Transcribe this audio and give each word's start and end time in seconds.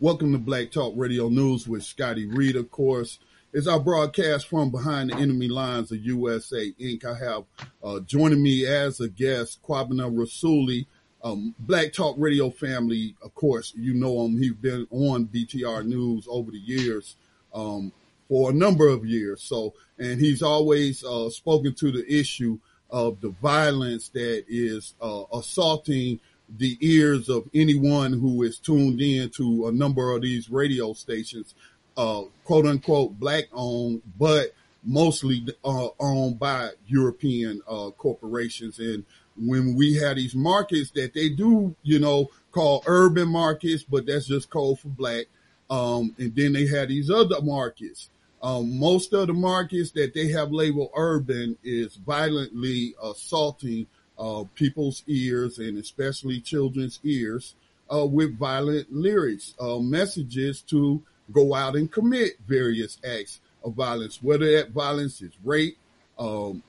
Welcome 0.00 0.30
to 0.30 0.38
Black 0.38 0.70
Talk 0.70 0.94
Radio 0.96 1.28
News 1.28 1.66
with 1.66 1.82
Scotty 1.82 2.24
Reed, 2.26 2.54
of 2.54 2.70
course. 2.70 3.18
It's 3.52 3.66
our 3.66 3.80
broadcast 3.80 4.46
from 4.46 4.70
behind 4.70 5.10
the 5.10 5.16
enemy 5.16 5.48
lines 5.48 5.90
of 5.90 5.98
USA 5.98 6.72
Inc. 6.80 7.04
I 7.04 7.18
have 7.18 7.42
uh, 7.82 7.98
joining 8.06 8.40
me 8.40 8.64
as 8.64 9.00
a 9.00 9.08
guest 9.08 9.60
Kwabena 9.60 10.08
Rasuli, 10.08 10.86
um, 11.24 11.52
Black 11.58 11.92
Talk 11.92 12.14
Radio 12.16 12.48
family. 12.48 13.16
Of 13.22 13.34
course, 13.34 13.72
you 13.76 13.92
know 13.92 14.24
him. 14.24 14.38
He's 14.38 14.52
been 14.52 14.86
on 14.92 15.26
BTR 15.26 15.84
News 15.84 16.28
over 16.30 16.52
the 16.52 16.58
years 16.58 17.16
um, 17.52 17.90
for 18.28 18.50
a 18.50 18.54
number 18.54 18.86
of 18.86 19.04
years. 19.04 19.42
So, 19.42 19.74
and 19.98 20.20
he's 20.20 20.42
always 20.42 21.02
uh, 21.02 21.28
spoken 21.28 21.74
to 21.74 21.90
the 21.90 22.06
issue 22.08 22.60
of 22.88 23.20
the 23.20 23.30
violence 23.42 24.10
that 24.10 24.44
is 24.46 24.94
uh, 25.00 25.24
assaulting 25.32 26.20
the 26.56 26.78
ears 26.80 27.28
of 27.28 27.48
anyone 27.54 28.12
who 28.12 28.42
is 28.42 28.58
tuned 28.58 29.00
in 29.00 29.30
to 29.30 29.68
a 29.68 29.72
number 29.72 30.12
of 30.12 30.22
these 30.22 30.50
radio 30.50 30.92
stations, 30.92 31.54
uh, 31.96 32.22
quote 32.44 32.66
unquote 32.66 33.18
black 33.18 33.44
owned, 33.52 34.02
but 34.18 34.54
mostly 34.84 35.46
uh, 35.64 35.88
owned 36.00 36.38
by 36.38 36.70
European 36.86 37.60
uh, 37.68 37.90
corporations. 37.90 38.78
And 38.78 39.04
when 39.36 39.76
we 39.76 39.96
have 39.96 40.16
these 40.16 40.34
markets 40.34 40.90
that 40.92 41.14
they 41.14 41.28
do, 41.28 41.74
you 41.82 41.98
know, 41.98 42.30
call 42.52 42.82
urban 42.86 43.28
markets, 43.28 43.82
but 43.82 44.06
that's 44.06 44.26
just 44.26 44.50
code 44.50 44.80
for 44.80 44.88
black. 44.88 45.26
Um, 45.70 46.14
and 46.18 46.34
then 46.34 46.54
they 46.54 46.66
have 46.66 46.88
these 46.88 47.10
other 47.10 47.42
markets. 47.42 48.08
Um, 48.42 48.78
most 48.78 49.12
of 49.12 49.26
the 49.26 49.34
markets 49.34 49.90
that 49.92 50.14
they 50.14 50.28
have 50.28 50.52
labeled 50.52 50.90
urban 50.94 51.58
is 51.62 51.96
violently 51.96 52.94
assaulting 53.02 53.86
uh, 54.18 54.44
people's 54.54 55.02
ears 55.06 55.58
and 55.58 55.78
especially 55.78 56.40
children's 56.40 57.00
ears 57.04 57.54
uh, 57.92 58.06
with 58.06 58.38
violent 58.38 58.92
lyrics, 58.92 59.54
uh, 59.60 59.78
messages 59.78 60.60
to 60.62 61.02
go 61.32 61.54
out 61.54 61.76
and 61.76 61.90
commit 61.90 62.32
various 62.46 62.98
acts 63.04 63.40
of 63.64 63.74
violence, 63.74 64.22
whether 64.22 64.50
that 64.52 64.70
violence 64.70 65.20
is 65.22 65.32
rape, 65.44 65.76
um, 66.18 66.62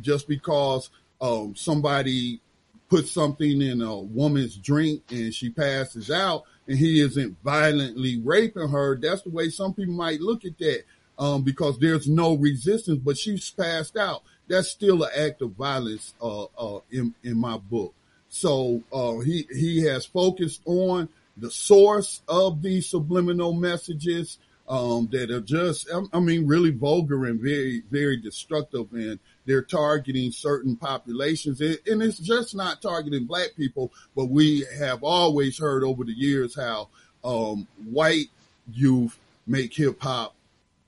just 0.00 0.28
because 0.28 0.90
um, 1.20 1.54
somebody 1.54 2.40
puts 2.88 3.10
something 3.10 3.62
in 3.62 3.82
a 3.82 3.98
woman's 3.98 4.56
drink 4.56 5.02
and 5.10 5.34
she 5.34 5.50
passes 5.50 6.10
out 6.10 6.44
and 6.68 6.78
he 6.78 7.00
isn't 7.00 7.36
violently 7.42 8.20
raping 8.20 8.68
her. 8.68 8.96
That's 8.96 9.22
the 9.22 9.30
way 9.30 9.48
some 9.48 9.74
people 9.74 9.94
might 9.94 10.20
look 10.20 10.44
at 10.44 10.58
that 10.58 10.84
um, 11.18 11.42
because 11.42 11.78
there's 11.78 12.08
no 12.08 12.34
resistance, 12.34 13.00
but 13.02 13.16
she's 13.16 13.50
passed 13.50 13.96
out 13.96 14.22
that's 14.48 14.68
still 14.68 15.02
an 15.02 15.10
act 15.16 15.42
of 15.42 15.52
violence 15.52 16.14
uh, 16.20 16.44
uh, 16.44 16.80
in 16.90 17.14
in 17.22 17.36
my 17.36 17.58
book. 17.58 17.94
So 18.28 18.82
uh, 18.92 19.18
he 19.18 19.46
he 19.50 19.82
has 19.84 20.06
focused 20.06 20.62
on 20.64 21.08
the 21.36 21.50
source 21.50 22.22
of 22.28 22.62
these 22.62 22.88
subliminal 22.88 23.52
messages 23.52 24.38
um, 24.68 25.08
that 25.12 25.30
are 25.30 25.40
just, 25.40 25.88
I 26.12 26.18
mean, 26.18 26.46
really 26.46 26.70
vulgar 26.70 27.26
and 27.26 27.40
very 27.40 27.82
very 27.90 28.16
destructive, 28.16 28.92
and 28.92 29.18
they're 29.44 29.62
targeting 29.62 30.32
certain 30.32 30.76
populations, 30.76 31.60
and, 31.60 31.78
it's 31.86 32.18
just 32.18 32.54
not 32.54 32.82
targeting 32.82 33.26
black 33.26 33.50
people, 33.56 33.92
but 34.16 34.26
we 34.26 34.66
have 34.78 35.04
always 35.04 35.58
heard 35.58 35.84
over 35.84 36.02
the 36.02 36.12
years 36.12 36.56
how 36.56 36.88
um, 37.22 37.66
white 37.84 38.26
youth 38.72 39.16
make 39.46 39.72
hip 39.74 40.00
hop 40.00 40.34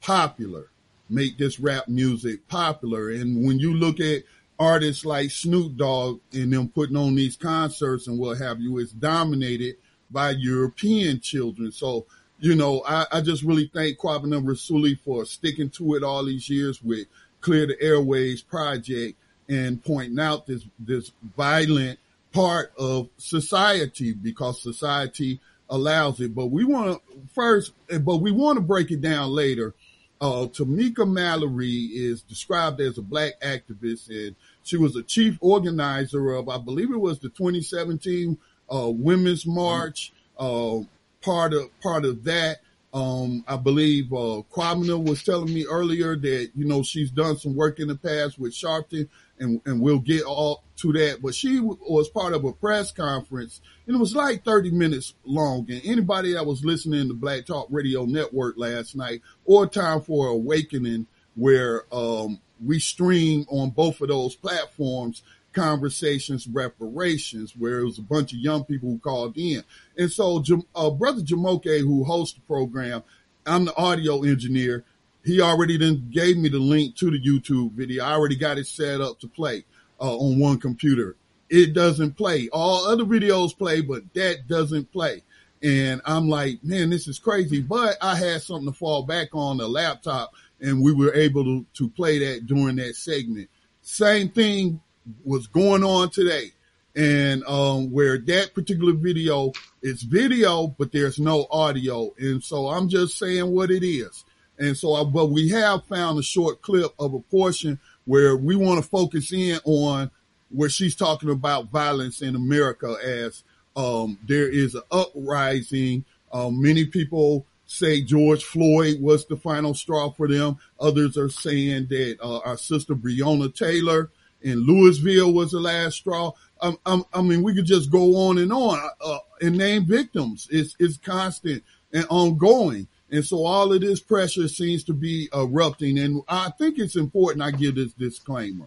popular 0.00 0.68
make 1.08 1.38
this 1.38 1.58
rap 1.58 1.88
music 1.88 2.48
popular. 2.48 3.10
And 3.10 3.46
when 3.46 3.58
you 3.58 3.74
look 3.74 4.00
at 4.00 4.24
artists 4.58 5.04
like 5.04 5.30
Snoop 5.30 5.76
Dogg 5.76 6.20
and 6.32 6.52
them 6.52 6.68
putting 6.68 6.96
on 6.96 7.14
these 7.14 7.36
concerts 7.36 8.06
and 8.06 8.18
what 8.18 8.38
have 8.38 8.60
you, 8.60 8.78
it's 8.78 8.92
dominated 8.92 9.76
by 10.10 10.30
European 10.30 11.20
children. 11.20 11.70
So, 11.70 12.06
you 12.40 12.54
know, 12.54 12.82
I, 12.86 13.06
I 13.12 13.20
just 13.20 13.42
really 13.42 13.70
thank 13.72 13.98
Kwabena 13.98 14.42
Rasuli 14.42 14.98
for 14.98 15.24
sticking 15.24 15.70
to 15.70 15.94
it 15.94 16.02
all 16.02 16.24
these 16.24 16.48
years 16.48 16.82
with 16.82 17.06
Clear 17.40 17.66
the 17.66 17.76
Airwaves 17.76 18.46
project 18.46 19.16
and 19.48 19.82
pointing 19.82 20.18
out 20.18 20.46
this, 20.46 20.64
this 20.78 21.12
violent 21.36 21.98
part 22.32 22.72
of 22.78 23.08
society 23.16 24.12
because 24.12 24.62
society 24.62 25.40
allows 25.70 26.20
it. 26.20 26.34
But 26.34 26.46
we 26.46 26.64
want 26.64 27.00
to 27.00 27.18
first, 27.34 27.72
but 28.00 28.16
we 28.16 28.30
want 28.30 28.56
to 28.56 28.62
break 28.62 28.90
it 28.90 29.00
down 29.00 29.30
later 29.30 29.74
uh, 30.20 30.46
Tamika 30.46 31.08
Mallory 31.08 31.90
is 31.92 32.22
described 32.22 32.80
as 32.80 32.98
a 32.98 33.02
black 33.02 33.40
activist, 33.40 34.08
and 34.08 34.34
she 34.62 34.76
was 34.76 34.96
a 34.96 35.02
chief 35.02 35.38
organizer 35.40 36.32
of, 36.32 36.48
I 36.48 36.58
believe 36.58 36.90
it 36.90 37.00
was 37.00 37.20
the 37.20 37.28
2017 37.28 38.36
uh, 38.72 38.90
Women's 38.90 39.46
March. 39.46 40.12
Uh, 40.38 40.80
part 41.20 41.52
of 41.52 41.68
part 41.80 42.04
of 42.04 42.24
that, 42.24 42.58
um, 42.92 43.44
I 43.46 43.56
believe 43.56 44.12
uh, 44.12 44.42
Kwabena 44.50 45.02
was 45.02 45.22
telling 45.22 45.52
me 45.52 45.66
earlier 45.66 46.16
that 46.16 46.50
you 46.54 46.64
know 46.64 46.82
she's 46.82 47.10
done 47.10 47.36
some 47.36 47.54
work 47.54 47.80
in 47.80 47.88
the 47.88 47.96
past 47.96 48.38
with 48.38 48.52
Sharpton, 48.52 49.08
and 49.38 49.60
and 49.66 49.80
we'll 49.80 49.98
get 49.98 50.22
all 50.22 50.64
to 50.78 50.92
that. 50.94 51.20
But 51.22 51.34
she 51.34 51.60
was 51.60 52.08
part 52.08 52.32
of 52.32 52.44
a 52.44 52.52
press 52.52 52.90
conference, 52.90 53.60
and 53.86 53.94
it 53.94 53.98
was 53.98 54.14
like 54.14 54.44
30 54.44 54.70
minutes 54.70 55.14
long. 55.24 55.66
And 55.70 55.82
anybody 55.84 56.32
that 56.32 56.46
was 56.46 56.64
listening 56.64 57.08
to 57.08 57.14
Black 57.14 57.44
Talk 57.44 57.66
Radio 57.70 58.06
Network 58.06 58.54
last 58.56 58.96
night, 58.96 59.20
or 59.44 59.66
Time 59.66 60.00
for 60.00 60.28
Awakening, 60.28 61.06
where 61.34 61.84
um, 61.92 62.40
we 62.64 62.80
stream 62.80 63.44
on 63.50 63.70
both 63.70 64.00
of 64.00 64.08
those 64.08 64.34
platforms, 64.34 65.22
conversations, 65.58 66.46
reparations, 66.46 67.54
where 67.56 67.80
it 67.80 67.84
was 67.84 67.98
a 67.98 68.02
bunch 68.02 68.32
of 68.32 68.38
young 68.38 68.64
people 68.64 68.88
who 68.88 68.98
called 68.98 69.36
in. 69.36 69.62
And 69.96 70.10
so, 70.10 70.42
uh, 70.74 70.90
Brother 70.90 71.22
Jamoke, 71.22 71.80
who 71.80 72.04
hosts 72.04 72.34
the 72.34 72.40
program, 72.42 73.02
I'm 73.46 73.64
the 73.64 73.76
audio 73.76 74.22
engineer. 74.22 74.84
He 75.24 75.40
already 75.40 75.76
then 75.76 76.08
gave 76.10 76.36
me 76.38 76.48
the 76.48 76.58
link 76.58 76.96
to 76.96 77.10
the 77.10 77.20
YouTube 77.20 77.72
video. 77.72 78.04
I 78.04 78.12
already 78.12 78.36
got 78.36 78.58
it 78.58 78.66
set 78.66 79.00
up 79.00 79.18
to 79.20 79.28
play 79.28 79.64
uh, 80.00 80.16
on 80.16 80.38
one 80.38 80.58
computer. 80.58 81.16
It 81.50 81.74
doesn't 81.74 82.16
play. 82.16 82.48
All 82.52 82.86
other 82.86 83.04
videos 83.04 83.56
play, 83.56 83.80
but 83.80 84.02
that 84.14 84.46
doesn't 84.46 84.92
play. 84.92 85.22
And 85.62 86.00
I'm 86.04 86.28
like, 86.28 86.62
man, 86.62 86.90
this 86.90 87.08
is 87.08 87.18
crazy. 87.18 87.62
But 87.62 87.96
I 88.00 88.14
had 88.14 88.42
something 88.42 88.72
to 88.72 88.78
fall 88.78 89.02
back 89.02 89.28
on 89.32 89.56
the 89.56 89.68
laptop 89.68 90.32
and 90.60 90.82
we 90.82 90.92
were 90.92 91.14
able 91.14 91.44
to, 91.44 91.66
to 91.74 91.88
play 91.90 92.18
that 92.18 92.46
during 92.46 92.76
that 92.76 92.96
segment. 92.96 93.48
Same 93.82 94.28
thing 94.28 94.80
was 95.24 95.46
going 95.46 95.84
on 95.84 96.10
today. 96.10 96.52
And 96.96 97.44
um, 97.44 97.92
where 97.92 98.18
that 98.18 98.54
particular 98.54 98.92
video 98.92 99.52
is 99.82 100.02
video, 100.02 100.66
but 100.66 100.90
there's 100.90 101.18
no 101.18 101.46
audio. 101.50 102.12
And 102.18 102.42
so 102.42 102.68
I'm 102.68 102.88
just 102.88 103.18
saying 103.18 103.52
what 103.52 103.70
it 103.70 103.86
is. 103.86 104.24
And 104.58 104.76
so, 104.76 104.94
I, 104.94 105.04
but 105.04 105.26
we 105.26 105.50
have 105.50 105.84
found 105.84 106.18
a 106.18 106.22
short 106.22 106.62
clip 106.62 106.92
of 106.98 107.14
a 107.14 107.20
portion 107.20 107.78
where 108.04 108.36
we 108.36 108.56
want 108.56 108.82
to 108.82 108.88
focus 108.88 109.32
in 109.32 109.60
on 109.64 110.10
where 110.50 110.68
she's 110.68 110.96
talking 110.96 111.30
about 111.30 111.70
violence 111.70 112.22
in 112.22 112.34
America 112.34 112.96
as 113.04 113.44
um, 113.76 114.18
there 114.26 114.48
is 114.48 114.74
an 114.74 114.82
uprising. 114.90 116.04
Um, 116.32 116.60
many 116.60 116.86
people 116.86 117.46
say 117.66 118.00
George 118.00 118.44
Floyd 118.44 119.00
was 119.00 119.26
the 119.26 119.36
final 119.36 119.74
straw 119.74 120.10
for 120.10 120.26
them. 120.26 120.58
Others 120.80 121.16
are 121.16 121.28
saying 121.28 121.86
that 121.90 122.18
uh, 122.20 122.38
our 122.38 122.56
sister 122.56 122.94
Breonna 122.94 123.54
Taylor 123.54 124.10
in 124.42 124.66
Louisville 124.66 125.32
was 125.32 125.50
the 125.50 125.60
last 125.60 125.96
straw. 125.96 126.32
Um, 126.60 126.78
um, 126.86 127.04
I 127.12 127.22
mean, 127.22 127.42
we 127.42 127.54
could 127.54 127.66
just 127.66 127.90
go 127.90 128.16
on 128.28 128.38
and 128.38 128.52
on 128.52 128.78
uh, 129.00 129.18
and 129.40 129.56
name 129.56 129.84
victims. 129.84 130.48
It's, 130.50 130.76
it's 130.78 130.96
constant 130.96 131.62
and 131.92 132.06
ongoing. 132.10 132.88
And 133.10 133.24
so 133.24 133.44
all 133.44 133.72
of 133.72 133.80
this 133.80 134.00
pressure 134.00 134.48
seems 134.48 134.84
to 134.84 134.92
be 134.92 135.28
erupting. 135.34 135.98
And 135.98 136.22
I 136.28 136.50
think 136.58 136.78
it's 136.78 136.96
important 136.96 137.42
I 137.42 137.52
give 137.52 137.76
this 137.76 137.92
disclaimer. 137.92 138.66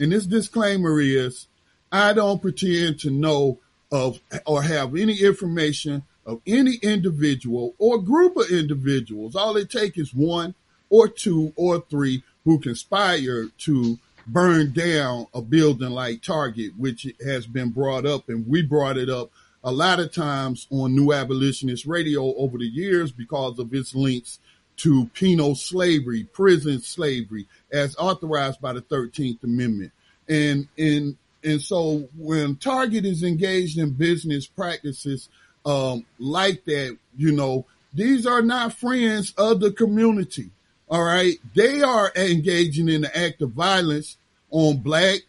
And 0.00 0.12
this 0.12 0.26
disclaimer 0.26 1.00
is 1.00 1.46
I 1.92 2.12
don't 2.12 2.42
pretend 2.42 3.00
to 3.00 3.10
know 3.10 3.58
of 3.92 4.20
or 4.44 4.62
have 4.62 4.96
any 4.96 5.20
information 5.22 6.02
of 6.24 6.40
any 6.46 6.74
individual 6.82 7.74
or 7.78 8.02
group 8.02 8.36
of 8.36 8.50
individuals. 8.50 9.36
All 9.36 9.56
it 9.56 9.70
takes 9.70 9.96
is 9.96 10.12
one 10.12 10.54
or 10.90 11.08
two 11.08 11.52
or 11.56 11.80
three 11.88 12.24
who 12.44 12.58
conspire 12.58 13.46
to 13.58 13.98
burn 14.26 14.72
down 14.72 15.26
a 15.34 15.40
building 15.40 15.90
like 15.90 16.22
Target, 16.22 16.72
which 16.76 17.06
has 17.24 17.46
been 17.46 17.70
brought 17.70 18.06
up 18.06 18.28
and 18.28 18.46
we 18.46 18.62
brought 18.62 18.98
it 18.98 19.08
up 19.08 19.30
a 19.62 19.72
lot 19.72 20.00
of 20.00 20.12
times 20.12 20.66
on 20.70 20.94
New 20.94 21.12
Abolitionist 21.12 21.86
Radio 21.86 22.34
over 22.36 22.58
the 22.58 22.66
years 22.66 23.10
because 23.10 23.58
of 23.58 23.72
its 23.74 23.94
links 23.94 24.38
to 24.78 25.06
penal 25.14 25.54
slavery, 25.54 26.24
prison 26.32 26.80
slavery, 26.80 27.46
as 27.72 27.96
authorized 27.96 28.60
by 28.60 28.72
the 28.72 28.82
13th 28.82 29.42
Amendment. 29.42 29.92
And, 30.28 30.68
and, 30.76 31.16
and 31.42 31.60
so 31.60 32.08
when 32.16 32.56
Target 32.56 33.04
is 33.04 33.22
engaged 33.22 33.78
in 33.78 33.90
business 33.90 34.46
practices, 34.46 35.28
um, 35.64 36.04
like 36.18 36.64
that, 36.66 36.96
you 37.16 37.32
know, 37.32 37.64
these 37.92 38.26
are 38.26 38.42
not 38.42 38.74
friends 38.74 39.32
of 39.38 39.60
the 39.60 39.72
community. 39.72 40.50
All 40.88 41.02
right. 41.02 41.34
They 41.54 41.82
are 41.82 42.12
engaging 42.14 42.88
in 42.88 43.02
the 43.02 43.16
act 43.16 43.42
of 43.42 43.50
violence 43.50 44.18
on 44.50 44.78
black 44.78 45.20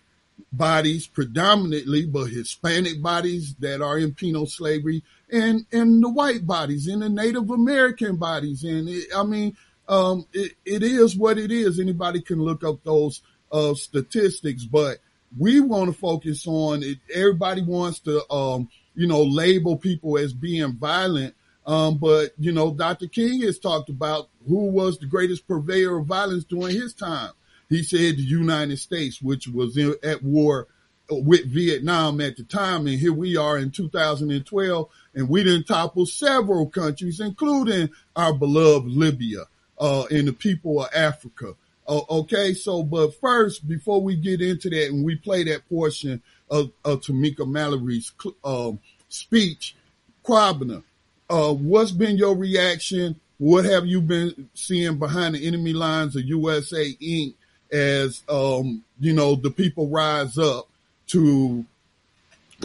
bodies 0.51 1.07
predominantly, 1.07 2.05
but 2.05 2.29
Hispanic 2.29 3.01
bodies 3.01 3.55
that 3.59 3.81
are 3.81 3.97
in 3.97 4.13
penal 4.13 4.45
slavery 4.45 5.03
and, 5.31 5.65
and 5.71 6.03
the 6.03 6.09
white 6.09 6.45
bodies 6.45 6.87
and 6.87 7.01
the 7.01 7.09
Native 7.09 7.49
American 7.49 8.17
bodies. 8.17 8.63
And 8.63 8.87
it, 8.87 9.07
I 9.15 9.23
mean, 9.23 9.57
um, 9.89 10.27
it, 10.31 10.53
it 10.63 10.83
is 10.83 11.17
what 11.17 11.37
it 11.37 11.51
is. 11.51 11.79
Anybody 11.79 12.21
can 12.21 12.39
look 12.39 12.63
up 12.63 12.83
those, 12.83 13.21
uh, 13.51 13.73
statistics, 13.73 14.65
but 14.65 14.97
we 15.37 15.59
want 15.59 15.91
to 15.91 15.97
focus 15.97 16.45
on 16.47 16.83
it. 16.83 16.97
Everybody 17.13 17.61
wants 17.61 17.99
to, 17.99 18.29
um, 18.31 18.69
you 18.95 19.07
know, 19.07 19.23
label 19.23 19.77
people 19.77 20.17
as 20.17 20.33
being 20.33 20.73
violent. 20.73 21.33
Um, 21.65 21.97
but 21.97 22.31
you 22.39 22.51
know, 22.53 22.73
Dr. 22.73 23.07
King 23.07 23.41
has 23.41 23.59
talked 23.59 23.89
about 23.89 24.29
who 24.47 24.65
was 24.67 24.97
the 24.97 25.05
greatest 25.05 25.47
purveyor 25.47 25.97
of 25.97 26.05
violence 26.05 26.43
during 26.43 26.75
his 26.75 26.93
time. 26.93 27.31
He 27.69 27.83
said 27.83 28.17
the 28.17 28.23
United 28.23 28.77
States, 28.79 29.21
which 29.21 29.47
was 29.47 29.77
in, 29.77 29.95
at 30.03 30.23
war 30.23 30.67
with 31.09 31.45
Vietnam 31.45 32.21
at 32.21 32.37
the 32.37 32.43
time. 32.43 32.87
And 32.87 32.99
here 32.99 33.13
we 33.13 33.37
are 33.37 33.57
in 33.57 33.71
2012 33.71 34.89
and 35.15 35.29
we 35.29 35.43
didn't 35.43 35.67
topple 35.67 36.05
several 36.05 36.67
countries, 36.67 37.19
including 37.19 37.89
our 38.15 38.33
beloved 38.33 38.89
Libya, 38.89 39.43
uh, 39.79 40.05
and 40.11 40.27
the 40.27 40.33
people 40.33 40.83
of 40.83 40.89
Africa. 40.93 41.55
Uh, 41.87 42.01
okay. 42.09 42.53
So, 42.53 42.83
but 42.83 43.19
first, 43.19 43.67
before 43.67 44.01
we 44.01 44.15
get 44.15 44.41
into 44.41 44.69
that 44.69 44.87
and 44.87 45.05
we 45.05 45.15
play 45.15 45.43
that 45.45 45.67
portion 45.69 46.21
of, 46.49 46.71
of 46.83 47.01
Tamika 47.01 47.47
Mallory's, 47.47 48.11
um, 48.43 48.79
speech, 49.09 49.75
Kwabena, 50.23 50.83
uh, 51.29 51.53
what's 51.53 51.91
been 51.91 52.17
your 52.17 52.35
reaction? 52.35 53.19
What 53.37 53.65
have 53.65 53.85
you 53.85 54.01
been 54.01 54.49
seeing 54.53 54.97
behind 54.97 55.35
the 55.35 55.45
enemy 55.45 55.73
lines 55.73 56.15
of 56.15 56.23
USA 56.23 56.93
Inc. 56.93 57.35
as, 57.71 58.23
um, 58.27 58.83
you 58.99 59.13
know, 59.13 59.35
the 59.35 59.51
people 59.51 59.87
rise 59.89 60.37
up 60.37 60.67
to, 61.07 61.65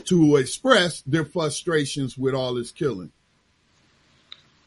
to 0.05 0.37
express 0.37 1.03
their 1.03 1.25
frustrations 1.25 2.17
with 2.17 2.35
all 2.35 2.55
this 2.55 2.73
killing? 2.73 3.13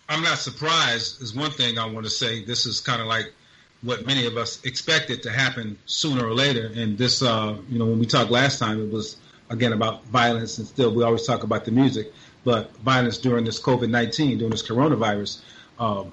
I'm 0.08 0.22
not 0.22 0.38
surprised 0.38 1.22
is 1.24 1.36
one 1.36 1.50
thing 1.50 1.80
I 1.80 1.88
want 1.88 2.06
to 2.06 2.12
say. 2.12 2.46
This 2.46 2.68
is 2.68 2.80
kind 2.80 3.02
of 3.02 3.08
like 3.08 3.34
what 3.82 4.06
many 4.06 4.28
of 4.28 4.38
us 4.38 4.64
expected 4.64 5.24
to 5.24 5.32
happen 5.32 5.78
sooner 5.88 6.26
or 6.26 6.34
later. 6.34 6.72
And 6.76 6.98
this, 6.98 7.24
uh, 7.24 7.58
you 7.70 7.80
know, 7.80 7.86
when 7.86 7.98
we 8.00 8.06
talked 8.06 8.30
last 8.30 8.60
time, 8.60 8.80
it 8.80 8.92
was 8.92 9.18
again 9.50 9.74
about 9.74 10.06
violence, 10.06 10.58
and 10.60 10.68
still 10.68 10.94
we 10.94 11.04
always 11.04 11.26
talk 11.26 11.44
about 11.44 11.66
the 11.66 11.72
music, 11.72 12.14
but 12.44 12.76
violence 12.78 13.18
during 13.18 13.46
this 13.46 13.60
COVID 13.60 13.90
nineteen, 13.90 14.38
during 14.38 14.52
this 14.52 14.68
coronavirus 14.68 15.42
uh, 15.80 16.06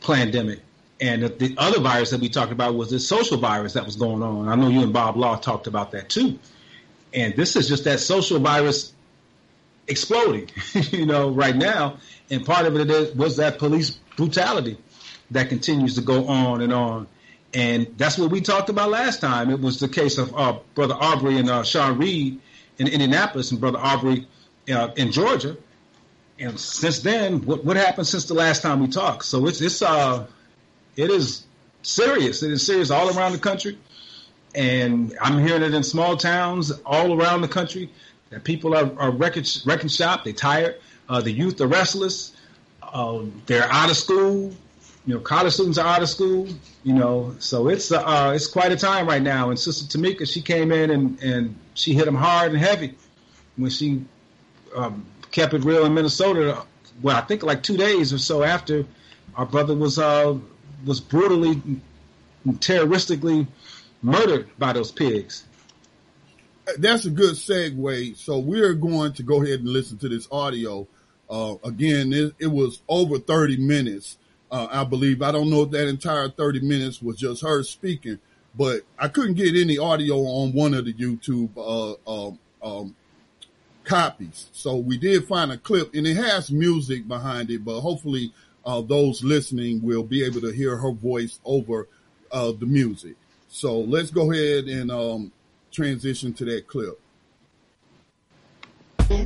pandemic. 0.00 0.60
And 1.00 1.22
the 1.22 1.54
other 1.58 1.80
virus 1.80 2.10
that 2.10 2.20
we 2.20 2.28
talked 2.28 2.50
about 2.50 2.74
was 2.74 2.90
this 2.90 3.06
social 3.06 3.36
virus 3.36 3.74
that 3.74 3.84
was 3.84 3.96
going 3.96 4.22
on. 4.22 4.48
I 4.48 4.56
know 4.56 4.68
you 4.68 4.82
and 4.82 4.92
Bob 4.92 5.16
Law 5.16 5.36
talked 5.36 5.68
about 5.68 5.92
that 5.92 6.08
too. 6.08 6.38
And 7.14 7.34
this 7.36 7.56
is 7.56 7.68
just 7.68 7.84
that 7.84 8.00
social 8.00 8.38
virus 8.40 8.92
exploding, 9.86 10.50
you 10.90 11.06
know, 11.06 11.30
right 11.30 11.54
now. 11.54 11.98
And 12.30 12.44
part 12.44 12.66
of 12.66 12.76
it 12.76 12.90
is, 12.90 13.14
was 13.14 13.36
that 13.36 13.58
police 13.58 13.90
brutality 14.16 14.76
that 15.30 15.48
continues 15.48 15.94
to 15.94 16.00
go 16.00 16.26
on 16.26 16.60
and 16.60 16.72
on. 16.72 17.06
And 17.54 17.94
that's 17.96 18.18
what 18.18 18.30
we 18.30 18.40
talked 18.40 18.68
about 18.68 18.90
last 18.90 19.20
time. 19.20 19.50
It 19.50 19.60
was 19.60 19.80
the 19.80 19.88
case 19.88 20.18
of 20.18 20.34
uh, 20.36 20.58
Brother 20.74 20.94
Aubrey 20.94 21.38
and 21.38 21.48
uh, 21.48 21.62
Sean 21.62 21.98
Reed 21.98 22.40
in 22.78 22.88
Indianapolis 22.88 23.50
and 23.50 23.60
Brother 23.60 23.78
Aubrey 23.78 24.26
uh, 24.70 24.90
in 24.96 25.12
Georgia. 25.12 25.56
And 26.38 26.58
since 26.58 27.00
then, 27.00 27.44
what, 27.44 27.64
what 27.64 27.76
happened 27.76 28.06
since 28.06 28.26
the 28.26 28.34
last 28.34 28.62
time 28.62 28.80
we 28.80 28.88
talked? 28.88 29.24
So 29.24 29.46
it's 29.46 29.60
it's 29.60 29.82
uh 29.82 30.26
it 30.96 31.10
is 31.10 31.44
serious. 31.82 32.42
It 32.42 32.52
is 32.52 32.64
serious 32.64 32.90
all 32.90 33.16
around 33.16 33.32
the 33.32 33.38
country, 33.38 33.78
and 34.54 35.16
I'm 35.20 35.44
hearing 35.44 35.62
it 35.62 35.74
in 35.74 35.82
small 35.82 36.16
towns 36.16 36.70
all 36.86 37.20
around 37.20 37.42
the 37.42 37.48
country 37.48 37.90
that 38.30 38.44
people 38.44 38.74
are, 38.74 38.92
are 38.98 39.10
wrecking, 39.10 39.44
wrecking 39.64 39.88
shop. 39.88 40.24
They're 40.24 40.32
tired. 40.32 40.80
Uh, 41.08 41.20
the 41.20 41.32
youth 41.32 41.60
are 41.60 41.66
restless. 41.66 42.32
Uh, 42.82 43.24
they're 43.46 43.70
out 43.70 43.90
of 43.90 43.96
school. 43.96 44.52
You 45.06 45.14
know, 45.14 45.20
college 45.20 45.54
students 45.54 45.78
are 45.78 45.86
out 45.86 46.02
of 46.02 46.08
school. 46.08 46.46
You 46.84 46.94
know, 46.94 47.34
so 47.38 47.68
it's 47.68 47.90
uh, 47.90 48.32
it's 48.34 48.46
quite 48.46 48.72
a 48.72 48.76
time 48.76 49.06
right 49.06 49.22
now. 49.22 49.50
And 49.50 49.58
Sister 49.58 49.98
Tamika, 49.98 50.30
she 50.30 50.40
came 50.42 50.70
in 50.70 50.90
and 50.90 51.20
and 51.22 51.56
she 51.74 51.94
hit 51.94 52.04
them 52.04 52.14
hard 52.14 52.52
and 52.52 52.60
heavy 52.60 52.94
when 53.56 53.70
she 53.70 54.04
um, 54.76 55.06
kept 55.30 55.54
it 55.54 55.64
real 55.64 55.84
in 55.84 55.94
Minnesota. 55.94 56.64
Well, 57.02 57.16
I 57.16 57.20
think 57.22 57.42
like 57.42 57.62
two 57.62 57.76
days 57.76 58.12
or 58.12 58.18
so 58.18 58.42
after 58.42 58.84
our 59.34 59.46
brother 59.46 59.74
was 59.74 59.98
uh, 59.98 60.36
was 60.84 61.00
brutally, 61.00 61.60
terroristically 62.60 63.46
murdered 64.02 64.48
by 64.58 64.72
those 64.72 64.92
pigs. 64.92 65.44
That's 66.78 67.06
a 67.06 67.10
good 67.10 67.34
segue. 67.34 68.16
So 68.16 68.38
we're 68.38 68.74
going 68.74 69.14
to 69.14 69.22
go 69.22 69.42
ahead 69.42 69.60
and 69.60 69.68
listen 69.68 69.98
to 69.98 70.08
this 70.08 70.28
audio. 70.30 70.86
Uh, 71.30 71.56
again, 71.64 72.12
it, 72.12 72.34
it, 72.38 72.46
was 72.46 72.82
over 72.88 73.18
30 73.18 73.58
minutes, 73.58 74.18
uh, 74.50 74.66
I 74.70 74.84
believe. 74.84 75.22
I 75.22 75.30
don't 75.30 75.50
know 75.50 75.62
if 75.62 75.70
that 75.70 75.88
entire 75.88 76.28
30 76.28 76.60
minutes 76.60 77.02
was 77.02 77.16
just 77.16 77.42
her 77.42 77.62
speaking, 77.62 78.18
but 78.56 78.82
I 78.98 79.08
couldn't 79.08 79.34
get 79.34 79.54
any 79.54 79.78
audio 79.78 80.16
on 80.16 80.52
one 80.52 80.74
of 80.74 80.84
the 80.86 80.92
YouTube 80.94 81.50
uh, 81.56 82.28
um, 82.28 82.38
um, 82.62 82.96
copies. 83.88 84.48
So 84.52 84.76
we 84.76 84.98
did 84.98 85.26
find 85.26 85.50
a 85.50 85.56
clip 85.56 85.94
and 85.94 86.06
it 86.06 86.16
has 86.16 86.50
music 86.50 87.08
behind 87.08 87.50
it, 87.50 87.64
but 87.64 87.80
hopefully 87.80 88.32
uh, 88.64 88.82
those 88.82 89.24
listening 89.24 89.82
will 89.82 90.02
be 90.02 90.24
able 90.24 90.42
to 90.42 90.52
hear 90.52 90.76
her 90.76 90.92
voice 90.92 91.40
over 91.44 91.88
uh, 92.30 92.52
the 92.52 92.66
music. 92.66 93.16
So 93.48 93.80
let's 93.80 94.10
go 94.10 94.30
ahead 94.30 94.64
and 94.64 94.90
um, 94.90 95.32
transition 95.72 96.34
to 96.34 96.44
that 96.44 96.68
clip. 96.68 97.00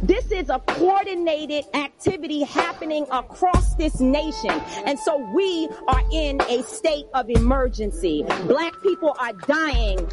This 0.05 0.31
is 0.31 0.49
a 0.49 0.61
coordinated 0.61 1.65
activity 1.75 2.44
happening 2.44 3.05
across 3.11 3.75
this 3.75 3.99
nation. 3.99 4.50
And 4.87 4.97
so 4.97 5.17
we 5.35 5.69
are 5.88 6.03
in 6.12 6.41
a 6.43 6.62
state 6.62 7.06
of 7.15 7.29
emergency. 7.29 8.25
Black 8.47 8.75
people 8.82 9.17
are 9.19 9.32
dying 9.32 10.08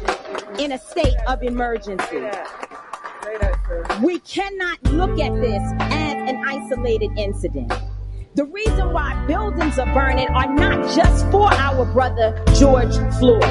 in 0.58 0.72
a 0.72 0.78
state 0.78 1.14
of 1.28 1.44
emergency. 1.44 2.28
We 4.02 4.18
cannot 4.20 4.82
look 4.84 5.18
at 5.20 5.34
this 5.40 5.62
as 5.80 6.14
an 6.28 6.42
isolated 6.46 7.10
incident. 7.16 7.72
The 8.34 8.44
reason 8.44 8.92
why 8.92 9.24
buildings 9.26 9.78
are 9.78 9.92
burning 9.92 10.28
are 10.28 10.52
not 10.52 10.94
just 10.96 11.28
for 11.30 11.52
our 11.52 11.84
brother 11.92 12.42
George 12.54 12.94
Floyd. 13.18 13.42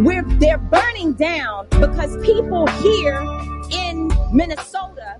We're, 0.00 0.24
they're 0.38 0.58
burning 0.58 1.14
down 1.14 1.68
because 1.70 2.16
people 2.24 2.66
here 2.82 3.20
in 3.72 4.10
Minnesota 4.32 5.18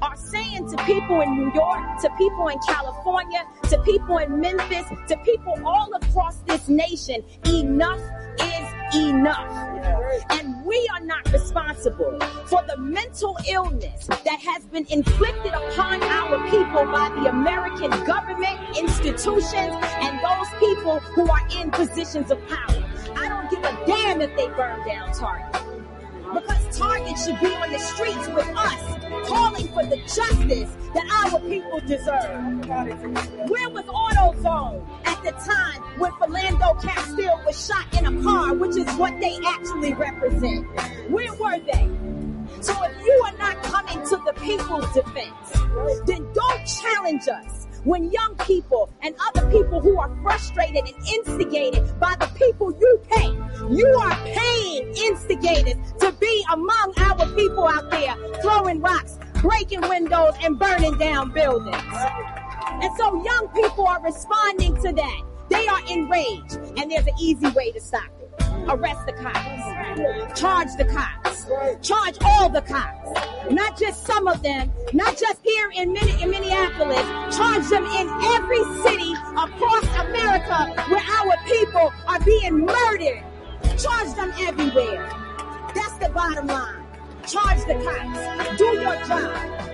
are 0.00 0.16
saying 0.16 0.68
to 0.70 0.76
people 0.84 1.20
in 1.20 1.36
New 1.36 1.52
York, 1.54 2.00
to 2.02 2.10
people 2.16 2.48
in 2.48 2.58
California, 2.66 3.44
to 3.70 3.82
people 3.82 4.18
in 4.18 4.40
Memphis, 4.40 4.86
to 5.08 5.16
people 5.18 5.54
all 5.64 5.90
across 5.94 6.36
this 6.46 6.68
nation, 6.68 7.22
enough 7.46 8.00
enough. 8.94 9.50
And 10.30 10.64
we 10.64 10.88
are 10.94 11.04
not 11.04 11.30
responsible 11.32 12.18
for 12.46 12.62
the 12.66 12.76
mental 12.78 13.36
illness 13.48 14.06
that 14.06 14.40
has 14.40 14.64
been 14.66 14.86
inflicted 14.90 15.52
upon 15.52 16.02
our 16.02 16.50
people 16.50 16.84
by 16.86 17.10
the 17.20 17.30
American 17.30 17.90
government, 18.04 18.58
institutions, 18.76 19.74
and 20.00 20.18
those 20.22 20.48
people 20.58 21.00
who 21.00 21.30
are 21.30 21.46
in 21.60 21.70
positions 21.70 22.30
of 22.30 22.38
power. 22.48 22.84
I 23.16 23.28
don't 23.28 23.50
give 23.50 23.62
a 23.64 23.86
damn 23.86 24.20
if 24.20 24.36
they 24.36 24.48
burn 24.48 24.86
down 24.86 25.12
Target 25.12 25.64
because 26.34 26.78
Target 26.78 27.16
should 27.18 27.38
be 27.40 27.54
on 27.54 27.70
the 27.70 27.78
streets 27.78 28.26
with 28.28 28.48
us, 28.56 29.28
calling 29.28 29.68
for 29.68 29.84
the 29.86 29.96
justice 29.98 30.76
that 30.94 31.30
our 31.32 31.40
people 31.40 31.80
deserve. 31.80 32.66
Where 33.48 33.68
was 33.70 33.84
AutoZone 33.84 35.06
at 35.06 35.22
the 35.22 35.30
time 35.30 35.82
when 35.98 36.10
Philando 36.12 36.82
Castile 36.82 37.40
was 37.46 37.66
shot 37.66 37.86
in 37.98 38.06
a 38.06 38.22
car, 38.22 38.54
which 38.54 38.76
is 38.76 38.90
what 38.96 39.18
they 39.20 39.38
actually 39.46 39.94
represent? 39.94 40.66
Where 41.10 41.32
were 41.34 41.58
they? 41.60 41.88
So 42.60 42.74
if 42.82 43.06
you 43.06 43.22
are 43.26 43.38
not 43.38 43.62
coming 43.62 44.02
to 44.08 44.16
the 44.24 44.32
people's 44.40 44.92
defense, 44.92 45.52
then 46.06 46.26
don't 46.32 46.66
challenge 46.66 47.28
us 47.28 47.63
when 47.84 48.10
young 48.10 48.34
people 48.38 48.90
and 49.02 49.14
other 49.28 49.48
people 49.50 49.80
who 49.80 49.98
are 49.98 50.10
frustrated 50.22 50.84
and 50.86 51.08
instigated 51.08 51.82
by 52.00 52.14
the 52.18 52.26
people 52.36 52.72
you 52.80 53.00
pay, 53.10 53.28
you 53.70 53.86
are 53.86 54.16
paying 54.24 54.88
instigators 54.96 55.76
to 56.00 56.12
be 56.12 56.44
among 56.52 56.94
our 56.98 57.26
people 57.34 57.68
out 57.68 57.90
there 57.90 58.14
throwing 58.40 58.80
rocks, 58.80 59.18
breaking 59.40 59.82
windows, 59.82 60.34
and 60.42 60.58
burning 60.58 60.96
down 60.98 61.32
buildings. 61.32 61.76
And 61.76 62.96
so 62.96 63.22
young 63.22 63.48
people 63.54 63.86
are 63.86 64.02
responding 64.02 64.74
to 64.82 64.92
that. 64.92 65.22
They 65.50 65.66
are 65.68 65.80
enraged, 65.90 66.56
and 66.78 66.90
there's 66.90 67.06
an 67.06 67.14
easy 67.20 67.48
way 67.50 67.70
to 67.72 67.80
stop 67.80 68.10
it 68.20 68.23
arrest 68.68 69.06
the 69.06 69.12
cops, 69.12 70.40
charge 70.40 70.68
the 70.78 70.84
cops, 70.84 71.46
charge 71.86 72.16
all 72.24 72.48
the 72.48 72.62
cops, 72.62 73.50
not 73.50 73.78
just 73.78 74.06
some 74.06 74.26
of 74.26 74.42
them, 74.42 74.72
not 74.92 75.16
just 75.18 75.40
here 75.44 75.70
in, 75.74 75.92
Minneapolis, 75.92 77.36
charge 77.36 77.68
them 77.68 77.84
in 77.84 78.08
every 78.34 78.64
city 78.82 79.12
across 79.36 79.84
America 80.06 80.82
where 80.88 81.04
our 81.18 81.36
people 81.46 81.92
are 82.06 82.20
being 82.20 82.64
murdered. 82.64 83.22
Charge 83.78 84.14
them 84.14 84.32
everywhere. 84.40 85.08
That's 85.74 85.98
the 85.98 86.10
bottom 86.14 86.46
line. 86.46 86.84
Charge 87.26 87.64
the 87.66 87.74
cops. 87.84 88.58
Do 88.58 88.64
your 88.64 88.96
job. 89.04 89.73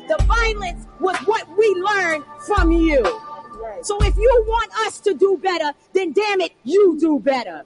The 0.11 0.25
violence 0.25 0.87
was 0.99 1.15
what 1.19 1.47
we 1.57 1.67
learned 1.69 2.25
from 2.45 2.69
you. 2.73 3.01
So 3.81 3.97
if 4.03 4.17
you 4.17 4.45
want 4.45 4.69
us 4.85 4.99
to 4.99 5.13
do 5.13 5.39
better, 5.41 5.71
then 5.93 6.11
damn 6.11 6.41
it, 6.41 6.51
you 6.65 6.99
do 6.99 7.17
better. 7.17 7.63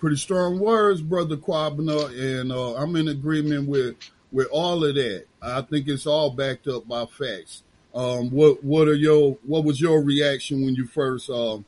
Pretty 0.00 0.16
strong 0.16 0.58
words, 0.58 1.00
brother 1.00 1.36
Kwabena, 1.36 2.40
and 2.40 2.50
uh, 2.50 2.74
I'm 2.74 2.96
in 2.96 3.06
agreement 3.06 3.68
with 3.68 3.94
with 4.32 4.48
all 4.50 4.84
of 4.84 4.96
that. 4.96 5.26
I 5.40 5.60
think 5.62 5.86
it's 5.86 6.08
all 6.08 6.30
backed 6.30 6.66
up 6.66 6.88
by 6.88 7.06
facts. 7.06 7.62
Um, 7.94 8.30
what 8.30 8.64
what 8.64 8.88
are 8.88 8.96
your 8.96 9.38
what 9.46 9.62
was 9.62 9.80
your 9.80 10.02
reaction 10.02 10.64
when 10.64 10.74
you 10.74 10.88
first 10.88 11.30
uh, 11.30 11.58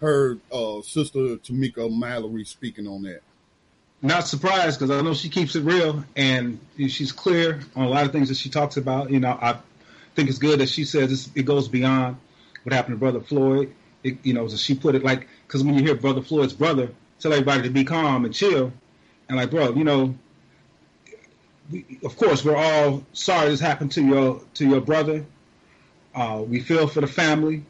heard 0.00 0.38
uh, 0.52 0.82
Sister 0.82 1.18
Tamika 1.18 1.92
Mallory 1.92 2.44
speaking 2.44 2.86
on 2.86 3.02
that? 3.02 3.22
Not 4.00 4.28
surprised 4.28 4.78
because 4.78 4.96
I 4.96 5.00
know 5.02 5.12
she 5.12 5.28
keeps 5.28 5.56
it 5.56 5.62
real 5.62 6.04
and 6.14 6.60
she's 6.76 7.10
clear 7.10 7.60
on 7.74 7.86
a 7.86 7.88
lot 7.88 8.06
of 8.06 8.12
things 8.12 8.28
that 8.28 8.36
she 8.36 8.48
talks 8.48 8.76
about. 8.76 9.10
You 9.10 9.18
know, 9.18 9.36
I 9.40 9.58
think 10.14 10.28
it's 10.28 10.38
good 10.38 10.60
that 10.60 10.68
she 10.68 10.84
says 10.84 11.30
it 11.34 11.42
goes 11.42 11.66
beyond 11.68 12.16
what 12.62 12.72
happened 12.72 12.94
to 12.94 12.98
Brother 12.98 13.20
Floyd. 13.20 13.74
It, 14.04 14.18
you 14.22 14.32
know, 14.32 14.44
as 14.44 14.60
she 14.60 14.76
put 14.76 14.94
it, 14.94 15.02
like 15.02 15.26
because 15.46 15.64
when 15.64 15.74
you 15.74 15.82
hear 15.82 15.96
Brother 15.96 16.22
Floyd's 16.22 16.52
brother 16.52 16.90
tell 17.18 17.32
everybody 17.32 17.62
to 17.62 17.70
be 17.70 17.84
calm 17.84 18.24
and 18.24 18.32
chill, 18.32 18.72
and 19.28 19.36
like, 19.36 19.50
bro, 19.50 19.72
you 19.72 19.82
know, 19.82 20.14
we, 21.70 21.98
of 22.04 22.16
course 22.16 22.44
we're 22.44 22.56
all 22.56 23.04
sorry 23.12 23.48
this 23.48 23.60
happened 23.60 23.92
to 23.92 24.02
your 24.02 24.40
to 24.54 24.68
your 24.68 24.80
brother. 24.80 25.24
Uh, 26.14 26.44
we 26.46 26.60
feel 26.60 26.86
for 26.86 27.00
the 27.00 27.08
family. 27.08 27.64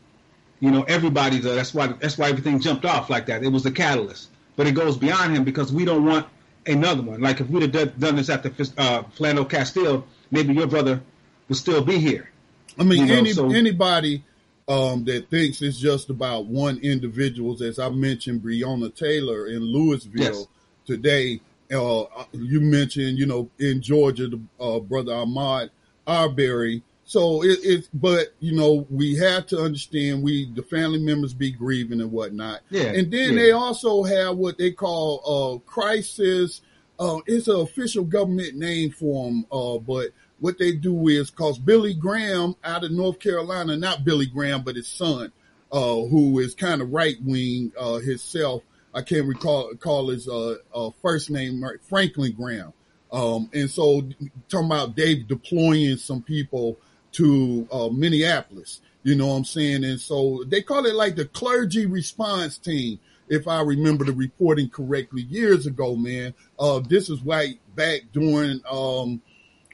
You 0.60 0.70
know, 0.70 0.82
everybody 0.82 1.40
does. 1.40 1.56
That's 1.56 1.72
why 1.72 1.86
that's 1.86 2.18
why 2.18 2.28
everything 2.28 2.60
jumped 2.60 2.84
off 2.84 3.08
like 3.08 3.26
that. 3.26 3.42
It 3.42 3.48
was 3.48 3.62
the 3.62 3.70
catalyst, 3.70 4.28
but 4.58 4.66
it 4.66 4.72
goes 4.72 4.96
beyond 4.96 5.36
him 5.36 5.44
because 5.44 5.72
we 5.72 5.84
don't 5.84 6.04
want 6.04 6.26
another 6.66 7.00
one. 7.00 7.20
Like 7.20 7.40
if 7.40 7.48
we'd 7.48 7.72
have 7.72 7.98
done 7.98 8.16
this 8.16 8.28
after 8.28 8.48
uh, 8.76 9.04
Philando 9.16 9.48
Castile, 9.48 10.04
maybe 10.32 10.52
your 10.52 10.66
brother 10.66 11.00
would 11.48 11.56
still 11.56 11.82
be 11.82 11.98
here. 11.98 12.28
I 12.76 12.82
mean, 12.82 13.06
you 13.06 13.06
know, 13.06 13.14
any, 13.14 13.32
so, 13.32 13.52
anybody 13.52 14.24
um, 14.66 15.04
that 15.04 15.30
thinks 15.30 15.62
it's 15.62 15.78
just 15.78 16.10
about 16.10 16.46
one 16.46 16.78
individuals, 16.78 17.62
as 17.62 17.78
I 17.78 17.88
mentioned, 17.90 18.42
Breonna 18.42 18.92
Taylor 18.92 19.46
in 19.46 19.60
Louisville 19.60 20.10
yes. 20.20 20.46
today. 20.84 21.40
Uh, 21.72 22.04
you 22.32 22.60
mentioned, 22.60 23.16
you 23.16 23.26
know, 23.26 23.48
in 23.60 23.80
Georgia, 23.80 24.26
the 24.26 24.40
uh, 24.58 24.80
brother 24.80 25.12
Ahmaud 25.12 25.70
Arbery. 26.04 26.82
So 27.08 27.42
it, 27.42 27.60
it's, 27.62 27.88
but 27.94 28.34
you 28.38 28.54
know, 28.54 28.86
we 28.90 29.16
have 29.16 29.46
to 29.46 29.58
understand 29.58 30.22
we 30.22 30.52
the 30.52 30.62
family 30.62 30.98
members 30.98 31.32
be 31.32 31.50
grieving 31.50 32.02
and 32.02 32.12
whatnot. 32.12 32.60
Yeah. 32.68 32.82
And 32.82 33.10
then 33.10 33.32
yeah. 33.32 33.38
they 33.42 33.50
also 33.50 34.02
have 34.02 34.36
what 34.36 34.58
they 34.58 34.72
call 34.72 35.22
a 35.24 35.70
crisis. 35.70 36.60
Uh, 36.98 37.20
it's 37.26 37.48
an 37.48 37.60
official 37.60 38.04
government 38.04 38.56
name 38.56 38.90
for 38.90 39.24
them, 39.24 39.46
uh, 39.50 39.78
but 39.78 40.08
what 40.40 40.58
they 40.58 40.72
do 40.72 41.08
is 41.08 41.30
cause 41.30 41.58
Billy 41.58 41.94
Graham 41.94 42.54
out 42.62 42.84
of 42.84 42.90
North 42.90 43.20
Carolina, 43.20 43.74
not 43.78 44.04
Billy 44.04 44.26
Graham, 44.26 44.62
but 44.62 44.76
his 44.76 44.86
son, 44.86 45.32
uh, 45.72 45.94
who 45.94 46.38
is 46.40 46.54
kind 46.54 46.82
of 46.82 46.92
right 46.92 47.16
wing, 47.24 47.72
uh, 47.80 48.00
himself. 48.00 48.62
I 48.92 49.00
can't 49.00 49.26
recall, 49.26 49.74
call 49.76 50.08
his, 50.08 50.28
uh, 50.28 50.56
uh, 50.74 50.90
first 51.00 51.30
name. 51.30 51.64
Franklin 51.88 52.32
Graham. 52.32 52.74
Um, 53.10 53.48
and 53.54 53.70
so 53.70 54.02
talking 54.50 54.66
about 54.66 54.94
Dave 54.94 55.26
deploying 55.26 55.96
some 55.96 56.20
people 56.20 56.78
to, 57.12 57.68
uh, 57.70 57.88
Minneapolis, 57.88 58.80
you 59.02 59.14
know 59.14 59.28
what 59.28 59.36
I'm 59.36 59.44
saying? 59.44 59.84
And 59.84 60.00
so 60.00 60.44
they 60.46 60.62
call 60.62 60.86
it 60.86 60.94
like 60.94 61.16
the 61.16 61.24
clergy 61.24 61.86
response 61.86 62.58
team. 62.58 62.98
If 63.28 63.46
I 63.46 63.60
remember 63.60 64.04
the 64.04 64.12
reporting 64.12 64.70
correctly 64.70 65.22
years 65.22 65.66
ago, 65.66 65.96
man, 65.96 66.34
uh, 66.58 66.80
this 66.80 67.10
is 67.10 67.22
right 67.22 67.58
back 67.74 68.02
during, 68.12 68.60
um, 68.70 69.20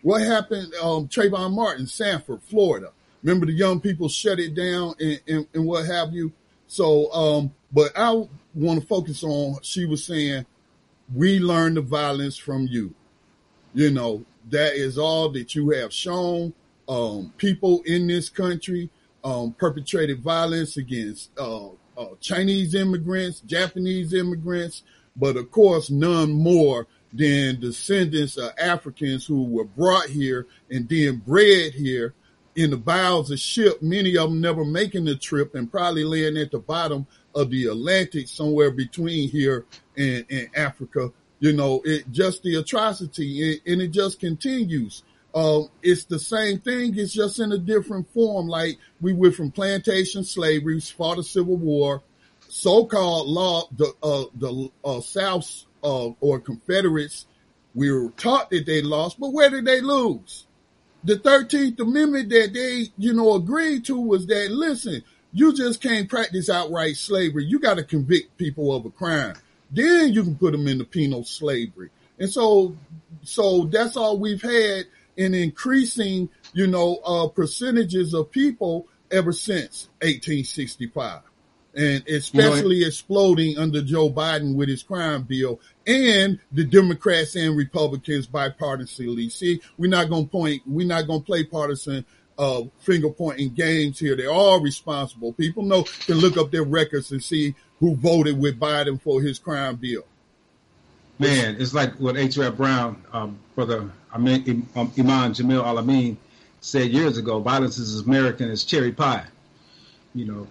what 0.03 0.23
happened, 0.23 0.75
um, 0.83 1.09
Trayvon 1.09 1.55
Martin, 1.55 1.87
Sanford, 1.87 2.43
Florida? 2.43 2.91
Remember 3.23 3.47
the 3.47 3.53
young 3.53 3.81
people 3.81 4.09
shut 4.09 4.39
it 4.39 4.55
down 4.55 4.95
and, 5.01 5.21
and, 5.27 5.47
and 5.55 5.65
what 5.65 5.87
have 5.87 6.13
you? 6.13 6.33
So, 6.67 7.13
um, 7.13 7.55
but 7.73 7.93
I 7.97 8.11
want 8.55 8.81
to 8.81 8.87
focus 8.87 9.23
on, 9.25 9.61
she 9.63 9.87
was 9.87 10.05
saying, 10.05 10.47
we 11.15 11.39
learned 11.39 11.77
the 11.77 11.81
violence 11.81 12.37
from 12.37 12.67
you. 12.67 12.95
You 13.73 13.91
know, 13.91 14.25
that 14.51 14.75
is 14.75 14.99
all 14.99 15.31
that 15.31 15.55
you 15.55 15.71
have 15.71 15.93
shown. 15.93 16.53
Um, 16.89 17.33
people 17.39 17.83
in 17.87 18.07
this 18.07 18.29
country, 18.29 18.91
um, 19.23 19.53
perpetrated 19.53 20.23
violence 20.23 20.77
against, 20.77 21.31
uh, 21.39 21.69
uh, 21.97 22.09
Chinese 22.21 22.75
immigrants, 22.75 23.41
Japanese 23.41 24.13
immigrants, 24.13 24.83
but 25.17 25.37
of 25.37 25.51
course, 25.51 25.91
none 25.91 26.33
more 26.33 26.87
than 27.13 27.61
descendants 27.61 28.37
of 28.37 28.53
Africans 28.59 29.25
who 29.25 29.45
were 29.45 29.65
brought 29.65 30.09
here 30.09 30.47
and 30.71 30.89
then 30.89 31.19
bred 31.19 31.73
here 31.73 32.15
in 32.57 32.71
the 32.71 32.77
bowels 32.77 33.31
of 33.31 33.39
ship, 33.39 33.83
many 33.83 34.17
of 34.17 34.31
them 34.31 34.41
never 34.41 34.65
making 34.65 35.05
the 35.05 35.17
trip 35.17 35.55
and 35.55 35.71
probably 35.71 36.05
laying 36.05 36.37
at 36.37 36.51
the 36.51 36.59
bottom 36.59 37.07
of 37.35 37.51
the 37.51 37.67
Atlantic 37.67 38.29
somewhere 38.29 38.71
between 38.71 39.29
here 39.29 39.65
and, 39.97 40.25
and 40.31 40.49
Africa. 40.57 41.11
You 41.41 41.53
know, 41.53 41.83
it 41.85 42.11
just 42.13 42.43
the 42.43 42.57
atrocity 42.57 43.53
it, 43.55 43.61
and 43.67 43.83
it 43.83 43.89
just 43.89 44.21
continues. 44.21 45.03
Uh, 45.35 45.63
it's 45.83 46.05
the 46.05 46.19
same 46.19 46.61
thing. 46.61 46.97
It's 46.97 47.13
just 47.13 47.41
in 47.41 47.51
a 47.51 47.59
different 47.59 48.09
form. 48.15 48.47
Like 48.47 48.79
we 49.01 49.13
went 49.13 49.35
from 49.35 49.51
plantation 49.51 50.23
slavery, 50.23 50.81
fought 50.81 51.17
the 51.17 51.25
Civil 51.25 51.57
War, 51.57 52.03
so-called 52.49 53.29
law, 53.29 53.69
the, 53.77 53.93
uh, 54.01 54.25
the, 54.37 54.71
uh, 54.85 55.01
South 55.01 55.65
uh, 55.83 56.11
or 56.21 56.39
Confederates, 56.39 57.27
we 57.75 57.91
were 57.91 58.11
taught 58.11 58.51
that 58.51 58.67
they 58.67 58.83
lost, 58.83 59.19
but 59.19 59.33
where 59.33 59.51
did 59.51 59.65
they 59.65 59.81
lose? 59.81 60.47
The 61.03 61.17
13th 61.17 61.81
Amendment 61.81 62.31
that 62.31 62.53
they, 62.55 62.87
you 62.97 63.13
know, 63.13 63.35
agreed 63.35 63.85
to 63.87 64.01
was 64.01 64.27
that, 64.27 64.51
listen, 64.51 65.03
you 65.33 65.53
just 65.53 65.83
can't 65.83 66.09
practice 66.09 66.49
outright 66.49 66.97
slavery. 66.97 67.45
You 67.45 67.59
got 67.59 67.75
to 67.75 67.83
convict 67.83 68.39
people 68.39 68.75
of 68.75 68.87
a 68.87 68.91
crime. 68.91 69.35
Then 69.71 70.13
you 70.13 70.23
can 70.23 70.37
put 70.37 70.53
them 70.53 70.69
into 70.69 70.85
penal 70.85 71.25
slavery. 71.25 71.91
And 72.19 72.31
so, 72.31 72.77
so 73.25 73.65
that's 73.65 73.97
all 73.97 74.19
we've 74.19 74.41
had 74.41 74.85
in 75.17 75.35
increasing, 75.35 76.29
you 76.53 76.67
know, 76.67 76.97
uh, 77.05 77.29
percentages 77.29 78.15
of 78.15 78.31
people 78.31 78.89
ever 79.11 79.33
since 79.33 79.89
1865 80.03 81.23
and 81.77 82.07
especially 82.09 82.77
you 82.77 82.83
know, 82.83 82.89
exploding 82.89 83.59
under 83.59 83.83
Joe 83.83 84.11
Biden 84.11 84.55
with 84.55 84.69
his 84.69 84.83
crime 84.83 85.25
bill 85.25 85.61
and 85.87 86.39
the 86.53 86.65
Democrats 86.65 87.35
and 87.35 87.57
Republicans 87.57 88.27
bipartisanly. 88.27 89.31
See, 89.31 89.61
we're 89.77 89.91
not 89.91 90.09
going 90.09 90.27
to 90.27 90.31
point, 90.31 90.63
we're 90.67 90.87
not 90.87 91.07
going 91.07 91.21
to 91.21 91.27
play 91.27 91.45
partisan 91.45 92.05
uh, 92.39 92.63
finger 92.79 93.11
pointing 93.11 93.51
games 93.55 93.99
here. 93.99 94.17
They're 94.17 94.31
all 94.31 94.61
responsible. 94.61 95.33
People 95.33 95.65
know 95.65 95.83
can 95.83 96.19
look 96.19 96.37
up 96.37 96.51
their 96.51 96.65
records 96.65 97.13
and 97.13 97.23
see 97.23 97.55
who 97.81 97.97
voted 97.97 98.39
with 98.39 98.59
Biden 98.59 99.01
for 99.01 99.21
his 99.21 99.39
crime 99.39 99.77
bill. 99.77 100.05
Man, 101.19 101.57
it's 101.61 101.73
like 101.73 101.95
what 101.95 102.17
H. 102.17 102.37
Rap 102.37 102.57
Brown, 102.57 103.03
um, 103.13 103.39
brother 103.55 103.91
I 104.15 104.19
mean, 104.19 104.69
um, 104.77 104.93
Imam 104.97 105.35
Jamil 105.35 105.65
Al-Amin 105.65 106.17
said 106.61 106.91
years 106.91 107.19
ago. 107.19 107.41
Violence 107.41 107.79
is 107.79 107.95
as 107.95 108.07
American 108.07 108.49
as 108.49 108.63
cherry 108.63 108.93
pie. 108.93 109.27
You 110.15 110.27
know, 110.27 110.47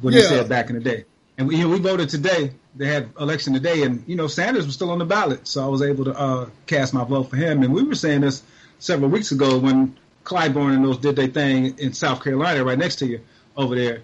what 0.00 0.14
yeah. 0.14 0.20
he 0.20 0.26
said 0.26 0.48
back 0.48 0.70
in 0.70 0.76
the 0.76 0.80
day. 0.80 1.04
And 1.36 1.48
we, 1.48 1.56
you 1.56 1.64
know, 1.64 1.70
we 1.70 1.80
voted 1.80 2.08
today. 2.08 2.52
They 2.76 2.86
had 2.86 3.10
election 3.18 3.54
today, 3.54 3.82
and 3.82 4.04
you 4.06 4.14
know 4.14 4.28
Sanders 4.28 4.66
was 4.66 4.76
still 4.76 4.90
on 4.90 5.00
the 5.00 5.04
ballot, 5.04 5.48
so 5.48 5.64
I 5.64 5.66
was 5.66 5.82
able 5.82 6.04
to 6.04 6.16
uh, 6.16 6.48
cast 6.66 6.94
my 6.94 7.02
vote 7.02 7.24
for 7.24 7.36
him. 7.36 7.64
And 7.64 7.74
we 7.74 7.82
were 7.82 7.96
saying 7.96 8.20
this 8.20 8.44
several 8.78 9.10
weeks 9.10 9.32
ago 9.32 9.58
when 9.58 9.96
Clyburn 10.22 10.76
and 10.76 10.84
those 10.84 10.98
did 10.98 11.16
their 11.16 11.26
thing 11.26 11.76
in 11.78 11.92
South 11.92 12.22
Carolina, 12.22 12.64
right 12.64 12.78
next 12.78 12.96
to 12.96 13.06
you 13.06 13.20
over 13.56 13.74
there. 13.74 14.02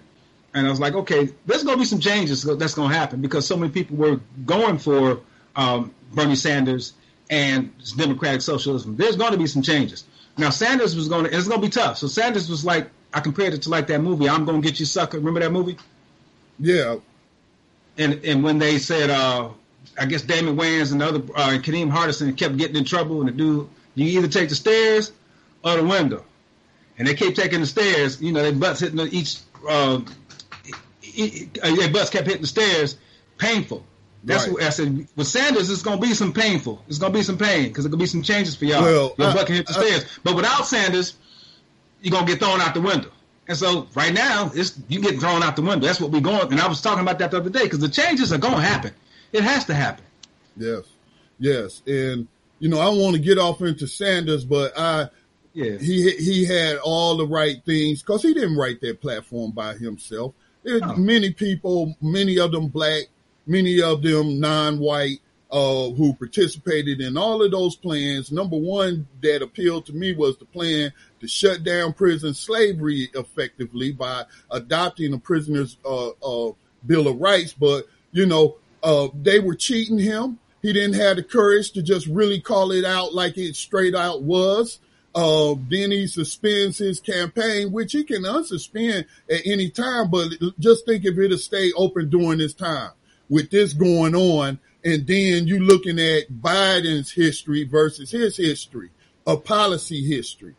And 0.53 0.67
I 0.67 0.69
was 0.69 0.81
like, 0.81 0.93
okay, 0.93 1.29
there's 1.45 1.63
going 1.63 1.77
to 1.77 1.79
be 1.79 1.85
some 1.85 1.99
changes 1.99 2.43
that's 2.43 2.73
going 2.73 2.89
to 2.89 2.95
happen 2.95 3.21
because 3.21 3.47
so 3.47 3.55
many 3.55 3.71
people 3.71 3.95
were 3.95 4.19
going 4.45 4.77
for 4.77 5.21
um, 5.55 5.93
Bernie 6.13 6.35
Sanders 6.35 6.93
and 7.29 7.71
Democratic 7.97 8.41
socialism. 8.41 8.95
There's 8.95 9.15
going 9.15 9.31
to 9.31 9.37
be 9.37 9.47
some 9.47 9.61
changes. 9.61 10.03
Now 10.37 10.49
Sanders 10.49 10.95
was 10.95 11.07
going 11.07 11.25
to, 11.25 11.35
it's 11.35 11.47
going 11.47 11.61
to 11.61 11.67
be 11.67 11.71
tough. 11.71 11.97
So 11.97 12.07
Sanders 12.07 12.49
was 12.49 12.65
like, 12.65 12.89
I 13.15 13.21
compared 13.21 13.53
it 13.53 13.61
to 13.61 13.69
like 13.69 13.87
that 13.87 14.01
movie, 14.01 14.27
I'm 14.27 14.43
gonna 14.43 14.59
get 14.59 14.77
you 14.77 14.85
sucker. 14.85 15.17
Remember 15.17 15.39
that 15.39 15.51
movie? 15.51 15.77
Yeah. 16.59 16.97
And 17.97 18.25
and 18.25 18.43
when 18.43 18.59
they 18.59 18.77
said 18.77 19.09
uh 19.09 19.49
I 19.97 20.05
guess 20.05 20.21
Damon 20.21 20.57
Wayans 20.57 20.91
and 20.91 20.99
the 20.99 21.05
other 21.05 21.19
uh, 21.33 21.57
Kadeem 21.61 21.89
Hardison 21.89 22.37
kept 22.37 22.57
getting 22.57 22.75
in 22.75 22.83
trouble, 22.83 23.21
and 23.21 23.29
the 23.29 23.31
dude, 23.31 23.69
you 23.93 24.19
either 24.19 24.27
take 24.27 24.49
the 24.49 24.55
stairs 24.55 25.13
or 25.63 25.77
the 25.77 25.83
window, 25.85 26.25
and 26.97 27.07
they 27.07 27.13
kept 27.13 27.37
taking 27.37 27.61
the 27.61 27.65
stairs. 27.65 28.21
You 28.21 28.33
know, 28.33 28.41
their 28.41 28.51
butts 28.51 28.81
hitting 28.81 28.99
each, 28.99 29.37
uh, 29.69 30.01
their 31.63 31.89
butts 31.89 32.09
kept 32.09 32.25
hitting 32.25 32.41
the 32.41 32.47
stairs, 32.47 32.97
painful. 33.37 33.85
That's 34.25 34.45
right. 34.45 34.53
what 34.53 34.63
I 34.63 34.69
said. 34.69 35.07
With 35.15 35.27
Sanders, 35.27 35.69
it's 35.69 35.83
going 35.83 36.01
to 36.01 36.05
be 36.05 36.13
some 36.13 36.33
painful. 36.33 36.83
It's 36.87 36.97
going 36.97 37.13
to 37.13 37.19
be 37.19 37.23
some 37.23 37.37
pain 37.37 37.67
because 37.67 37.85
it's 37.85 37.91
going 37.91 37.99
to 37.99 38.03
be 38.03 38.07
some 38.07 38.23
changes 38.23 38.55
for 38.55 38.65
y'all. 38.65 38.81
Well, 38.81 39.15
Your 39.17 39.33
butt 39.33 39.45
can 39.45 39.55
hit 39.55 39.67
the 39.67 39.77
I, 39.77 39.85
stairs, 39.85 40.19
but 40.23 40.35
without 40.35 40.65
Sanders, 40.65 41.15
you're 42.01 42.11
going 42.11 42.25
to 42.25 42.31
get 42.31 42.39
thrown 42.39 42.59
out 42.59 42.73
the 42.73 42.81
window. 42.81 43.11
And 43.47 43.55
so 43.55 43.87
right 43.93 44.13
now, 44.13 44.51
it's 44.55 44.79
you 44.87 44.99
get 44.99 45.19
thrown 45.19 45.43
out 45.43 45.55
the 45.55 45.61
window. 45.61 45.85
That's 45.85 46.01
what 46.01 46.11
we're 46.11 46.21
going. 46.21 46.51
And 46.51 46.59
I 46.59 46.67
was 46.67 46.81
talking 46.81 47.01
about 47.01 47.19
that 47.19 47.29
the 47.31 47.37
other 47.37 47.51
day 47.51 47.63
because 47.63 47.79
the 47.79 47.89
changes 47.89 48.33
are 48.33 48.39
going 48.39 48.55
to 48.55 48.61
happen. 48.61 48.91
It 49.31 49.43
has 49.43 49.65
to 49.65 49.75
happen. 49.75 50.03
Yes, 50.57 50.85
yes, 51.37 51.83
and 51.85 52.27
you 52.59 52.69
know 52.69 52.79
I 52.79 52.89
want 52.89 53.15
to 53.15 53.21
get 53.21 53.37
off 53.37 53.61
into 53.61 53.87
Sanders, 53.87 54.45
but 54.45 54.77
I. 54.77 55.09
Yeah. 55.53 55.77
He 55.77 56.11
he 56.17 56.43
had 56.43 56.75
all 56.79 57.15
the 57.15 57.25
right 57.25 57.63
things 57.65 58.01
because 58.01 58.21
he 58.21 58.33
didn't 58.33 58.57
write 58.57 58.81
that 58.81 58.99
platform 58.99 59.51
by 59.51 59.75
himself. 59.75 60.33
There's 60.63 60.81
oh. 60.83 60.95
many 60.97 61.31
people, 61.31 61.95
many 62.01 62.39
of 62.39 62.51
them 62.51 62.67
black, 62.67 63.03
many 63.45 63.81
of 63.81 64.01
them 64.01 64.39
non-white, 64.39 65.19
uh, 65.51 65.89
who 65.91 66.13
participated 66.13 66.99
in 66.99 67.17
all 67.17 67.41
of 67.41 67.51
those 67.51 67.75
plans. 67.75 68.31
Number 68.31 68.57
one 68.57 69.07
that 69.21 69.41
appealed 69.41 69.85
to 69.85 69.93
me 69.93 70.13
was 70.13 70.37
the 70.37 70.45
plan 70.45 70.91
to 71.21 71.27
shut 71.27 71.63
down 71.63 71.93
prison 71.93 72.33
slavery 72.33 73.09
effectively 73.13 73.91
by 73.91 74.25
adopting 74.51 75.13
a 75.13 75.17
prisoner's 75.17 75.77
uh, 75.85 76.09
uh, 76.09 76.51
bill 76.85 77.07
of 77.07 77.19
rights. 77.19 77.53
But 77.53 77.85
you 78.11 78.25
know, 78.25 78.57
uh, 78.83 79.07
they 79.13 79.39
were 79.39 79.55
cheating 79.55 79.99
him. 79.99 80.39
He 80.61 80.73
didn't 80.73 80.99
have 80.99 81.17
the 81.17 81.23
courage 81.23 81.71
to 81.71 81.83
just 81.83 82.07
really 82.07 82.41
call 82.41 82.71
it 82.71 82.83
out 82.83 83.13
like 83.13 83.37
it 83.37 83.55
straight 83.55 83.95
out 83.95 84.23
was. 84.23 84.79
Uh, 85.13 85.55
then 85.69 85.91
he 85.91 86.07
suspends 86.07 86.79
his 86.79 86.99
campaign, 86.99 87.71
which 87.71 87.93
he 87.93 88.03
can 88.03 88.23
unsuspend 88.23 89.05
at 89.29 89.41
any 89.45 89.69
time. 89.69 90.09
But 90.09 90.31
just 90.59 90.85
think 90.85 91.05
if 91.05 91.17
it 91.17 91.31
had 91.31 91.39
stayed 91.39 91.71
open 91.77 92.09
during 92.09 92.39
this 92.39 92.53
time 92.53 92.91
with 93.29 93.49
this 93.49 93.73
going 93.73 94.15
on, 94.15 94.59
and 94.83 95.07
then 95.07 95.47
you 95.47 95.59
looking 95.59 95.99
at 95.99 96.31
Biden's 96.31 97.11
history 97.11 97.63
versus 97.63 98.11
his 98.11 98.37
history, 98.37 98.91
a 99.25 99.37
policy 99.37 100.05
history, 100.05 100.55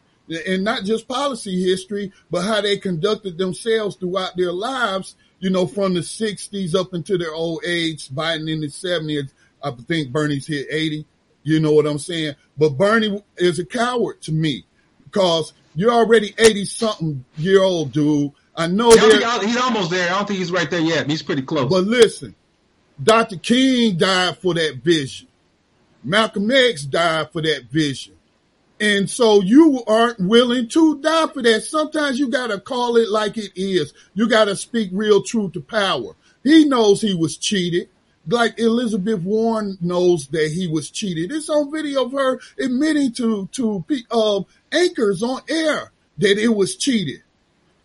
and 0.46 0.64
not 0.64 0.84
just 0.84 1.06
policy 1.06 1.62
history, 1.62 2.12
but 2.30 2.42
how 2.42 2.60
they 2.60 2.76
conducted 2.76 3.38
themselves 3.38 3.96
throughout 3.96 4.36
their 4.36 4.52
lives 4.52 5.14
you 5.38 5.50
know, 5.50 5.66
from 5.66 5.94
the 5.94 6.00
60s 6.00 6.74
up 6.74 6.94
into 6.94 7.18
their 7.18 7.32
old 7.32 7.62
age, 7.64 8.08
Biden 8.08 8.50
in 8.50 8.60
the 8.60 8.68
70s. 8.68 9.32
I 9.62 9.70
think 9.70 10.12
Bernie's 10.12 10.46
hit 10.46 10.66
80. 10.70 11.06
You 11.42 11.60
know 11.60 11.72
what 11.72 11.86
I'm 11.86 11.98
saying? 11.98 12.34
But 12.56 12.70
Bernie 12.70 13.22
is 13.36 13.58
a 13.58 13.64
coward 13.64 14.20
to 14.22 14.32
me 14.32 14.64
because 15.04 15.52
you're 15.74 15.92
already 15.92 16.34
80 16.38 16.64
something 16.64 17.24
year 17.36 17.62
old 17.62 17.92
dude. 17.92 18.32
I 18.56 18.66
know 18.66 18.90
he's 18.90 19.56
almost 19.56 19.90
there. 19.90 20.10
I 20.10 20.16
don't 20.16 20.26
think 20.26 20.38
he's 20.38 20.50
right 20.50 20.70
there 20.70 20.80
yet. 20.80 21.08
He's 21.08 21.22
pretty 21.22 21.42
close. 21.42 21.68
But 21.68 21.84
listen, 21.84 22.34
Dr. 23.02 23.36
King 23.36 23.96
died 23.98 24.38
for 24.38 24.54
that 24.54 24.76
vision. 24.82 25.28
Malcolm 26.02 26.50
X 26.50 26.84
died 26.84 27.30
for 27.32 27.42
that 27.42 27.64
vision. 27.70 28.14
And 28.78 29.08
so 29.08 29.40
you 29.40 29.82
aren't 29.86 30.20
willing 30.20 30.68
to 30.68 31.00
die 31.00 31.26
for 31.28 31.42
that. 31.42 31.62
Sometimes 31.62 32.18
you 32.18 32.28
got 32.28 32.48
to 32.48 32.60
call 32.60 32.96
it 32.96 33.08
like 33.08 33.36
it 33.38 33.52
is. 33.56 33.92
You 34.14 34.28
got 34.28 34.46
to 34.46 34.56
speak 34.56 34.90
real 34.92 35.22
truth 35.22 35.52
to 35.52 35.60
power. 35.60 36.14
He 36.44 36.66
knows 36.66 37.00
he 37.00 37.14
was 37.14 37.36
cheated. 37.36 37.88
Like 38.28 38.58
Elizabeth 38.58 39.20
Warren 39.20 39.78
knows 39.80 40.26
that 40.28 40.50
he 40.50 40.68
was 40.68 40.90
cheated. 40.90 41.32
It's 41.32 41.48
on 41.48 41.70
video 41.70 42.04
of 42.04 42.12
her 42.12 42.40
admitting 42.58 43.12
to, 43.14 43.48
to, 43.52 43.84
uh, 44.10 44.40
anchors 44.72 45.22
on 45.22 45.40
air 45.48 45.92
that 46.18 46.38
it 46.38 46.48
was 46.48 46.76
cheated. 46.76 47.22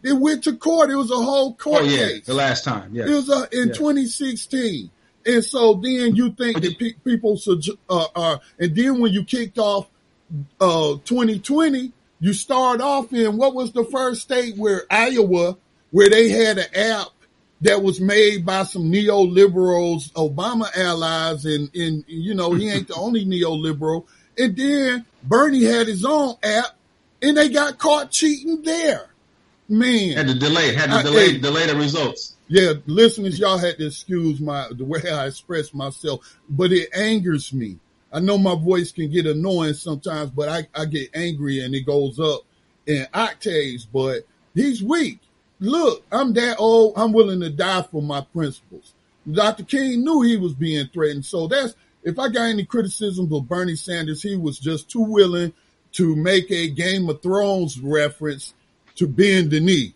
It 0.04 0.14
went 0.14 0.44
to 0.46 0.56
court. 0.56 0.90
It 0.90 0.96
was 0.96 1.12
a 1.12 1.16
whole 1.16 1.54
court 1.54 1.84
oh, 1.84 1.86
yeah, 1.86 2.08
case. 2.08 2.26
The 2.26 2.34
last 2.34 2.64
time, 2.64 2.94
yeah. 2.94 3.06
It 3.06 3.12
was 3.12 3.30
uh, 3.30 3.46
in 3.52 3.70
2016. 3.70 4.90
And 5.26 5.44
so 5.44 5.76
then 5.76 6.16
you 6.16 6.32
think 6.32 6.62
that 6.62 6.78
pe- 6.78 6.94
people, 7.04 7.40
uh, 7.90 8.06
uh, 8.16 8.38
and 8.60 8.76
then 8.76 9.00
when 9.00 9.14
you 9.14 9.24
kicked 9.24 9.58
off 9.58 9.88
uh, 10.60 10.96
2020, 11.06 11.92
you 12.20 12.34
start 12.34 12.82
off 12.82 13.12
in 13.14 13.38
what 13.38 13.54
was 13.54 13.72
the 13.72 13.84
first 13.86 14.22
state 14.22 14.56
where 14.58 14.84
Iowa, 14.90 15.58
where 15.92 16.10
they 16.10 16.30
had 16.30 16.58
an 16.58 16.76
app 16.76 17.08
that 17.62 17.84
was 17.84 18.00
made 18.00 18.46
by 18.46 18.64
some 18.64 18.92
neoliberals, 18.92 20.12
Obama 20.14 20.66
allies, 20.76 21.46
and, 21.46 21.74
and 21.76 22.04
you 22.08 22.34
know, 22.34 22.54
he 22.54 22.70
ain't 22.70 22.88
the 22.88 22.96
only 22.98 23.26
neoliberal. 23.26 24.06
And 24.38 24.56
then 24.56 25.06
Bernie 25.24 25.64
had 25.64 25.88
his 25.88 26.06
own 26.06 26.36
app 26.42 26.76
and 27.22 27.38
they 27.38 27.50
got 27.50 27.78
caught 27.78 28.12
cheating 28.12 28.64
there. 28.64 29.08
Man. 29.70 30.18
Had 30.18 30.28
to 30.28 30.36
delay, 30.36 30.74
had 30.74 30.92
to 30.92 31.04
delay, 31.04 31.38
delay 31.38 31.68
the 31.68 31.76
results. 31.76 32.36
Yeah, 32.54 32.74
listeners, 32.86 33.40
y'all 33.40 33.58
had 33.58 33.78
to 33.78 33.88
excuse 33.88 34.42
my, 34.42 34.68
the 34.72 34.84
way 34.84 35.00
I 35.10 35.28
express 35.28 35.74
myself, 35.74 36.38
but 36.50 36.72
it 36.74 36.90
angers 36.94 37.54
me 37.54 37.80
I 38.12 38.20
know 38.20 38.38
my 38.38 38.56
voice 38.56 38.92
can 38.92 39.10
get 39.10 39.26
annoying 39.26 39.74
sometimes, 39.74 40.32
but 40.32 40.50
I, 40.50 40.68
I 40.76 40.86
get 40.86 41.12
angry 41.16 41.64
and 41.64 41.74
it 41.74 41.86
goes 41.86 42.20
up 42.20 42.42
in 42.86 43.08
octaves, 43.14 43.86
but 43.86 44.24
he's 44.54 44.84
weak. 44.84 45.20
Look, 45.60 46.04
I'm 46.12 46.34
that 46.34 46.58
old. 46.60 46.94
I'm 46.98 47.14
willing 47.14 47.40
to 47.42 47.50
die 47.50 47.84
for 47.84 48.02
my 48.02 48.22
principles. 48.22 48.94
Dr. 49.32 49.64
King 49.64 50.04
knew 50.04 50.24
he 50.24 50.36
was 50.36 50.54
being 50.54 50.88
threatened. 50.88 51.26
So 51.26 51.48
that's, 51.48 51.76
if 52.04 52.20
I 52.20 52.30
got 52.30 52.50
any 52.50 52.66
criticisms 52.66 53.32
of 53.32 53.48
Bernie 53.48 53.76
Sanders, 53.76 54.24
he 54.24 54.36
was 54.36 54.60
just 54.60 54.90
too 54.90 55.04
willing 55.04 55.54
to 55.94 56.16
make 56.16 56.52
a 56.52 56.70
Game 56.70 57.08
of 57.10 57.22
Thrones 57.22 57.80
reference 57.80 58.54
to 58.96 59.08
bend 59.08 59.52
the 59.52 59.60
knee 59.60 59.94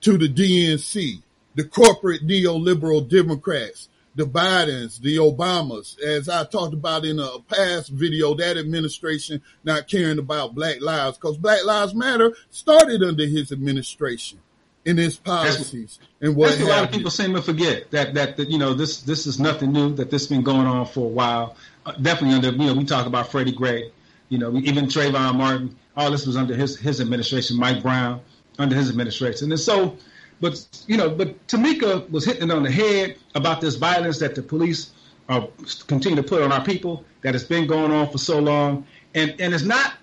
to 0.00 0.16
the 0.16 0.28
DNC, 0.28 1.22
the 1.54 1.64
corporate 1.64 2.26
neoliberal 2.26 3.08
Democrats 3.08 3.88
the 4.14 4.24
Bidens, 4.24 5.00
the 5.00 5.16
Obamas, 5.16 5.98
as 6.00 6.28
I 6.28 6.44
talked 6.44 6.74
about 6.74 7.04
in 7.04 7.18
a 7.18 7.38
past 7.48 7.88
video, 7.88 8.34
that 8.34 8.56
administration 8.56 9.42
not 9.64 9.88
caring 9.88 10.18
about 10.18 10.54
black 10.54 10.80
lives 10.80 11.16
because 11.16 11.38
black 11.38 11.64
lives 11.64 11.94
matter 11.94 12.34
started 12.50 13.02
under 13.02 13.26
his 13.26 13.52
administration 13.52 14.38
in 14.84 14.96
his 14.96 15.16
policies 15.16 15.98
that's, 16.00 16.10
and 16.20 16.36
what 16.36 16.50
that's 16.50 16.60
a 16.60 16.66
lot 16.66 16.84
of 16.84 16.90
people 16.90 17.10
seem 17.10 17.32
to 17.34 17.40
forget 17.40 17.90
that, 17.92 18.14
that, 18.14 18.36
that, 18.36 18.50
you 18.50 18.58
know, 18.58 18.74
this, 18.74 19.02
this 19.02 19.26
is 19.26 19.38
nothing 19.38 19.72
new, 19.72 19.94
that 19.94 20.10
this 20.10 20.22
has 20.22 20.28
been 20.28 20.42
going 20.42 20.66
on 20.66 20.84
for 20.86 21.06
a 21.06 21.08
while. 21.08 21.56
Uh, 21.86 21.92
definitely 21.92 22.34
under, 22.34 22.50
you 22.50 22.66
know, 22.66 22.74
we 22.74 22.84
talk 22.84 23.06
about 23.06 23.30
Freddie 23.30 23.52
Gray, 23.52 23.92
you 24.28 24.38
know, 24.38 24.54
even 24.56 24.86
Trayvon 24.86 25.36
Martin, 25.36 25.76
all 25.96 26.10
this 26.10 26.26
was 26.26 26.36
under 26.36 26.54
his, 26.54 26.76
his 26.78 27.00
administration, 27.00 27.56
Mike 27.56 27.82
Brown 27.82 28.20
under 28.58 28.74
his 28.74 28.90
administration. 28.90 29.50
And 29.52 29.60
so, 29.60 29.96
but 30.42 30.66
you 30.88 30.96
know, 30.96 31.08
but 31.08 31.46
Tamika 31.46 32.10
was 32.10 32.26
hitting 32.26 32.50
on 32.50 32.64
the 32.64 32.70
head 32.70 33.16
about 33.36 33.62
this 33.62 33.76
violence 33.76 34.18
that 34.18 34.34
the 34.34 34.42
police 34.42 34.90
are 35.28 35.48
continue 35.86 36.16
to 36.16 36.22
put 36.28 36.42
on 36.42 36.50
our 36.50 36.64
people 36.64 37.04
that 37.22 37.32
has 37.32 37.44
been 37.44 37.66
going 37.66 37.92
on 37.92 38.10
for 38.10 38.18
so 38.18 38.40
long, 38.40 38.84
and 39.14 39.40
and 39.40 39.54
it's 39.54 39.62
not, 39.62 39.94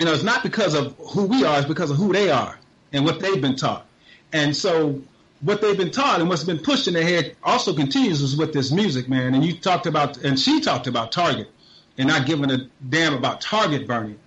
you 0.00 0.04
know, 0.04 0.12
it's 0.12 0.24
not 0.24 0.42
because 0.42 0.74
of 0.74 0.96
who 0.98 1.24
we 1.24 1.44
are, 1.44 1.58
it's 1.58 1.68
because 1.68 1.92
of 1.92 1.96
who 1.96 2.12
they 2.12 2.28
are 2.28 2.58
and 2.92 3.04
what 3.04 3.20
they've 3.20 3.40
been 3.40 3.54
taught, 3.54 3.86
and 4.32 4.54
so 4.54 5.00
what 5.42 5.60
they've 5.60 5.78
been 5.78 5.92
taught 5.92 6.20
and 6.20 6.28
what's 6.28 6.44
been 6.44 6.58
pushed 6.58 6.88
in 6.88 6.94
their 6.94 7.04
head 7.04 7.36
also 7.44 7.72
continues 7.72 8.36
with 8.36 8.52
this 8.52 8.72
music, 8.72 9.08
man. 9.08 9.34
And 9.34 9.44
you 9.44 9.56
talked 9.58 9.86
about, 9.86 10.16
and 10.18 10.38
she 10.38 10.60
talked 10.60 10.86
about 10.86 11.10
Target 11.10 11.50
and 11.98 12.06
not 12.06 12.26
giving 12.26 12.48
a 12.48 12.68
damn 12.88 13.14
about 13.14 13.40
Target 13.40 13.88
burning. 13.88 14.20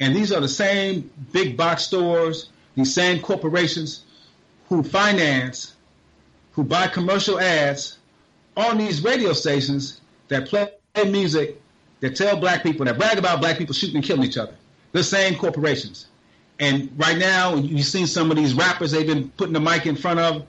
And 0.00 0.16
these 0.16 0.32
are 0.32 0.40
the 0.40 0.48
same 0.48 1.10
big 1.30 1.58
box 1.58 1.82
stores, 1.82 2.48
these 2.74 2.94
same 2.94 3.20
corporations 3.20 4.04
who 4.72 4.82
finance, 4.82 5.76
who 6.52 6.64
buy 6.64 6.86
commercial 6.86 7.38
ads 7.38 7.98
on 8.56 8.78
these 8.78 9.04
radio 9.04 9.34
stations 9.34 10.00
that 10.28 10.48
play 10.48 10.70
music 11.08 11.60
that 12.00 12.16
tell 12.16 12.38
black 12.38 12.62
people, 12.62 12.86
that 12.86 12.96
brag 12.96 13.18
about 13.18 13.38
black 13.38 13.58
people 13.58 13.74
shooting 13.74 13.96
and 13.96 14.04
killing 14.04 14.24
each 14.24 14.38
other. 14.38 14.54
The 14.92 15.04
same 15.04 15.34
corporations. 15.34 16.06
And 16.58 16.90
right 16.96 17.18
now, 17.18 17.56
you've 17.56 17.84
seen 17.84 18.06
some 18.06 18.30
of 18.30 18.38
these 18.38 18.54
rappers 18.54 18.92
they've 18.92 19.06
been 19.06 19.28
putting 19.36 19.52
the 19.52 19.60
mic 19.60 19.84
in 19.84 19.94
front 19.94 20.20
of 20.20 20.46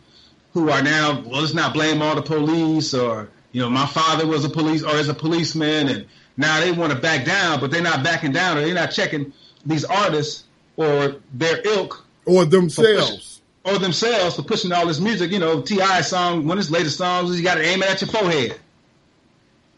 who 0.54 0.70
are 0.70 0.82
now, 0.82 1.20
well, 1.20 1.42
let's 1.42 1.54
not 1.54 1.74
blame 1.74 2.02
all 2.02 2.16
the 2.16 2.22
police 2.22 2.94
or, 2.94 3.30
you 3.52 3.60
know, 3.60 3.70
my 3.70 3.88
father 3.88 4.26
was 4.26 4.46
a 4.46 4.50
police 4.50 4.84
or 4.84 4.96
is 4.96 5.10
a 5.10 5.14
policeman 5.14 5.90
and 5.90 6.06
now 6.38 6.62
they 6.62 6.72
want 6.72 6.94
to 6.94 6.98
back 6.98 7.26
down, 7.26 7.60
but 7.60 7.72
they're 7.72 7.82
not 7.82 8.06
backing 8.06 8.32
down 8.32 8.58
or 8.58 8.62
they're 8.62 8.74
not 8.74 8.92
checking 8.92 9.34
these 9.66 9.84
artists 9.84 10.46
or 10.78 11.18
their 11.34 11.60
ilk. 11.66 12.06
Or 12.26 12.46
themselves 12.46 13.33
or 13.66 13.78
themselves 13.78 14.36
for 14.36 14.44
pushing 14.44 14.72
all 14.72 14.88
this 14.88 15.00
music. 15.00 15.32
You 15.32 15.40
know, 15.40 15.62
T.I. 15.62 16.02
song, 16.02 16.46
one 16.48 16.58
of 16.58 16.64
his 16.64 16.72
latest 16.72 16.98
songs, 16.98 17.38
you 17.38 17.44
got 17.44 17.56
to 17.56 17.64
aim 17.66 17.82
it 17.82 17.90
at 17.90 18.02
your 18.02 18.10
forehead. 18.10 18.60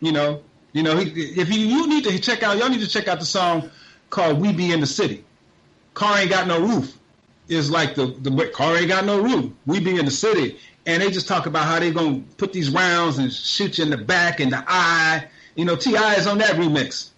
You 0.02 0.12
know, 0.12 0.42
you 0.74 0.84
know, 0.84 0.98
he, 0.98 1.10
if 1.40 1.50
you 1.50 1.60
you 1.60 1.88
need 1.88 2.04
to 2.04 2.20
check 2.20 2.44
out, 2.44 2.58
y'all 2.58 2.70
need 2.70 2.82
to 2.82 2.88
check 2.88 3.08
out 3.08 3.20
the 3.20 3.26
song 3.26 3.70
called 4.10 4.40
"We 4.42 4.52
Be 4.54 4.72
in 4.72 4.82
the 4.82 4.88
City." 4.88 5.24
Car 5.94 6.20
ain't 6.20 6.30
got 6.30 6.48
no 6.48 6.60
roof. 6.60 6.98
is 7.48 7.72
like 7.72 7.96
the 7.96 8.08
the 8.08 8.48
car 8.54 8.76
ain't 8.76 8.90
got 8.90 9.06
no 9.06 9.22
roof. 9.22 9.52
We 9.66 9.80
be 9.80 9.98
in 9.98 10.06
the 10.06 10.12
city, 10.12 10.60
and 10.86 11.02
they 11.02 11.12
just 11.12 11.28
talk 11.28 11.46
about 11.46 11.66
how 11.66 11.80
they 11.80 11.92
gonna 11.92 12.22
put 12.38 12.52
these 12.52 12.70
rounds 12.70 13.18
and 13.20 13.32
shoot 13.32 13.78
you 13.78 13.86
in 13.86 13.90
the 13.90 13.98
back 13.98 14.40
and 14.42 14.52
the 14.52 14.64
eye. 14.68 15.28
You 15.56 15.64
know, 15.64 15.78
T.I. 15.78 16.16
is 16.16 16.28
on 16.28 16.40
that 16.40 16.56
remix. 16.58 17.12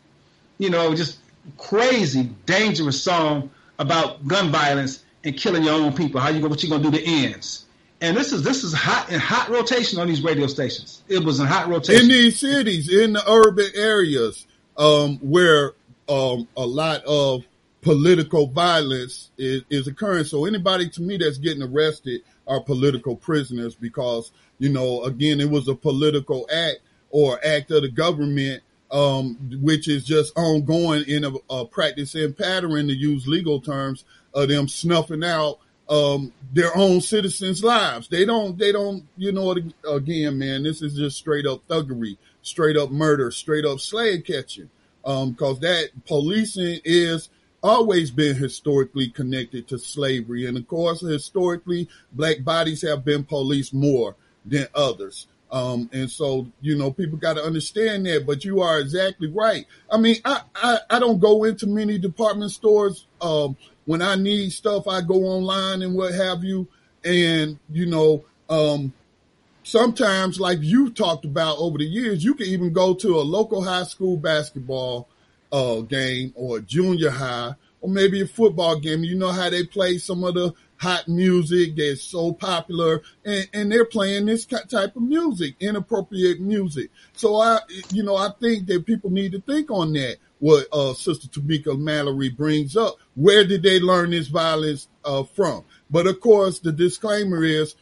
You 0.60 0.70
know, 0.70 0.94
just 0.94 1.18
crazy, 1.58 2.30
dangerous 2.46 3.02
song 3.02 3.50
about 3.80 4.28
gun 4.28 4.52
violence 4.52 5.04
and 5.28 5.38
killing 5.38 5.64
your 5.64 5.74
own 5.74 5.94
people. 5.94 6.22
How 6.22 6.30
you 6.30 6.42
go? 6.42 6.48
What 6.48 6.64
you 6.64 6.70
gonna 6.70 6.84
do 6.84 6.92
to 6.92 7.04
ends? 7.04 7.66
And 8.00 8.16
this 8.16 8.32
is 8.32 8.44
this 8.44 8.64
is 8.64 8.74
hot 8.74 9.12
in 9.12 9.20
hot 9.20 9.50
rotation 9.50 10.00
on 10.00 10.08
these 10.08 10.24
radio 10.24 10.48
stations. 10.48 11.04
It 11.08 11.24
was 11.24 11.40
in 11.40 11.48
hot 11.48 11.68
rotation 11.68 12.04
in 12.04 12.08
these 12.08 12.40
cities, 12.40 12.92
in 12.92 13.14
the 13.14 13.30
urban 13.30 13.68
areas, 13.76 14.48
um, 14.78 15.18
where 15.18 15.74
um, 16.08 16.48
a 16.56 16.66
lot 16.66 17.04
of 17.04 17.44
political 17.82 18.48
violence 18.48 19.32
is, 19.38 19.64
is 19.70 19.88
occurring. 19.88 20.24
So 20.24 20.46
anybody 20.46 20.90
to 20.90 21.02
me 21.02 21.18
that's 21.18 21.38
getting 21.38 21.64
arrested 21.64 22.22
are 22.48 22.62
political 22.62 23.16
prisoners 23.16 23.76
because 23.76 24.32
you 24.60 24.70
know 24.70 25.04
again 25.04 25.42
it 25.42 25.50
was 25.50 25.68
a 25.68 25.76
political 25.76 26.48
act 26.54 26.80
or 27.10 27.40
act 27.46 27.72
of 27.72 27.82
the 27.82 27.90
government 27.90 28.64
um, 28.90 29.36
which 29.62 29.90
is 29.90 30.06
just 30.06 30.32
ongoing 30.38 31.04
in 31.08 31.26
a, 31.26 31.32
a 31.50 31.66
practice 31.66 32.16
and 32.16 32.38
pattern 32.38 32.88
to 32.88 32.94
use 32.94 33.28
legal 33.28 33.60
terms 33.60 34.06
of 34.38 34.50
them 34.50 34.68
snuffing 34.68 35.24
out 35.24 35.60
um, 35.90 36.32
their 36.54 36.76
own 36.78 37.02
citizens' 37.02 37.64
lives. 37.64 38.08
They 38.08 38.24
don't, 38.24 38.58
they 38.58 38.72
don't, 38.72 39.04
you 39.18 39.32
know, 39.32 39.56
again, 39.90 40.38
man, 40.38 40.64
this 40.64 40.82
is 40.82 40.96
just 40.96 41.18
straight 41.18 41.48
up 41.48 41.68
thuggery, 41.68 42.18
straight 42.44 42.78
up 42.78 42.92
murder, 42.92 43.32
straight 43.32 43.66
up 43.66 43.80
slave 43.80 44.24
catching. 44.26 44.70
Um, 45.04 45.34
cause 45.36 45.60
that 45.62 45.90
policing 46.06 46.82
is 46.84 47.30
always 47.64 48.12
been 48.12 48.36
historically 48.36 49.08
connected 49.08 49.68
to 49.70 49.80
slavery. 49.80 50.46
And 50.46 50.58
of 50.58 50.68
course, 50.68 51.02
historically, 51.02 51.90
black 52.12 52.44
bodies 52.44 52.82
have 52.84 53.04
been 53.04 53.24
policed 53.24 53.74
more 53.74 54.16
than 54.46 54.68
others. 54.76 55.28
Um, 55.50 55.90
and 55.94 56.12
so, 56.12 56.48
you 56.60 56.78
know, 56.78 56.92
people 56.92 57.18
got 57.18 57.36
to 57.36 57.44
understand 57.44 58.06
that, 58.06 58.26
but 58.28 58.44
you 58.44 58.62
are 58.62 58.80
exactly 58.80 59.30
right. 59.30 59.66
I 59.90 59.98
mean, 59.98 60.18
I, 60.26 60.42
I, 60.54 60.80
I 60.90 61.00
don't 61.00 61.20
go 61.20 61.46
into 61.46 61.68
many 61.68 61.98
department 61.98 62.52
stores. 62.52 63.06
Um, 63.22 63.56
when 63.88 64.02
I 64.02 64.16
need 64.16 64.52
stuff, 64.52 64.86
I 64.86 65.02
go 65.02 65.16
online 65.24 65.82
and 65.82 65.96
what 65.96 66.14
have 66.14 66.44
you. 66.44 66.68
And, 67.06 67.58
you 67.72 67.86
know, 67.86 68.26
um, 68.50 68.94
sometimes 69.64 70.42
like 70.42 70.60
you've 70.62 70.94
talked 70.94 71.24
about 71.24 71.58
over 71.58 71.78
the 71.78 71.86
years, 71.86 72.22
you 72.22 72.36
can 72.36 72.48
even 72.48 72.74
go 72.74 72.94
to 72.96 73.16
a 73.18 73.24
local 73.24 73.64
high 73.64 73.86
school 73.86 74.18
basketball, 74.18 75.08
uh, 75.54 75.80
game 75.82 76.34
or 76.36 76.60
junior 76.60 77.10
high 77.10 77.56
or 77.80 77.90
maybe 77.90 78.22
a 78.22 78.28
football 78.28 78.78
game. 78.78 79.06
You 79.06 79.16
know 79.16 79.32
how 79.32 79.50
they 79.50 79.64
play 79.64 79.98
some 80.00 80.26
of 80.26 80.34
the 80.34 80.54
hot 80.76 81.08
music 81.08 81.78
that's 81.78 82.02
so 82.02 82.34
popular 82.34 83.02
and, 83.24 83.50
and 83.54 83.72
they're 83.72 83.86
playing 83.86 84.26
this 84.26 84.46
type 84.46 84.98
of 84.98 85.02
music, 85.02 85.56
inappropriate 85.62 86.42
music. 86.42 86.92
So 87.14 87.38
I, 87.38 87.60
you 87.94 88.04
know, 88.04 88.18
I 88.18 88.32
think 88.42 88.68
that 88.68 88.86
people 88.86 89.12
need 89.12 89.32
to 89.32 89.40
think 89.40 89.72
on 89.72 89.94
that. 89.94 90.18
What, 90.40 90.68
uh, 90.72 90.94
Sister 90.94 91.28
Tamika 91.28 91.78
Mallory 91.78 92.30
brings 92.30 92.78
up. 92.78 92.98
Where 93.16 93.44
did 93.46 93.64
they 93.64 93.80
learn 93.80 94.12
this 94.12 94.28
violence, 94.28 94.88
uh, 95.04 95.24
from? 95.24 95.64
But 95.90 96.08
of 96.08 96.20
course, 96.20 96.60
the 96.60 96.72
disclaimer 96.72 97.44
is 97.44 97.76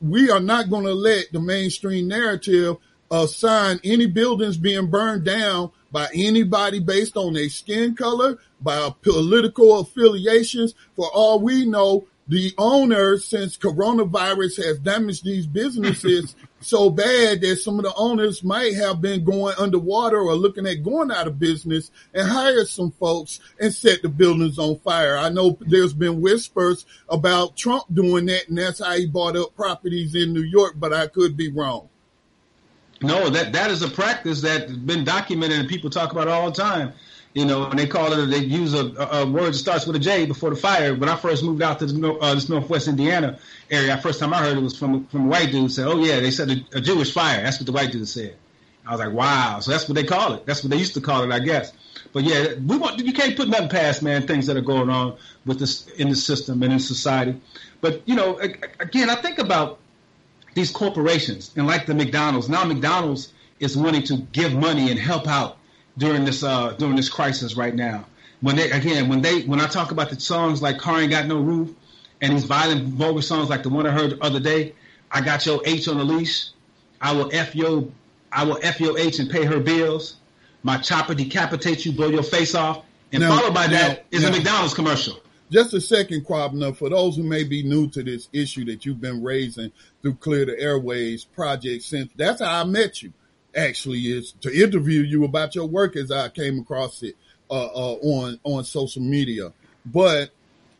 we 0.00 0.30
are 0.30 0.40
not 0.40 0.70
going 0.70 0.84
to 0.84 0.94
let 0.94 1.32
the 1.32 1.40
mainstream 1.40 2.08
narrative 2.08 2.76
assign 3.10 3.80
any 3.82 4.06
buildings 4.06 4.56
being 4.56 4.86
burned 4.86 5.24
down 5.24 5.70
by 5.90 6.08
anybody 6.14 6.78
based 6.78 7.16
on 7.16 7.32
their 7.32 7.48
skin 7.48 7.96
color, 7.96 8.38
by 8.60 8.92
political 9.02 9.80
affiliations. 9.80 10.74
For 10.96 11.08
all 11.12 11.40
we 11.40 11.64
know, 11.64 12.06
the 12.28 12.52
owner, 12.58 13.18
since 13.18 13.56
coronavirus 13.56 14.64
has 14.64 14.78
damaged 14.78 15.24
these 15.24 15.46
businesses 15.46 16.36
so 16.60 16.90
bad 16.90 17.40
that 17.40 17.56
some 17.56 17.78
of 17.78 17.84
the 17.84 17.94
owners 17.94 18.44
might 18.44 18.74
have 18.74 19.00
been 19.00 19.24
going 19.24 19.54
underwater 19.58 20.20
or 20.20 20.34
looking 20.34 20.66
at 20.66 20.82
going 20.82 21.10
out 21.10 21.26
of 21.26 21.38
business 21.38 21.90
and 22.14 22.28
hire 22.28 22.64
some 22.64 22.90
folks 22.92 23.40
and 23.58 23.72
set 23.72 24.02
the 24.02 24.08
buildings 24.08 24.58
on 24.58 24.78
fire. 24.80 25.16
I 25.16 25.30
know 25.30 25.56
there's 25.60 25.94
been 25.94 26.20
whispers 26.20 26.84
about 27.08 27.56
Trump 27.56 27.84
doing 27.92 28.26
that 28.26 28.48
and 28.48 28.58
that's 28.58 28.84
how 28.84 28.92
he 28.92 29.06
bought 29.06 29.36
up 29.36 29.54
properties 29.56 30.14
in 30.14 30.32
New 30.32 30.42
York, 30.42 30.74
but 30.76 30.92
I 30.92 31.06
could 31.06 31.36
be 31.36 31.50
wrong. 31.50 31.88
No, 33.02 33.30
that, 33.30 33.52
that 33.54 33.70
is 33.70 33.82
a 33.82 33.88
practice 33.88 34.42
that's 34.42 34.70
been 34.70 35.04
documented 35.04 35.58
and 35.58 35.68
people 35.68 35.88
talk 35.88 36.12
about 36.12 36.28
it 36.28 36.30
all 36.30 36.50
the 36.50 36.62
time 36.62 36.92
you 37.32 37.44
know, 37.44 37.66
and 37.66 37.78
they 37.78 37.86
call 37.86 38.12
it, 38.12 38.26
they 38.26 38.38
use 38.38 38.74
a, 38.74 38.86
a, 38.86 39.26
word 39.26 39.52
that 39.52 39.58
starts 39.58 39.86
with 39.86 39.94
a 39.94 40.00
J 40.00 40.26
before 40.26 40.50
the 40.50 40.56
fire. 40.56 40.94
When 40.94 41.08
I 41.08 41.14
first 41.14 41.44
moved 41.44 41.62
out 41.62 41.78
to 41.78 41.86
the, 41.86 42.12
uh, 42.14 42.34
this 42.34 42.48
Northwest 42.48 42.88
Indiana 42.88 43.38
area, 43.70 43.96
first 43.98 44.18
time 44.18 44.34
I 44.34 44.38
heard 44.38 44.56
it 44.56 44.62
was 44.62 44.76
from 44.76 45.06
from 45.06 45.26
a 45.26 45.28
white 45.28 45.52
dude 45.52 45.70
said, 45.70 45.86
"Oh 45.86 46.04
yeah, 46.04 46.18
they 46.20 46.32
said 46.32 46.50
a, 46.50 46.78
a, 46.78 46.80
Jewish 46.80 47.12
fire." 47.12 47.42
That's 47.42 47.60
what 47.60 47.66
the 47.66 47.72
white 47.72 47.92
dude 47.92 48.08
said. 48.08 48.36
I 48.84 48.92
was 48.92 49.00
like, 49.00 49.12
"Wow!" 49.12 49.60
So 49.60 49.70
that's 49.70 49.88
what 49.88 49.94
they 49.94 50.04
call 50.04 50.34
it. 50.34 50.46
That's 50.46 50.64
what 50.64 50.70
they 50.70 50.76
used 50.76 50.94
to 50.94 51.00
call 51.00 51.22
it, 51.22 51.32
I 51.32 51.38
guess. 51.38 51.72
But 52.12 52.24
yeah, 52.24 52.54
we 52.54 52.76
want 52.76 52.98
you 52.98 53.12
can't 53.12 53.36
put 53.36 53.48
nothing 53.48 53.68
past 53.68 54.02
man 54.02 54.26
things 54.26 54.46
that 54.46 54.56
are 54.56 54.62
going 54.62 54.90
on 54.90 55.16
with 55.46 55.60
this 55.60 55.86
in 55.86 56.08
the 56.08 56.16
system 56.16 56.64
and 56.64 56.72
in 56.72 56.80
society. 56.80 57.40
But 57.80 58.02
you 58.06 58.16
know, 58.16 58.38
again, 58.38 59.08
I 59.08 59.14
think 59.14 59.38
about 59.38 59.78
these 60.54 60.72
corporations 60.72 61.52
and 61.56 61.68
like 61.68 61.86
the 61.86 61.94
McDonald's. 61.94 62.48
Now 62.48 62.64
McDonald's 62.64 63.32
is 63.60 63.76
wanting 63.76 64.02
to 64.04 64.16
give 64.16 64.52
money 64.52 64.90
and 64.90 64.98
help 64.98 65.28
out 65.28 65.58
during 65.98 66.24
this 66.24 66.42
uh, 66.42 66.72
during 66.72 66.96
this 66.96 67.08
crisis 67.08 67.56
right 67.56 67.74
now. 67.74 68.06
When 68.40 68.56
they 68.56 68.70
again, 68.70 69.08
when 69.08 69.22
they 69.22 69.42
when 69.42 69.60
I 69.60 69.66
talk 69.66 69.90
about 69.90 70.10
the 70.10 70.20
songs 70.20 70.62
like 70.62 70.78
"Car 70.78 71.00
Ain't 71.00 71.10
Got 71.10 71.26
No 71.26 71.40
Roof" 71.40 71.70
and 72.20 72.32
these 72.32 72.44
violent 72.44 72.84
vulgar 72.88 73.22
songs 73.22 73.48
like 73.48 73.62
the 73.62 73.68
one 73.68 73.86
I 73.86 73.90
heard 73.90 74.10
the 74.10 74.24
other 74.24 74.40
day, 74.40 74.74
"I 75.10 75.20
Got 75.20 75.44
Your 75.46 75.60
H 75.64 75.88
on 75.88 75.98
the 75.98 76.04
Leash," 76.04 76.48
I 77.00 77.12
will 77.12 77.30
f 77.32 77.54
your 77.54 77.88
I 78.32 78.44
will 78.44 78.58
f 78.62 78.80
your 78.80 78.98
H 78.98 79.18
and 79.18 79.30
pay 79.30 79.44
her 79.44 79.60
bills. 79.60 80.16
My 80.62 80.78
chopper 80.78 81.14
decapitates 81.14 81.86
you, 81.86 81.92
blow 81.92 82.08
your 82.08 82.22
face 82.22 82.54
off, 82.54 82.84
and 83.12 83.22
now, 83.22 83.36
followed 83.36 83.54
by 83.54 83.66
now, 83.66 83.88
that 83.88 84.06
is 84.10 84.22
now, 84.22 84.28
a 84.28 84.32
McDonald's 84.32 84.74
commercial. 84.74 85.18
Just 85.50 85.74
a 85.74 85.80
second, 85.80 86.24
Kwabena, 86.26 86.76
for 86.76 86.90
those 86.90 87.16
who 87.16 87.24
may 87.24 87.44
be 87.44 87.62
new 87.62 87.88
to 87.88 88.02
this 88.02 88.28
issue 88.32 88.64
that 88.66 88.86
you've 88.86 89.00
been 89.00 89.22
raising 89.22 89.72
through 90.00 90.14
Clear 90.14 90.44
the 90.44 90.52
Airwaves 90.52 91.26
project 91.34 91.82
since 91.82 92.10
that's 92.14 92.40
how 92.40 92.60
I 92.60 92.64
met 92.64 93.02
you 93.02 93.12
actually 93.56 94.00
is 94.00 94.32
to 94.40 94.52
interview 94.52 95.02
you 95.02 95.24
about 95.24 95.54
your 95.54 95.66
work 95.66 95.96
as 95.96 96.10
I 96.10 96.28
came 96.28 96.60
across 96.60 97.02
it 97.02 97.16
uh, 97.50 97.66
uh, 97.66 97.94
on 97.94 98.40
on 98.44 98.64
social 98.64 99.02
media. 99.02 99.52
But 99.84 100.30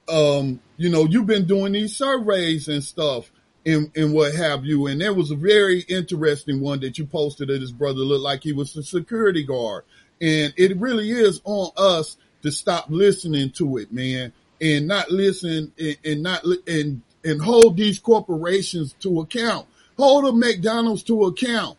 um, 0.09 0.61
you 0.77 0.89
know, 0.89 1.05
you've 1.05 1.27
been 1.27 1.47
doing 1.47 1.73
these 1.73 1.97
surveys 1.97 2.69
and 2.69 2.83
stuff 2.83 3.31
and, 3.65 3.91
and 3.97 4.13
what 4.13 4.35
have 4.35 4.65
you. 4.65 4.87
And 4.87 5.01
there 5.01 5.15
was 5.15 5.31
a 5.31 5.37
very 5.37 5.81
interesting 5.81 6.61
one 6.61 6.81
that 6.81 6.99
you 6.99 7.07
posted 7.07 7.49
that 7.49 7.61
his 7.61 7.73
brother 7.73 8.01
looked 8.01 8.25
like 8.25 8.43
he 8.43 8.53
was 8.53 8.77
a 8.77 8.83
security 8.83 9.45
guard. 9.45 9.85
And 10.21 10.53
it 10.57 10.77
really 10.79 11.11
is 11.11 11.41
on 11.45 11.71
us 11.77 12.17
to 12.43 12.51
stop 12.51 12.87
listening 12.89 13.51
to 13.53 13.79
it, 13.79 13.93
man, 13.93 14.33
and 14.61 14.87
not 14.87 15.11
listen 15.11 15.73
and, 15.79 15.97
and 16.05 16.23
not 16.23 16.45
and 16.67 17.03
and 17.23 17.43
hold 17.43 17.77
these 17.77 17.99
corporations 17.99 18.95
to 19.01 19.21
account. 19.21 19.67
Hold 19.99 20.25
the 20.25 20.33
McDonald's 20.33 21.03
to 21.05 21.25
account 21.25 21.77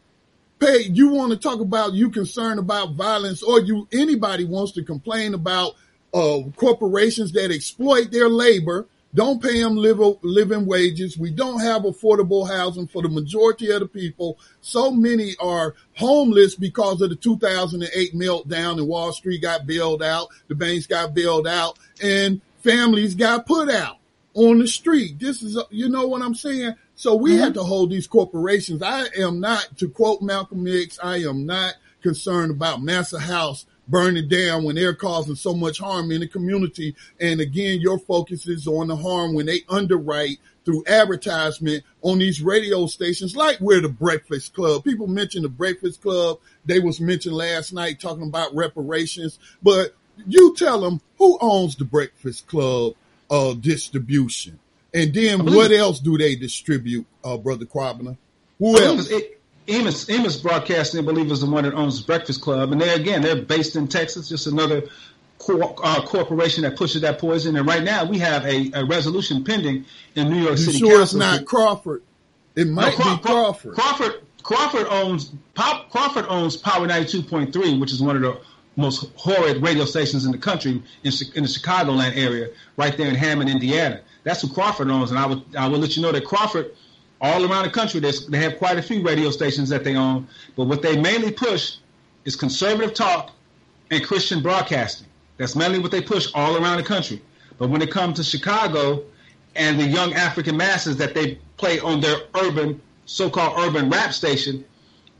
pay, 0.62 0.84
you 0.84 1.10
want 1.10 1.32
to 1.32 1.38
talk 1.38 1.60
about 1.60 1.93
you 1.93 2.10
concerned 2.10 2.60
about 2.60 2.93
violence 2.93 3.41
or 3.43 3.60
you, 3.60 3.88
anybody 3.91 4.45
wants 4.45 4.71
to 4.74 4.84
complain 4.84 5.34
about, 5.34 5.74
uh, 6.13 6.39
corporations 6.56 7.32
that 7.32 7.52
exploit 7.52 8.12
their 8.12 8.30
labor, 8.30 8.88
don't 9.13 9.41
pay 9.41 9.62
them 9.62 9.76
live, 9.76 10.00
living 10.21 10.65
wages. 10.65 11.17
We 11.17 11.32
don't 11.32 11.60
have 11.60 11.82
affordable 11.82 12.47
housing 12.47 12.88
for 12.88 13.02
the 13.02 13.10
majority 13.10 13.69
of 13.71 13.82
the 13.82 13.88
people. 13.88 14.38
So 14.62 14.91
many 14.91 15.36
are 15.39 15.76
homeless 15.97 16.56
because 16.56 17.02
of 17.02 17.10
the 17.10 17.17
2008 17.17 18.13
meltdown 18.13 18.78
and 18.78 18.88
Wall 18.88 19.12
Street 19.12 19.41
got 19.41 19.65
bailed 19.65 20.02
out. 20.02 20.30
The 20.47 20.56
banks 20.56 20.88
got 20.88 21.13
bailed 21.13 21.47
out 21.47 21.78
and 22.02 22.39
families 22.62 23.15
got 23.15 23.45
put 23.45 23.69
out 23.69 23.97
on 24.34 24.60
the 24.60 24.67
street. 24.67 25.20
This 25.20 25.41
is, 25.41 25.58
you 25.70 25.89
know 25.89 26.08
what 26.08 26.22
I'm 26.22 26.36
saying? 26.36 26.76
So 26.96 27.15
we 27.15 27.32
mm-hmm. 27.32 27.41
have 27.41 27.54
to 27.54 27.63
hold 27.63 27.91
these 27.91 28.08
corporations. 28.08 28.82
I 28.82 29.06
am 29.17 29.39
not, 29.39 29.78
to 29.78 29.89
quote 29.89 30.22
Malcolm 30.22 30.65
X, 30.67 31.00
I 31.02 31.17
am 31.17 31.46
not 31.46 31.76
concerned 32.02 32.52
about 32.52 32.82
Massa 32.82 33.20
House 33.20 33.65
burning 33.88 34.28
down 34.28 34.63
when 34.63 34.76
they're 34.76 34.96
causing 34.96 35.36
so 35.36 35.54
much 35.54 35.80
harm 35.80 36.12
in 36.12 36.22
the 36.22 36.28
community. 36.28 36.96
And 37.20 37.41
again, 37.41 37.82
your 37.82 38.00
focus 38.00 38.48
is 38.48 38.67
on 38.67 38.88
the 38.88 38.96
harm 38.96 39.34
when 39.34 39.46
they 39.46 39.62
underwrite 39.67 40.39
through 40.63 40.84
advertisement 40.88 41.84
on 42.02 42.20
these 42.20 42.41
radio 42.41 42.86
stations 42.86 43.36
like 43.36 43.60
we're 43.60 43.82
the 43.82 43.89
Breakfast 43.89 44.54
Club. 44.54 44.84
People 44.84 45.08
mentioned 45.08 45.44
the 45.44 45.50
Breakfast 45.50 46.02
Club. 46.02 46.39
They 46.65 46.80
was 46.80 47.02
mentioned 47.02 47.36
last 47.36 47.74
night 47.74 48.00
talking 48.00 48.28
about 48.28 48.56
reparations, 48.56 49.39
but 49.62 49.96
you 50.28 50.56
tell 50.56 50.82
them 50.82 51.02
who 51.17 51.38
owns 51.41 51.76
the 51.76 51.86
Breakfast 51.86 52.48
Club 52.48 52.94
uh, 53.32 53.54
distribution. 53.54 54.60
And 54.94 55.13
then 55.13 55.46
what 55.46 55.72
else 55.72 56.00
do 56.00 56.17
they 56.17 56.36
distribute, 56.36 57.06
uh, 57.24 57.38
Brother 57.38 57.65
Kwabena? 57.65 58.17
Who 58.60 58.78
else? 58.78 59.10
It, 59.10 59.39
Amos, 59.67 60.10
Amos 60.10 60.38
Broadcasting, 60.38 61.00
I 61.00 61.04
believe, 61.04 61.32
is 61.32 61.39
the 61.41 61.50
one 61.50 61.63
that 61.63 61.74
owns 61.74 62.02
Breakfast 62.02 62.41
Club. 62.41 62.72
And 62.74 62.82
they, 62.82 62.94
again, 62.94 63.22
they're 63.22 63.41
based 63.41 63.76
in 63.78 63.88
Texas, 63.88 64.28
just 64.28 64.48
another 64.48 64.84
cor- 65.38 65.76
uh, 65.84 66.06
corporation 66.06 66.63
that 66.63 66.76
pushes 66.76 67.02
that 67.02 67.20
poison. 67.20 67.56
And 67.56 67.65
right 67.65 67.84
now 67.84 68.04
we 68.04 68.20
have 68.20 68.46
a, 68.46 68.70
a 68.74 68.86
resolution 68.86 69.44
pending 69.46 69.86
in 70.15 70.30
New 70.30 70.39
York 70.41 70.58
You 70.58 70.65
City 70.65 70.78
sure 70.80 70.98
Council. 70.98 71.04
it's 71.04 71.13
not 71.13 71.46
Crawford? 71.46 72.02
It 72.56 72.67
might 72.67 72.96
Craw- 72.96 73.15
be 73.15 73.22
Crawford. 73.24 73.76
Crawford 73.76 74.13
Crawford 74.44 74.88
owns 74.88 75.32
Pop, 75.54 75.89
Crawford 75.91 76.26
owns 76.28 76.58
Power 76.58 76.88
92.3, 76.88 77.80
which 77.80 77.91
is 77.94 78.02
one 78.02 78.15
of 78.17 78.22
the 78.24 78.41
most 78.75 79.12
horrid 79.15 79.62
radio 79.62 79.86
stations 79.86 80.25
in 80.25 80.31
the 80.31 80.38
country 80.38 80.71
in, 81.03 81.12
in 81.36 81.43
the 81.43 81.49
Chicagoland 81.49 82.15
area, 82.15 82.49
right 82.77 82.95
there 82.97 83.07
in 83.07 83.15
Hammond, 83.15 83.49
Indiana. 83.49 84.01
That's 84.23 84.41
who 84.41 84.49
Crawford 84.49 84.89
owns, 84.89 85.12
and 85.12 85.19
I 85.19 85.25
would 85.25 85.43
I 85.55 85.67
will 85.67 85.79
let 85.79 85.95
you 85.95 86.01
know 86.01 86.12
that 86.12 86.25
Crawford, 86.25 86.71
all 87.19 87.43
around 87.49 87.63
the 87.63 87.71
country, 87.71 87.99
they 87.99 88.38
have 88.38 88.57
quite 88.57 88.77
a 88.77 88.81
few 88.81 89.01
radio 89.01 89.31
stations 89.31 89.69
that 89.69 89.84
they 89.84 89.95
own, 89.95 90.27
but 90.55 90.65
what 90.65 90.81
they 90.81 90.99
mainly 90.99 91.31
push 91.31 91.77
is 92.25 92.36
conservative 92.36 92.93
talk 92.93 93.31
and 93.89 94.03
Christian 94.05 94.41
broadcasting. 94.41 95.07
That's 95.38 95.55
mainly 95.55 95.79
what 95.79 95.91
they 95.91 96.01
push 96.01 96.27
all 96.34 96.55
around 96.55 96.77
the 96.77 96.84
country. 96.84 97.21
But 97.57 97.69
when 97.69 97.81
it 97.81 97.91
comes 97.91 98.17
to 98.17 98.23
Chicago 98.23 99.03
and 99.55 99.79
the 99.79 99.86
young 99.86 100.13
African 100.13 100.55
masses 100.55 100.97
that 100.97 101.13
they 101.13 101.39
play 101.57 101.79
on 101.79 101.99
their 101.99 102.17
urban, 102.36 102.81
so-called 103.05 103.60
urban 103.60 103.89
rap 103.89 104.13
station, 104.13 104.63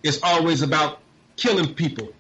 it's 0.04 0.22
always 0.24 0.62
about 0.62 1.00
killing 1.36 1.74
people. 1.74 2.14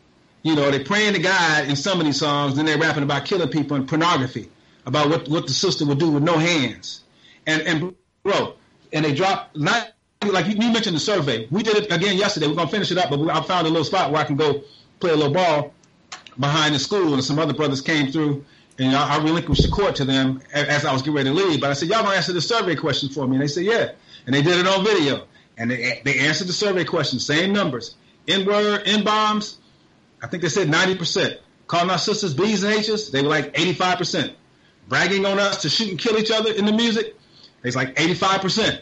You 0.43 0.56
know, 0.56 0.71
they're 0.71 0.84
praying 0.84 1.13
to 1.13 1.19
God 1.19 1.67
in 1.69 1.75
some 1.75 1.99
of 1.99 2.06
these 2.06 2.19
songs, 2.19 2.56
then 2.56 2.65
they're 2.65 2.77
rapping 2.77 3.04
about 3.04 3.25
killing 3.25 3.49
people 3.49 3.77
and 3.77 3.88
pornography, 3.88 4.49
about 4.86 5.10
what, 5.10 5.27
what 5.30 5.47
the 5.47 5.54
sister 5.54 5.86
would 5.86 5.99
do 5.99 6.12
with 6.12 6.23
no 6.23 6.38
hands. 6.38 7.01
And 7.45 7.62
and 7.63 7.95
bro, 8.23 8.56
and 8.91 9.06
they 9.06 9.13
drop 9.13 9.56
not 9.56 9.91
like 10.23 10.47
you, 10.47 10.54
you 10.54 10.71
mentioned 10.71 10.95
the 10.95 10.99
survey. 10.99 11.47
We 11.49 11.63
did 11.63 11.77
it 11.77 11.91
again 11.91 12.17
yesterday. 12.17 12.47
We're 12.47 12.56
gonna 12.56 12.69
finish 12.69 12.91
it 12.91 12.97
up, 12.97 13.10
but 13.10 13.19
I 13.30 13.41
found 13.41 13.67
a 13.67 13.69
little 13.69 13.86
spot 13.86 14.12
where 14.12 14.21
I 14.21 14.25
can 14.25 14.36
go 14.36 14.63
play 14.99 15.12
a 15.12 15.15
little 15.15 15.34
ball 15.34 15.73
behind 16.39 16.75
the 16.75 16.80
school, 16.80 17.13
and 17.13 17.23
some 17.23 17.39
other 17.39 17.54
brothers 17.54 17.82
came 17.82 18.12
through, 18.12 18.45
and 18.80 18.95
I, 18.95 19.17
I 19.17 19.23
relinquished 19.23 19.63
the 19.63 19.69
court 19.69 19.95
to 19.97 20.06
them 20.06 20.41
as 20.54 20.86
I 20.86 20.93
was 20.93 21.01
getting 21.01 21.15
ready 21.15 21.30
to 21.30 21.36
leave. 21.36 21.62
But 21.62 21.71
I 21.71 21.73
said, 21.73 21.89
"Y'all 21.89 22.04
gonna 22.04 22.15
answer 22.15 22.34
the 22.34 22.41
survey 22.41 22.75
question 22.75 23.10
for 23.10 23.27
me?" 23.27 23.36
And 23.36 23.43
they 23.43 23.47
said, 23.47 23.65
"Yeah," 23.65 23.91
and 24.25 24.36
they 24.36 24.41
did 24.41 24.60
it 24.60 24.67
on 24.67 24.84
video, 24.84 25.25
and 25.58 25.69
they 25.69 26.01
they 26.04 26.19
answered 26.19 26.47
the 26.47 26.54
survey 26.54 26.84
question, 26.84 27.19
same 27.19 27.54
numbers, 27.54 27.95
N 28.27 28.45
word, 28.45 28.84
N 28.86 29.04
bombs. 29.04 29.58
I 30.21 30.27
think 30.27 30.43
they 30.43 30.49
said 30.49 30.69
ninety 30.69 30.95
percent. 30.95 31.39
Calling 31.67 31.89
our 31.89 31.97
sisters 31.97 32.34
B's 32.34 32.63
and 32.63 32.73
H's, 32.73 33.12
they 33.12 33.21
were 33.21 33.29
like 33.29 33.51
eighty-five 33.60 33.97
percent. 33.97 34.34
Bragging 34.88 35.25
on 35.25 35.39
us 35.39 35.62
to 35.62 35.69
shoot 35.69 35.89
and 35.89 35.99
kill 35.99 36.17
each 36.17 36.31
other 36.31 36.51
in 36.51 36.65
the 36.65 36.73
music, 36.73 37.15
it's 37.63 37.75
like 37.75 37.99
eighty-five 37.99 38.41
percent. 38.41 38.81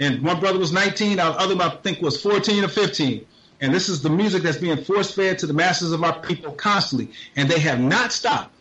And 0.00 0.22
one 0.22 0.40
brother 0.40 0.58
was 0.58 0.72
19, 0.72 1.18
the 1.18 1.24
other 1.24 1.62
I 1.62 1.68
think 1.82 2.00
was 2.00 2.20
14 2.22 2.64
or 2.64 2.68
15. 2.68 3.26
And 3.60 3.74
this 3.74 3.90
is 3.90 4.00
the 4.00 4.08
music 4.08 4.42
that's 4.42 4.56
being 4.56 4.82
force 4.82 5.12
fed 5.12 5.38
to 5.40 5.46
the 5.46 5.52
masses 5.52 5.92
of 5.92 6.02
our 6.02 6.18
people 6.20 6.52
constantly, 6.52 7.10
and 7.36 7.50
they 7.50 7.58
have 7.60 7.78
not 7.78 8.10
stopped. 8.10 8.54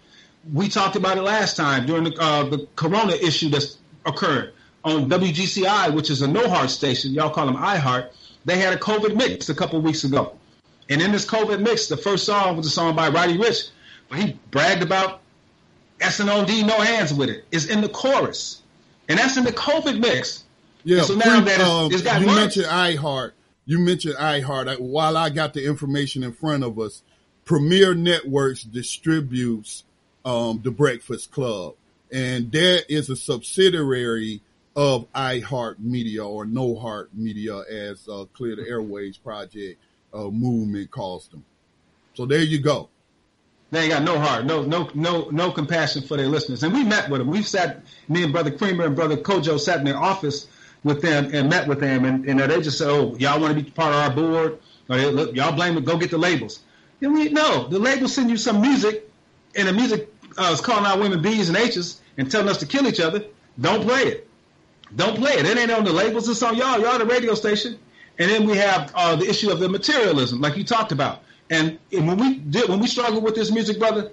We 0.54 0.68
talked 0.68 0.98
about 0.98 1.18
it 1.18 1.22
last 1.22 1.56
time 1.56 1.86
during 1.86 2.04
the, 2.04 2.16
uh, 2.20 2.44
the 2.44 2.68
Corona 2.76 3.14
issue 3.14 3.48
that's 3.50 3.78
occurred 4.06 4.54
on 4.84 5.10
WGCI, 5.10 5.94
which 5.94 6.10
is 6.10 6.22
a 6.22 6.28
no 6.28 6.50
heart 6.50 6.70
station. 6.70 7.14
Y'all 7.14 7.30
call 7.30 7.46
them 7.46 7.56
iHeart. 7.56 8.12
They 8.44 8.58
had 8.58 8.74
a 8.74 8.78
COVID 8.78 9.16
mix 9.16 9.48
a 9.48 9.56
couple 9.56 9.80
weeks 9.82 10.04
ago, 10.04 10.38
and 10.90 11.02
in 11.02 11.12
this 11.12 11.26
COVID 11.26 11.62
mix, 11.62 11.88
the 11.88 11.98
first 11.98 12.26
song 12.26 12.58
was 12.58 12.66
a 12.66 12.70
song 12.70 12.96
by 12.96 13.10
Roddy 13.10 13.38
Ricch, 13.38 13.70
but 14.10 14.20
he 14.20 14.38
bragged 14.52 14.82
about 14.84 15.22
SNOD, 16.02 16.66
no 16.66 16.80
hands 16.80 17.14
with 17.14 17.30
it. 17.30 17.38
it. 17.38 17.46
Is 17.52 17.70
in 17.70 17.82
the 17.82 17.90
chorus, 17.90 18.62
and 19.08 19.20
that's 19.20 19.38
in 19.38 19.44
the 19.44 19.52
COVID 19.52 20.00
mix. 20.00 20.44
Yeah, 20.84 21.02
So 21.04 21.14
now 21.16 21.42
pre- 21.42 21.46
that 21.46 21.54
it's- 21.60 21.70
um, 21.70 21.92
it's 21.92 22.02
got 22.02 22.22
you 22.22 22.28
mentioned 22.28 22.66
iHeart. 22.66 23.32
You 23.66 23.80
mentioned 23.80 24.16
iHeart. 24.16 24.80
While 24.80 25.18
I 25.18 25.30
got 25.30 25.54
the 25.54 25.64
information 25.66 26.24
in 26.24 26.32
front 26.32 26.64
of 26.64 26.80
us, 26.80 27.02
Premiere 27.46 27.94
Networks 27.94 28.64
distributes 28.64 29.84
um, 30.26 30.62
the 30.64 30.72
Breakfast 30.72 31.32
Club, 31.32 31.76
and 32.12 32.52
that 32.52 32.86
is 32.92 33.10
a 33.10 33.16
subsidiary 33.16 34.42
of 34.76 35.12
iHeart 35.14 35.80
Media 35.80 36.26
or 36.26 36.46
No 36.46 36.76
Heart 36.76 37.10
Media, 37.14 37.60
as 37.70 38.08
uh, 38.08 38.26
Clear 38.34 38.56
the 38.56 38.64
Airwaves 38.64 39.22
Project 39.22 39.82
uh, 40.14 40.30
movement 40.30 40.92
calls 40.92 41.28
them. 41.28 41.44
So 42.14 42.26
there 42.26 42.42
you 42.42 42.60
go. 42.60 42.90
They 43.72 43.82
ain't 43.82 43.92
got 43.92 44.04
no 44.04 44.20
heart, 44.20 44.46
no 44.46 44.64
no 44.64 44.90
no 44.96 45.30
no 45.30 45.52
compassion 45.52 46.02
for 46.02 46.18
their 46.18 46.28
listeners. 46.28 46.64
And 46.64 46.74
we 46.74 46.84
met 46.84 47.10
with 47.10 47.20
them. 47.20 47.30
We've 47.30 47.48
sat, 47.48 47.84
me 48.08 48.24
and 48.24 48.34
Brother 48.34 48.50
Creamer 48.50 48.86
and 48.86 48.96
Brother 48.96 49.16
Kojo 49.16 49.60
sat 49.60 49.78
in 49.78 49.86
their 49.86 49.98
office 49.98 50.48
with 50.84 51.02
them 51.02 51.30
and 51.34 51.50
met 51.50 51.68
with 51.68 51.80
them, 51.80 52.06
and, 52.06 52.26
and 52.26 52.40
they 52.40 52.62
just 52.62 52.80
said, 52.80 52.90
"Oh, 52.90 53.16
y'all 53.18 53.40
want 53.40 53.56
to 53.56 53.64
be 53.64 53.70
part 53.70 53.94
of 53.94 54.02
our 54.02 54.10
board? 54.10 54.60
Or 54.90 54.98
look, 54.98 55.36
y'all 55.36 55.52
blame 55.52 55.78
it. 55.78 55.86
Go 55.86 55.98
get 55.98 56.10
the 56.10 56.18
labels." 56.18 56.62
And 57.02 57.14
we 57.14 57.30
no, 57.30 57.68
the 57.68 57.78
labels 57.78 58.14
send 58.14 58.32
you 58.32 58.38
some 58.38 58.60
music, 58.60 59.08
and 59.56 59.68
the 59.68 59.74
music 59.74 60.12
uh, 60.38 60.50
is 60.52 60.62
calling 60.62 60.86
out 60.86 61.00
women 61.00 61.22
B's 61.22 61.50
and 61.50 61.58
H's 61.58 62.02
and 62.18 62.30
telling 62.32 62.50
us 62.50 62.58
to 62.58 62.66
kill 62.66 62.88
each 62.88 63.00
other. 63.00 63.24
Don't 63.62 63.84
play 63.84 64.02
it. 64.04 64.28
Don't 64.96 65.18
play 65.18 65.34
it. 65.34 65.46
It 65.46 65.58
ain't 65.58 65.70
on 65.70 65.84
the 65.84 65.94
labels. 65.94 66.28
It's 66.28 66.42
on 66.42 66.58
y'all. 66.58 66.80
Y'all 66.80 66.98
the 66.98 67.06
radio 67.06 67.36
station. 67.36 67.78
And 68.20 68.30
then 68.30 68.46
we 68.46 68.58
have 68.58 68.92
uh, 68.94 69.16
the 69.16 69.28
issue 69.28 69.50
of 69.50 69.60
the 69.60 69.70
materialism, 69.70 70.42
like 70.42 70.58
you 70.58 70.66
talked 70.66 70.92
about. 70.92 71.24
And, 71.50 71.80
and 71.92 72.08
when 72.08 72.18
we 72.18 72.36
did, 72.36 72.70
when 72.70 72.80
we 72.80 72.88
struggle 72.88 73.22
with 73.22 73.34
this 73.34 73.50
music, 73.50 73.80
brother, 73.80 74.12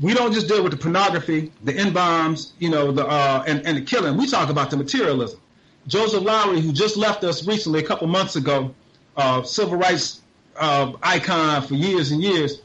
we 0.00 0.14
don't 0.14 0.32
just 0.32 0.46
deal 0.46 0.62
with 0.62 0.72
the 0.72 0.78
pornography, 0.78 1.50
the 1.64 1.74
N 1.74 1.92
bombs, 1.92 2.52
you 2.58 2.68
know, 2.68 2.92
the 2.92 3.06
uh, 3.06 3.42
and, 3.48 3.66
and 3.66 3.78
the 3.78 3.82
killing. 3.82 4.16
We 4.16 4.28
talk 4.28 4.50
about 4.50 4.70
the 4.70 4.76
materialism. 4.76 5.40
Joseph 5.86 6.22
Lowery, 6.22 6.60
who 6.60 6.72
just 6.72 6.96
left 6.96 7.24
us 7.24 7.46
recently, 7.46 7.80
a 7.80 7.82
couple 7.82 8.06
months 8.06 8.36
ago, 8.36 8.74
uh, 9.16 9.42
civil 9.42 9.76
rights 9.76 10.20
uh, 10.56 10.92
icon 11.02 11.62
for 11.62 11.74
years 11.74 12.12
and 12.12 12.22
years. 12.22 12.60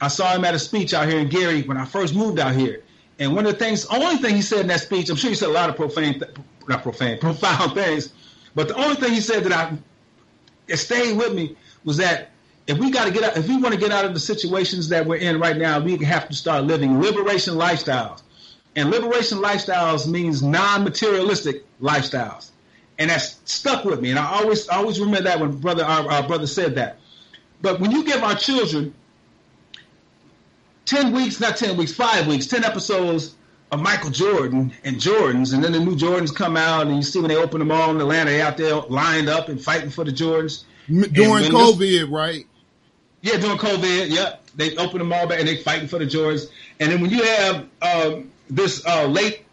I 0.00 0.08
saw 0.08 0.32
him 0.34 0.44
at 0.44 0.54
a 0.54 0.58
speech 0.58 0.94
out 0.94 1.08
here 1.08 1.18
in 1.18 1.28
Gary 1.28 1.62
when 1.62 1.76
I 1.76 1.84
first 1.84 2.14
moved 2.14 2.38
out 2.38 2.54
here. 2.54 2.84
And 3.18 3.34
one 3.34 3.46
of 3.46 3.52
the 3.52 3.58
things, 3.58 3.84
only 3.86 4.16
thing 4.18 4.36
he 4.36 4.42
said 4.42 4.60
in 4.60 4.68
that 4.68 4.80
speech, 4.80 5.10
I'm 5.10 5.16
sure 5.16 5.30
he 5.30 5.36
said 5.36 5.48
a 5.48 5.52
lot 5.52 5.68
of 5.68 5.74
profane, 5.74 6.22
not 6.68 6.84
profane, 6.84 7.18
profound 7.20 7.74
things, 7.74 8.12
but 8.54 8.68
the 8.68 8.76
only 8.76 8.94
thing 8.94 9.12
he 9.12 9.20
said 9.20 9.42
that 9.44 9.52
I 9.52 9.76
it 10.68 10.76
stayed 10.76 11.16
with 11.16 11.34
me 11.34 11.56
was 11.84 11.96
that 11.96 12.30
if 12.66 12.78
we 12.78 12.90
got 12.90 13.06
to 13.06 13.10
get 13.10 13.22
out, 13.24 13.36
if 13.36 13.48
we 13.48 13.56
want 13.56 13.74
to 13.74 13.80
get 13.80 13.90
out 13.90 14.04
of 14.04 14.14
the 14.14 14.20
situations 14.20 14.90
that 14.90 15.06
we're 15.06 15.16
in 15.16 15.40
right 15.40 15.56
now, 15.56 15.80
we 15.80 15.96
have 16.04 16.28
to 16.28 16.34
start 16.34 16.64
living 16.64 17.00
liberation 17.00 17.54
lifestyles. 17.54 18.22
And 18.76 18.90
liberation 18.90 19.38
lifestyles 19.38 20.06
means 20.06 20.42
non-materialistic 20.42 21.64
lifestyles, 21.80 22.50
and 22.98 23.10
that's 23.10 23.40
stuck 23.44 23.84
with 23.84 24.00
me. 24.00 24.10
And 24.10 24.18
I 24.18 24.26
always, 24.40 24.68
always 24.68 25.00
remember 25.00 25.22
that 25.22 25.40
when 25.40 25.56
brother, 25.56 25.84
our, 25.84 26.08
our 26.10 26.26
brother 26.28 26.46
said 26.46 26.74
that. 26.76 26.98
But 27.62 27.80
when 27.80 27.90
you 27.90 28.04
give 28.04 28.22
our 28.22 28.36
children 28.36 28.94
ten 30.84 31.12
weeks, 31.12 31.40
not 31.40 31.56
ten 31.56 31.76
weeks, 31.76 31.92
five 31.92 32.26
weeks, 32.28 32.46
ten 32.46 32.64
episodes 32.64 33.34
of 33.70 33.80
Michael 33.80 34.10
Jordan 34.10 34.72
and 34.84 34.96
Jordans, 34.96 35.52
and 35.52 35.62
then 35.62 35.72
the 35.72 35.80
new 35.80 35.94
Jordans 35.96 36.34
come 36.34 36.56
out, 36.56 36.86
and 36.86 36.96
you 36.96 37.02
see 37.02 37.20
when 37.20 37.28
they 37.28 37.36
open 37.36 37.58
them 37.58 37.70
all 37.70 37.90
in 37.90 38.00
Atlanta, 38.00 38.30
they 38.30 38.40
out 38.40 38.56
there 38.56 38.76
lined 38.76 39.28
up 39.28 39.48
and 39.48 39.62
fighting 39.62 39.90
for 39.90 40.04
the 40.04 40.12
Jordans. 40.12 40.64
During 40.88 41.30
when 41.30 41.42
this- 41.42 41.50
COVID, 41.50 42.10
right? 42.10 42.46
Yeah, 43.20 43.36
during 43.38 43.58
COVID, 43.58 44.10
yep. 44.10 44.42
They 44.54 44.76
open 44.76 44.98
them 44.98 45.12
all 45.12 45.26
back 45.26 45.40
and 45.40 45.48
they 45.48 45.56
fighting 45.56 45.88
for 45.88 45.98
the 45.98 46.06
Jordans. 46.06 46.46
And 46.80 46.90
then 46.90 47.00
when 47.00 47.10
you 47.10 47.22
have 47.22 47.66
um, 47.82 48.30
this 48.48 48.84
uh, 48.86 49.06
late 49.06 49.44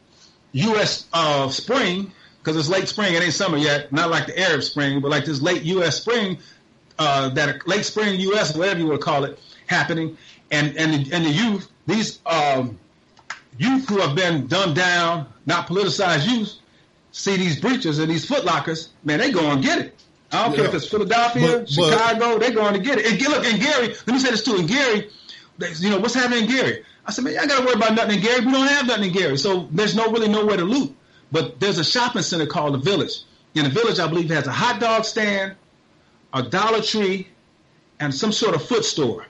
U.S. 0.54 1.08
Uh, 1.14 1.50
spring, 1.50 2.12
because 2.40 2.56
it's 2.58 2.70
late 2.70 2.88
spring, 2.88 3.14
it 3.14 3.22
ain't 3.22 3.34
summer 3.34 3.58
yet, 3.58 3.92
not 3.92 4.10
like 4.10 4.28
the 4.28 4.40
Arab 4.40 4.64
spring, 4.64 5.02
but 5.02 5.12
like 5.12 5.26
this 5.26 5.42
late 5.42 5.64
U.S. 5.64 6.00
spring, 6.00 6.38
uh, 6.98 7.30
that 7.30 7.68
late 7.68 7.86
spring 7.86 8.20
U.S. 8.20 8.56
whatever 8.56 8.80
you 8.80 8.88
want 8.88 9.02
to 9.02 9.06
call 9.06 9.26
it, 9.26 9.40
happening, 9.68 10.18
and 10.52 10.78
and 10.78 10.94
the, 10.94 11.16
and 11.16 11.26
the 11.26 11.30
youth, 11.30 11.70
these 11.88 12.20
um, 12.26 12.80
youth 13.58 13.88
who 13.90 14.00
have 14.00 14.16
been 14.16 14.48
dumbed 14.48 14.76
down, 14.76 15.28
not 15.46 15.68
politicized 15.68 16.28
youth, 16.28 16.54
see 17.12 17.38
these 17.38 17.60
breaches 17.60 18.00
and 18.00 18.10
these 18.10 18.28
footlockers, 18.30 18.90
man, 19.04 19.20
they 19.20 19.32
go 19.32 19.50
and 19.52 19.64
get 19.64 19.80
it. 19.80 19.96
I 20.32 20.44
don't 20.46 20.56
care 20.56 20.66
if 20.66 20.74
it's 20.74 20.88
Philadelphia, 20.88 21.60
But- 21.60 21.70
Chicago, 21.70 22.40
they're 22.40 22.52
going 22.52 22.74
to 22.74 22.80
get 22.80 22.98
it. 23.00 23.06
And 23.06 23.22
look, 23.22 23.46
in 23.46 23.60
Gary, 23.60 23.88
let 23.90 24.08
me 24.08 24.20
say 24.20 24.32
this 24.32 24.44
too. 24.44 24.56
In 24.58 24.66
Gary, 24.68 25.10
you 25.80 25.90
know, 25.90 26.00
what's 26.00 26.14
happening 26.16 26.44
in 26.46 26.50
Gary? 26.50 26.84
I 27.06 27.12
said, 27.12 27.24
man, 27.24 27.38
I 27.40 27.46
got 27.46 27.60
to 27.60 27.66
worry 27.66 27.76
about 27.76 27.94
nothing 27.94 28.18
in 28.18 28.22
Gary. 28.24 28.46
We 28.46 28.52
don't 28.52 28.68
have 28.68 28.88
nothing 28.88 29.06
in 29.06 29.14
Gary. 29.14 29.38
So 29.38 29.70
there's 29.72 29.96
no 29.96 30.12
really 30.12 30.28
nowhere 30.28 30.58
to 30.58 30.64
loot. 30.66 30.94
But 31.32 31.60
there's 31.60 31.78
a 31.78 31.84
shopping 31.84 32.24
center 32.24 32.48
called 32.48 32.74
the 32.74 32.78
Village. 32.80 33.22
In 33.54 33.64
the 33.64 33.70
Village, 33.70 34.00
I 34.00 34.08
believe, 34.08 34.30
has 34.32 34.48
a 34.48 34.52
hot 34.52 34.82
dog 34.82 35.06
stand, 35.06 35.56
a 36.34 36.44
Dollar 36.44 36.82
Tree, 36.82 37.30
and 38.00 38.14
some 38.14 38.32
sort 38.32 38.56
of 38.56 38.66
foot 38.68 38.84
store. 38.84 39.26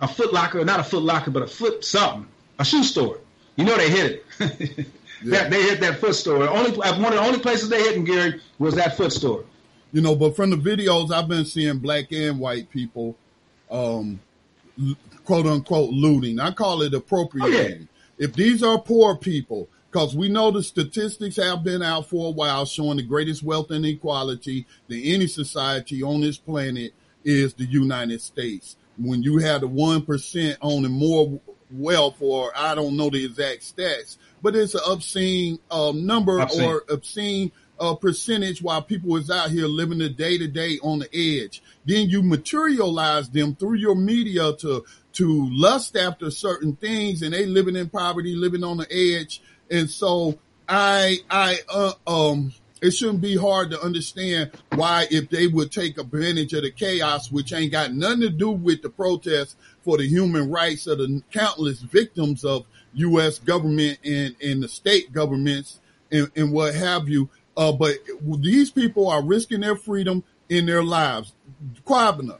A 0.00 0.08
foot 0.08 0.32
locker, 0.32 0.64
not 0.64 0.80
a 0.80 0.84
foot 0.84 1.02
locker, 1.02 1.30
but 1.30 1.42
a 1.42 1.46
foot 1.46 1.84
something. 1.84 2.26
A 2.58 2.64
shoe 2.64 2.82
store. 2.82 3.18
You 3.58 3.64
know 3.64 3.76
they 3.76 3.90
hit 3.90 4.24
it. 4.38 4.86
Yeah. 5.20 5.30
that, 5.40 5.50
they 5.50 5.62
hit 5.64 5.80
that 5.80 5.98
foot 5.98 6.14
store. 6.14 6.48
Only 6.48 6.70
one 6.70 7.06
of 7.06 7.12
the 7.14 7.18
only 7.20 7.40
places 7.40 7.68
they 7.68 7.82
hit 7.82 7.96
in 7.96 8.04
Gary 8.04 8.40
was 8.60 8.76
that 8.76 8.96
foot 8.96 9.12
store. 9.12 9.44
You 9.90 10.00
know, 10.00 10.14
but 10.14 10.36
from 10.36 10.50
the 10.50 10.56
videos 10.56 11.10
I've 11.10 11.26
been 11.26 11.44
seeing 11.44 11.78
black 11.78 12.12
and 12.12 12.38
white 12.38 12.70
people, 12.70 13.16
um, 13.68 14.20
quote 15.24 15.46
unquote 15.46 15.90
looting. 15.90 16.38
I 16.38 16.52
call 16.52 16.82
it 16.82 16.94
appropriating. 16.94 17.88
If 18.16 18.34
these 18.34 18.62
are 18.62 18.78
poor 18.78 19.16
people, 19.16 19.68
because 19.90 20.14
we 20.14 20.28
know 20.28 20.52
the 20.52 20.62
statistics 20.62 21.34
have 21.34 21.64
been 21.64 21.82
out 21.82 22.08
for 22.08 22.28
a 22.28 22.30
while 22.30 22.64
showing 22.64 22.98
the 22.98 23.02
greatest 23.02 23.42
wealth 23.42 23.72
inequality 23.72 24.66
that 24.86 25.00
any 25.02 25.26
society 25.26 26.00
on 26.00 26.20
this 26.20 26.38
planet 26.38 26.92
is 27.24 27.54
the 27.54 27.64
United 27.64 28.20
States. 28.20 28.76
When 28.98 29.22
you 29.24 29.38
have 29.38 29.62
the 29.62 29.68
one 29.68 30.02
percent 30.02 30.58
owning 30.60 30.92
more 30.92 31.40
wealth, 31.70 32.16
for 32.18 32.52
I 32.56 32.74
don't 32.74 32.96
know 32.96 33.10
the 33.10 33.24
exact 33.24 33.62
stats, 33.62 34.16
but 34.42 34.56
it's 34.56 34.74
an 34.74 34.80
obscene 34.86 35.58
um, 35.70 36.06
number 36.06 36.40
Obscene. 36.40 36.64
or 36.64 36.84
obscene 36.88 37.52
uh, 37.80 37.94
percentage 37.94 38.62
while 38.62 38.82
people 38.82 39.16
is 39.16 39.30
out 39.30 39.50
here 39.50 39.66
living 39.66 39.98
the 39.98 40.08
day 40.08 40.38
to 40.38 40.48
day 40.48 40.78
on 40.82 40.98
the 41.00 41.08
edge. 41.14 41.62
Then 41.84 42.08
you 42.08 42.22
materialize 42.22 43.30
them 43.30 43.54
through 43.54 43.74
your 43.74 43.94
media 43.94 44.52
to 44.54 44.84
to 45.14 45.48
lust 45.50 45.96
after 45.96 46.30
certain 46.30 46.76
things, 46.76 47.22
and 47.22 47.32
they 47.32 47.46
living 47.46 47.76
in 47.76 47.88
poverty, 47.88 48.34
living 48.34 48.64
on 48.64 48.76
the 48.78 48.86
edge, 48.92 49.42
and 49.70 49.88
so 49.90 50.38
I 50.68 51.18
I 51.30 51.58
uh, 51.68 51.92
um 52.06 52.52
it 52.80 52.92
shouldn't 52.92 53.20
be 53.20 53.36
hard 53.36 53.70
to 53.70 53.80
understand 53.80 54.50
why 54.74 55.06
if 55.10 55.28
they 55.30 55.46
would 55.46 55.72
take 55.72 55.98
advantage 55.98 56.52
of 56.52 56.62
the 56.62 56.70
chaos, 56.70 57.30
which 57.30 57.52
ain't 57.52 57.72
got 57.72 57.92
nothing 57.92 58.20
to 58.20 58.30
do 58.30 58.50
with 58.50 58.82
the 58.82 58.90
protests 58.90 59.56
for 59.82 59.98
the 59.98 60.06
human 60.06 60.50
rights 60.50 60.86
of 60.86 60.98
the 60.98 61.22
countless 61.32 61.80
victims 61.80 62.44
of 62.44 62.66
U.S. 62.94 63.38
government 63.38 63.98
and, 64.04 64.36
and 64.42 64.62
the 64.62 64.68
state 64.68 65.12
governments 65.12 65.80
and, 66.10 66.30
and 66.36 66.52
what 66.52 66.74
have 66.74 67.08
you. 67.08 67.28
Uh, 67.56 67.72
but 67.72 67.94
these 68.22 68.70
people 68.70 69.08
are 69.08 69.22
risking 69.22 69.60
their 69.60 69.76
freedom 69.76 70.22
in 70.48 70.66
their 70.66 70.82
lives. 70.82 71.32
Kwabena, 71.84 72.38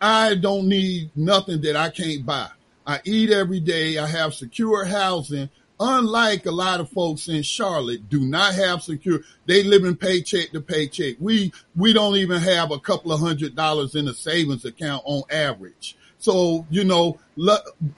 I 0.00 0.34
don't 0.34 0.68
need 0.68 1.10
nothing 1.16 1.60
that 1.62 1.76
I 1.76 1.90
can't 1.90 2.24
buy. 2.24 2.48
I 2.86 3.00
eat 3.04 3.30
every 3.30 3.60
day. 3.60 3.98
I 3.98 4.06
have 4.06 4.34
secure 4.34 4.84
housing. 4.84 5.48
Unlike 5.84 6.46
a 6.46 6.52
lot 6.52 6.78
of 6.78 6.90
folks 6.90 7.26
in 7.26 7.42
Charlotte, 7.42 8.08
do 8.08 8.20
not 8.20 8.54
have 8.54 8.84
secure. 8.84 9.18
They 9.46 9.64
live 9.64 9.84
in 9.84 9.96
paycheck 9.96 10.52
to 10.52 10.60
paycheck. 10.60 11.16
We 11.18 11.52
we 11.74 11.92
don't 11.92 12.14
even 12.14 12.40
have 12.40 12.70
a 12.70 12.78
couple 12.78 13.10
of 13.10 13.18
hundred 13.18 13.56
dollars 13.56 13.96
in 13.96 14.06
a 14.06 14.14
savings 14.14 14.64
account 14.64 15.02
on 15.04 15.24
average. 15.28 15.96
So 16.18 16.68
you 16.70 16.84
know, 16.84 17.18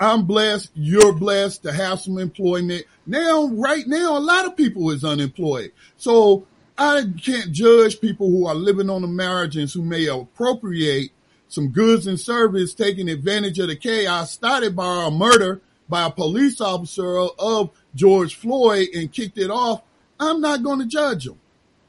I'm 0.00 0.24
blessed. 0.24 0.70
You're 0.74 1.12
blessed 1.12 1.64
to 1.64 1.74
have 1.74 2.00
some 2.00 2.16
employment 2.16 2.86
now. 3.06 3.48
Right 3.48 3.86
now, 3.86 4.16
a 4.16 4.18
lot 4.18 4.46
of 4.46 4.56
people 4.56 4.90
is 4.90 5.04
unemployed. 5.04 5.72
So 5.98 6.46
I 6.78 7.02
can't 7.22 7.52
judge 7.52 8.00
people 8.00 8.30
who 8.30 8.46
are 8.46 8.54
living 8.54 8.88
on 8.88 9.02
the 9.02 9.08
margins 9.08 9.74
who 9.74 9.82
may 9.82 10.06
appropriate 10.06 11.10
some 11.48 11.68
goods 11.68 12.06
and 12.06 12.18
service 12.18 12.72
taking 12.72 13.10
advantage 13.10 13.58
of 13.58 13.68
the 13.68 13.76
chaos 13.76 14.32
started 14.32 14.74
by 14.74 15.04
a 15.04 15.10
murder 15.10 15.60
by 15.88 16.06
a 16.06 16.10
police 16.10 16.60
officer 16.60 17.18
of 17.38 17.70
George 17.94 18.34
Floyd 18.34 18.88
and 18.94 19.12
kicked 19.12 19.38
it 19.38 19.50
off. 19.50 19.82
I'm 20.18 20.40
not 20.40 20.62
going 20.62 20.78
to 20.80 20.86
judge 20.86 21.26
him. 21.26 21.38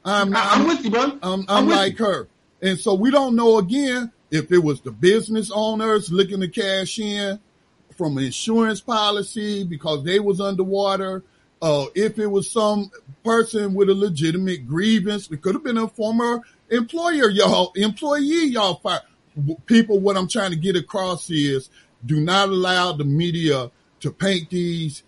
I'm, 0.04 0.34
I, 0.36 0.54
am 0.54 0.66
with 0.66 0.84
you, 0.84 0.90
bro. 0.90 1.18
I'm, 1.22 1.44
I'm, 1.48 1.66
with 1.66 1.76
like 1.76 1.98
you. 1.98 2.04
her. 2.04 2.28
And 2.62 2.78
so 2.78 2.94
we 2.94 3.10
don't 3.10 3.34
know 3.34 3.58
again 3.58 4.12
if 4.30 4.52
it 4.52 4.58
was 4.58 4.80
the 4.80 4.92
business 4.92 5.50
owners 5.52 6.10
looking 6.10 6.40
to 6.40 6.48
cash 6.48 6.98
in 6.98 7.40
from 7.96 8.18
an 8.18 8.24
insurance 8.24 8.80
policy 8.80 9.64
because 9.64 10.04
they 10.04 10.20
was 10.20 10.40
underwater. 10.40 11.22
Uh, 11.60 11.86
if 11.94 12.18
it 12.18 12.26
was 12.26 12.50
some 12.50 12.90
person 13.24 13.74
with 13.74 13.88
a 13.88 13.94
legitimate 13.94 14.66
grievance, 14.66 15.30
it 15.30 15.40
could 15.40 15.54
have 15.54 15.64
been 15.64 15.78
a 15.78 15.88
former 15.88 16.42
employer, 16.70 17.30
y'all, 17.30 17.72
employee, 17.74 18.46
y'all 18.46 18.74
fired. 18.76 19.02
People, 19.66 20.00
what 20.00 20.16
I'm 20.16 20.28
trying 20.28 20.50
to 20.50 20.56
get 20.56 20.76
across 20.76 21.30
is 21.30 21.68
do 22.04 22.20
not 22.20 22.48
allow 22.48 22.92
the 22.92 23.04
media 23.04 23.70
to 24.00 24.10
paint 24.12 24.50
these 24.50 25.02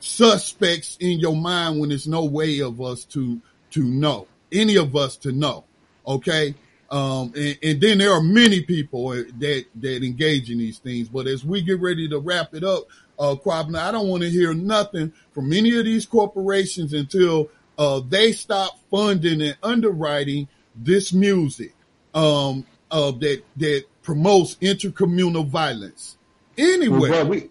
suspects 0.00 0.96
in 1.00 1.18
your 1.18 1.36
mind 1.36 1.78
when 1.78 1.90
there's 1.90 2.08
no 2.08 2.24
way 2.24 2.60
of 2.60 2.80
us 2.80 3.04
to 3.04 3.40
to 3.70 3.84
know 3.84 4.26
any 4.50 4.76
of 4.76 4.96
us 4.96 5.16
to 5.16 5.32
know 5.32 5.64
okay? 6.06 6.54
Um 6.90 7.32
and, 7.36 7.58
and 7.62 7.80
then 7.80 7.98
there 7.98 8.12
are 8.12 8.22
many 8.22 8.62
people 8.62 9.10
that 9.10 9.64
that 9.76 10.02
engage 10.02 10.50
in 10.50 10.58
these 10.58 10.78
things 10.78 11.08
but 11.08 11.26
as 11.26 11.44
we 11.44 11.62
get 11.62 11.80
ready 11.80 12.08
to 12.08 12.18
wrap 12.18 12.54
it 12.54 12.64
up 12.64 12.84
uh 13.18 13.34
Kwabena, 13.34 13.78
i 13.78 13.92
don't 13.92 14.08
want 14.08 14.22
to 14.22 14.30
hear 14.30 14.54
nothing 14.54 15.12
from 15.32 15.52
any 15.52 15.78
of 15.78 15.84
these 15.84 16.06
corporations 16.06 16.92
until 16.92 17.50
uh 17.78 18.00
they 18.08 18.32
stop 18.32 18.78
funding 18.90 19.42
and 19.42 19.56
underwriting 19.62 20.48
this 20.74 21.12
music 21.12 21.74
um 22.14 22.64
uh 22.90 23.12
that 23.12 23.42
that 23.56 23.84
promotes 24.02 24.56
intercommunal 24.56 25.46
violence. 25.46 26.16
Anywhere 26.58 27.10
Well, 27.10 27.28
we, 27.28 27.50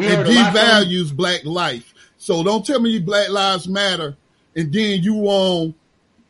we 0.00 0.08
from- 0.08 0.24
devalues 0.26 1.14
black 1.14 1.44
life. 1.44 1.94
So 2.16 2.42
don't 2.42 2.64
tell 2.64 2.80
me 2.80 2.98
black 2.98 3.30
lives 3.30 3.66
matter 3.68 4.16
and 4.54 4.72
then 4.72 5.02
you 5.02 5.28
own 5.28 5.74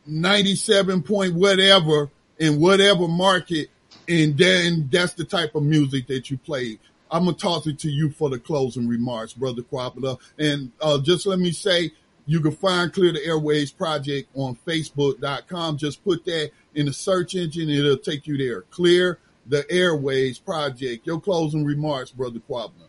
97 0.05 1.03
point 1.03 1.35
whatever 1.35 2.09
in 2.39 2.59
whatever 2.59 3.07
market 3.07 3.69
and 4.07 4.37
then 4.37 4.89
that's 4.91 5.13
the 5.13 5.23
type 5.23 5.55
of 5.55 5.63
music 5.63 6.07
that 6.07 6.29
you 6.31 6.37
play. 6.37 6.79
I'm 7.09 7.25
gonna 7.25 7.35
toss 7.37 7.67
it 7.67 7.79
to 7.79 7.89
you 7.89 8.09
for 8.09 8.29
the 8.29 8.39
closing 8.39 8.87
remarks, 8.87 9.33
brother 9.33 9.61
Kwabena. 9.61 10.17
And 10.39 10.71
uh, 10.81 10.99
just 11.01 11.25
let 11.25 11.39
me 11.39 11.51
say, 11.51 11.91
you 12.25 12.39
can 12.39 12.51
find 12.51 12.93
Clear 12.93 13.11
the 13.11 13.19
Airwaves 13.19 13.75
Project 13.75 14.29
on 14.35 14.57
Facebook.com. 14.65 15.77
Just 15.77 16.03
put 16.03 16.23
that 16.25 16.51
in 16.73 16.85
the 16.85 16.93
search 16.93 17.35
engine, 17.35 17.69
it'll 17.69 17.97
take 17.97 18.27
you 18.27 18.37
there. 18.37 18.61
Clear 18.63 19.19
the 19.45 19.63
Airwaves 19.63 20.43
Project. 20.43 21.05
Your 21.05 21.19
closing 21.19 21.65
remarks, 21.65 22.11
brother 22.11 22.39
Kwabena. 22.49 22.87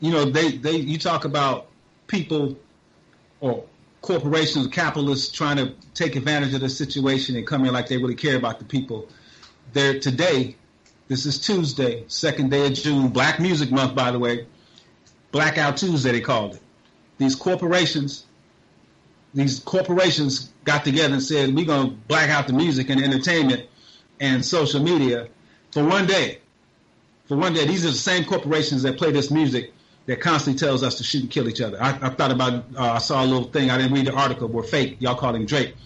You 0.00 0.12
know, 0.12 0.24
they, 0.24 0.52
they 0.52 0.76
you 0.76 0.98
talk 0.98 1.24
about 1.24 1.68
people 2.06 2.56
or 3.40 3.64
corporations, 4.00 4.66
capitalists 4.68 5.30
trying 5.32 5.56
to 5.56 5.74
take 5.94 6.16
advantage 6.16 6.54
of 6.54 6.60
the 6.60 6.68
situation 6.68 7.36
and 7.36 7.46
come 7.46 7.64
in 7.64 7.72
like 7.72 7.88
they 7.88 7.96
really 7.96 8.14
care 8.14 8.36
about 8.36 8.58
the 8.58 8.64
people. 8.64 9.08
There 9.72 9.98
today, 9.98 10.56
this 11.08 11.26
is 11.26 11.38
Tuesday, 11.38 12.04
second 12.08 12.50
day 12.50 12.66
of 12.66 12.74
June, 12.74 13.08
Black 13.08 13.40
Music 13.40 13.70
Month, 13.70 13.94
by 13.94 14.10
the 14.10 14.18
way. 14.18 14.46
Blackout 15.30 15.76
Tuesday, 15.76 16.12
they 16.12 16.20
called 16.20 16.54
it. 16.54 16.60
These 17.18 17.34
corporations, 17.34 18.24
these 19.34 19.58
corporations 19.60 20.50
got 20.64 20.84
together 20.84 21.14
and 21.14 21.22
said, 21.22 21.54
we're 21.54 21.66
going 21.66 21.90
to 21.90 21.96
black 22.08 22.30
out 22.30 22.46
the 22.46 22.52
music 22.52 22.88
and 22.88 23.02
entertainment 23.02 23.66
and 24.20 24.44
social 24.44 24.82
media 24.82 25.28
for 25.72 25.84
one 25.84 26.06
day. 26.06 26.38
For 27.26 27.36
one 27.36 27.52
day, 27.52 27.66
these 27.66 27.84
are 27.84 27.90
the 27.90 27.94
same 27.94 28.24
corporations 28.24 28.82
that 28.84 28.96
play 28.96 29.10
this 29.10 29.30
music 29.30 29.72
that 30.08 30.22
constantly 30.22 30.58
tells 30.58 30.82
us 30.82 30.94
to 30.96 31.04
shoot 31.04 31.20
and 31.20 31.30
kill 31.30 31.50
each 31.50 31.60
other. 31.60 31.80
I, 31.80 31.90
I 32.00 32.08
thought 32.08 32.30
about, 32.30 32.64
uh, 32.74 32.92
I 32.92 32.98
saw 32.98 33.22
a 33.22 33.26
little 33.26 33.44
thing, 33.44 33.70
I 33.70 33.76
didn't 33.76 33.92
read 33.92 34.06
the 34.06 34.14
article, 34.14 34.48
where 34.48 34.64
fake, 34.64 34.96
y'all 35.00 35.14
call 35.14 35.34
him 35.34 35.44
Drake, 35.44 35.76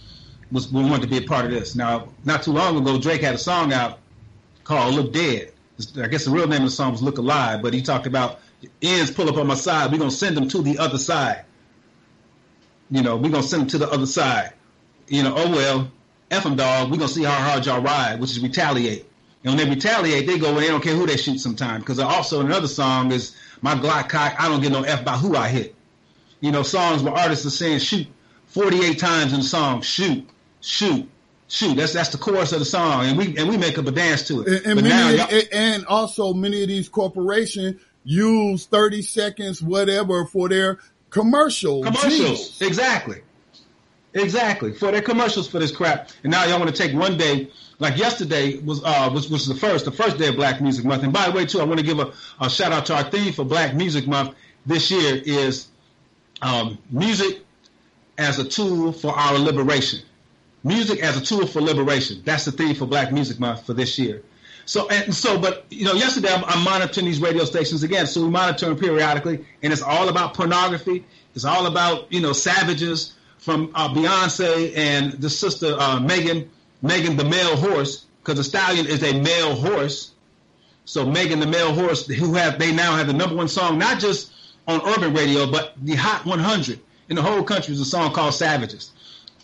was 0.53 0.73
we 0.73 0.81
wanted 0.85 1.03
to 1.03 1.09
be 1.09 1.19
a 1.19 1.29
part 1.29 1.45
of 1.45 1.51
this. 1.51 1.75
Now, 1.75 2.09
not 2.25 2.45
too 2.45 2.53
long 2.53 2.77
ago, 2.77 3.01
Drake 3.01 3.21
had 3.21 3.35
a 3.35 3.39
song 3.39 3.73
out 3.73 3.99
called 4.63 4.95
Look 4.95 5.13
Dead. 5.13 5.53
I 6.01 6.07
guess 6.07 6.25
the 6.25 6.31
real 6.31 6.47
name 6.47 6.61
of 6.61 6.67
the 6.67 6.71
song 6.71 6.93
was 6.93 7.03
Look 7.03 7.19
Alive, 7.19 7.63
but 7.63 7.75
he 7.75 7.83
talked 7.83 8.07
about 8.07 8.39
ends 8.81 9.11
pull 9.11 9.29
up 9.29 9.37
on 9.39 9.49
my 9.49 9.57
side, 9.57 9.91
we're 9.91 9.99
going 9.99 10.11
to 10.11 10.17
send 10.17 10.37
them 10.37 10.47
to 10.51 10.63
the 10.63 10.79
other 10.79 10.99
side. 10.99 11.45
You 12.93 13.03
know, 13.03 13.17
we're 13.17 13.31
going 13.31 13.43
to 13.43 13.49
send 13.49 13.63
them 13.63 13.69
to 13.71 13.79
the 13.79 13.91
other 13.91 14.07
side. 14.07 14.53
You 15.09 15.25
know, 15.25 15.35
oh 15.37 15.51
well, 15.51 15.91
F 16.31 16.45
them 16.45 16.55
dog, 16.55 16.93
we're 16.93 16.99
going 16.99 17.09
to 17.09 17.15
see 17.15 17.25
how 17.25 17.35
hard 17.35 17.67
y'all 17.67 17.83
ride, 17.83 18.21
which 18.21 18.31
is 18.31 18.39
retaliate. 18.39 19.05
And 19.43 19.57
when 19.57 19.57
they 19.57 19.69
retaliate, 19.69 20.29
they 20.29 20.39
go 20.39 20.51
and 20.51 20.59
they 20.59 20.69
don't 20.69 20.81
care 20.81 20.95
who 20.95 21.07
they 21.07 21.17
shoot 21.17 21.41
sometimes. 21.41 21.83
Because 21.83 21.99
also 21.99 22.41
another 22.41 22.69
song 22.69 23.11
is 23.11 23.35
my 23.63 23.75
Glock 23.75 24.09
cock, 24.09 24.35
I 24.39 24.49
don't 24.49 24.61
get 24.61 24.73
no 24.73 24.83
F 24.83 25.05
by 25.05 25.17
who 25.17 25.37
I 25.37 25.49
hit. 25.49 25.75
You 26.41 26.51
know, 26.53 26.63
songs 26.63 27.03
where 27.03 27.15
artists 27.15 27.47
are 27.47 27.51
saying 27.51 27.79
shoot 27.79 28.09
48 28.49 28.99
times 28.99 29.33
in 29.33 29.41
the 29.41 29.47
song, 29.47 29.81
shoot, 29.81 30.29
shoot, 30.61 31.09
shoot. 31.49 31.77
That's 31.77 31.93
that's 31.93 32.11
the 32.11 32.19
chorus 32.19 32.53
of 32.53 32.59
the 32.59 32.65
song, 32.65 33.07
and 33.07 33.17
we 33.17 33.37
and 33.39 33.49
we 33.49 33.57
make 33.57 33.79
up 33.79 33.87
a 33.87 33.93
dance 33.93 34.27
to 34.29 34.43
it. 34.43 34.67
And, 34.67 34.79
and 34.79 34.89
many, 34.89 35.49
and 35.53 35.87
also 35.87 36.35
many 36.35 36.63
of 36.63 36.69
these 36.69 36.89
corporations 36.89 37.81
use 38.05 38.67
30 38.67 39.03
seconds, 39.03 39.63
whatever, 39.63 40.27
for 40.27 40.49
their 40.49 40.79
commercial 41.11 41.83
commercials, 41.83 42.19
jingles. 42.19 42.63
exactly, 42.63 43.23
exactly 44.15 44.73
for 44.73 44.91
their 44.91 45.03
commercials 45.03 45.49
for 45.49 45.59
this 45.59 45.75
crap. 45.75 46.11
And 46.23 46.31
now 46.31 46.45
y'all 46.45 46.59
want 46.59 46.75
to 46.75 46.77
take 46.77 46.97
one 46.97 47.17
day, 47.17 47.51
like 47.79 47.97
yesterday 47.97 48.59
was 48.59 48.83
uh 48.85 49.11
was 49.13 49.31
was 49.31 49.47
the 49.47 49.55
first 49.55 49.85
the 49.85 49.93
first 49.93 50.19
day 50.19 50.29
of 50.29 50.37
Black 50.37 50.61
Music 50.61 50.85
Month. 50.85 51.03
And 51.03 51.13
by 51.13 51.29
the 51.29 51.33
way, 51.33 51.47
too, 51.47 51.61
I 51.61 51.65
want 51.65 51.81
to 51.81 51.87
give 51.87 51.99
a, 51.99 52.13
a 52.41 52.51
shout 52.51 52.73
out 52.73 52.87
to 52.87 52.95
our 52.95 53.05
theme 53.05 53.33
for 53.33 53.45
Black 53.45 53.75
Music 53.75 54.07
Month 54.07 54.35
this 54.67 54.91
year 54.91 55.21
is 55.25 55.69
um, 56.41 56.79
music 56.91 57.43
as 58.19 58.39
a 58.39 58.45
tool 58.49 58.93
for 58.93 59.13
our 59.13 59.39
liberation. 59.39 60.01
Music 60.65 61.03
as 61.03 61.17
a 61.17 61.25
tool 61.25 61.47
for 61.47 61.61
liberation. 61.61 62.23
That's 62.25 62.45
the 62.45 62.53
theme 62.53 62.75
for 62.75 62.87
Black 62.87 63.13
Music 63.13 63.41
Month 63.41 63.67
for 63.67 63.75
this 63.75 63.99
year. 63.99 64.23
So 64.65 64.89
and 64.89 65.13
so, 65.13 65.39
but 65.39 65.65
you 65.71 65.85
know, 65.85 65.95
yesterday 65.95 66.33
I'm, 66.33 66.45
I'm 66.45 66.63
monitoring 66.63 67.07
these 67.07 67.21
radio 67.21 67.45
stations 67.45 67.83
again. 67.83 68.07
So 68.07 68.23
we 68.23 68.31
monitor 68.31 68.67
them 68.67 68.79
periodically, 68.79 69.45
and 69.63 69.73
it's 69.73 69.83
all 69.83 70.09
about 70.09 70.35
pornography. 70.35 71.05
It's 71.35 71.45
all 71.45 71.67
about 71.67 72.13
you 72.13 72.21
know 72.21 72.33
savages 72.33 73.15
from 73.43 73.73
uh, 73.75 73.89
Beyonce 73.89 74.73
and 74.77 75.15
the 75.15 75.29
sister 75.29 75.75
uh, 75.77 75.99
Megan, 75.99 76.49
Megan 76.81 77.17
the 77.17 77.25
male 77.25 77.57
horse, 77.57 78.07
because 78.23 78.39
the 78.39 78.45
stallion 78.45 78.87
is 78.87 79.03
a 79.03 79.21
male 79.21 79.57
horse. 79.57 80.13
So 80.85 81.05
Megan 81.05 81.41
the 81.41 81.47
male 81.47 81.75
horse, 81.75 82.07
who 82.07 82.35
have 82.35 82.61
they 82.61 82.73
now 82.73 82.95
have 82.95 83.09
the 83.09 83.13
number 83.13 83.35
one 83.35 83.49
song, 83.49 83.79
not 83.79 83.99
just 83.99 84.33
on 84.69 84.81
urban 84.87 85.13
radio, 85.13 85.51
but 85.51 85.75
the 85.83 85.97
Hot 85.97 86.25
100 86.25 86.79
in 87.09 87.17
the 87.17 87.23
whole 87.23 87.43
country 87.43 87.75
is 87.75 87.81
a 87.81 87.85
song 87.85 88.13
called 88.13 88.33
Savages. 88.33 88.93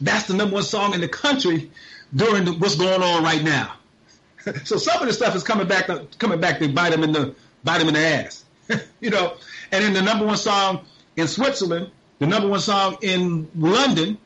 That's 0.01 0.29
the 0.29 0.35
number 0.35 0.55
one 0.55 0.63
song 0.63 0.95
in 0.95 1.01
the 1.01 1.09
country 1.09 1.69
during 2.15 2.45
the, 2.45 2.53
what's 2.53 2.77
going 2.77 3.03
on 3.03 3.25
right 3.25 3.43
now. 3.43 3.75
so 4.65 4.77
some 4.77 5.03
of 5.03 5.09
the 5.09 5.13
stuff 5.13 5.35
is 5.35 5.43
coming 5.43 5.67
back, 5.67 5.91
coming 6.19 6.41
back 6.41 6.61
to 6.61 6.69
bite 6.69 6.91
them 6.91 7.03
in 7.03 7.11
the 7.11 7.35
bite 7.65 7.79
them 7.79 7.89
in 7.89 7.95
the 7.95 8.01
ass. 8.01 8.45
you 9.01 9.11
know, 9.11 9.35
and 9.73 9.83
then 9.83 9.93
the 9.93 10.03
number 10.03 10.25
one 10.25 10.37
song 10.37 10.85
in 11.17 11.27
Switzerland, 11.27 11.91
the 12.19 12.27
number 12.27 12.49
one 12.49 12.61
song 12.61 12.99
in 13.03 13.49
London, 13.57 14.19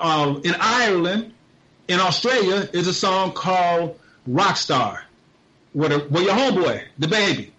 um, 0.00 0.42
in 0.44 0.54
Ireland, 0.58 1.32
in 1.88 2.00
Australia 2.00 2.68
is 2.72 2.86
a 2.86 2.94
song 2.94 3.32
called 3.32 3.98
Rockstar. 4.28 5.00
Where, 5.72 5.88
the, 5.90 5.98
where 5.98 6.22
your 6.22 6.34
homeboy, 6.34 6.84
DaBaby, 6.98 7.50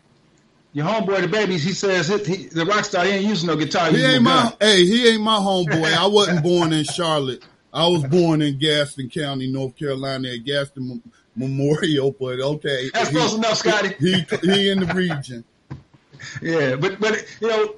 your 0.74 0.86
homeboy, 0.86 1.22
the 1.22 1.28
babies, 1.28 1.64
he 1.64 1.74
says 1.74 2.08
he, 2.08 2.36
he, 2.36 2.44
the 2.48 2.66
rock 2.66 2.86
star, 2.86 3.06
he 3.06 3.12
ain't 3.12 3.26
using 3.26 3.48
no 3.48 3.56
guitar. 3.56 3.92
He 3.92 4.04
ain't 4.04 4.24
my, 4.24 4.54
hey, 4.60 4.86
he 4.86 5.08
ain't 5.10 5.22
my 5.22 5.38
homeboy. 5.38 5.94
I 5.94 6.08
wasn't 6.08 6.44
born 6.44 6.74
in 6.74 6.84
Charlotte. 6.84 7.44
I 7.74 7.88
was 7.88 8.04
born 8.04 8.42
in 8.42 8.58
Gaston 8.58 9.10
County, 9.10 9.52
North 9.52 9.78
Carolina, 9.78 10.30
at 10.30 10.44
Gaston 10.44 11.02
Memorial. 11.36 12.16
But 12.20 12.40
okay, 12.40 12.90
that's 12.94 13.12
close 13.12 13.36
enough, 13.36 13.58
Scotty. 13.58 13.96
He, 14.00 14.26
he 14.42 14.70
in 14.70 14.80
the 14.80 14.94
region. 14.94 15.44
yeah, 16.42 16.76
but 16.76 17.00
but 17.00 17.26
you 17.40 17.48
know, 17.48 17.76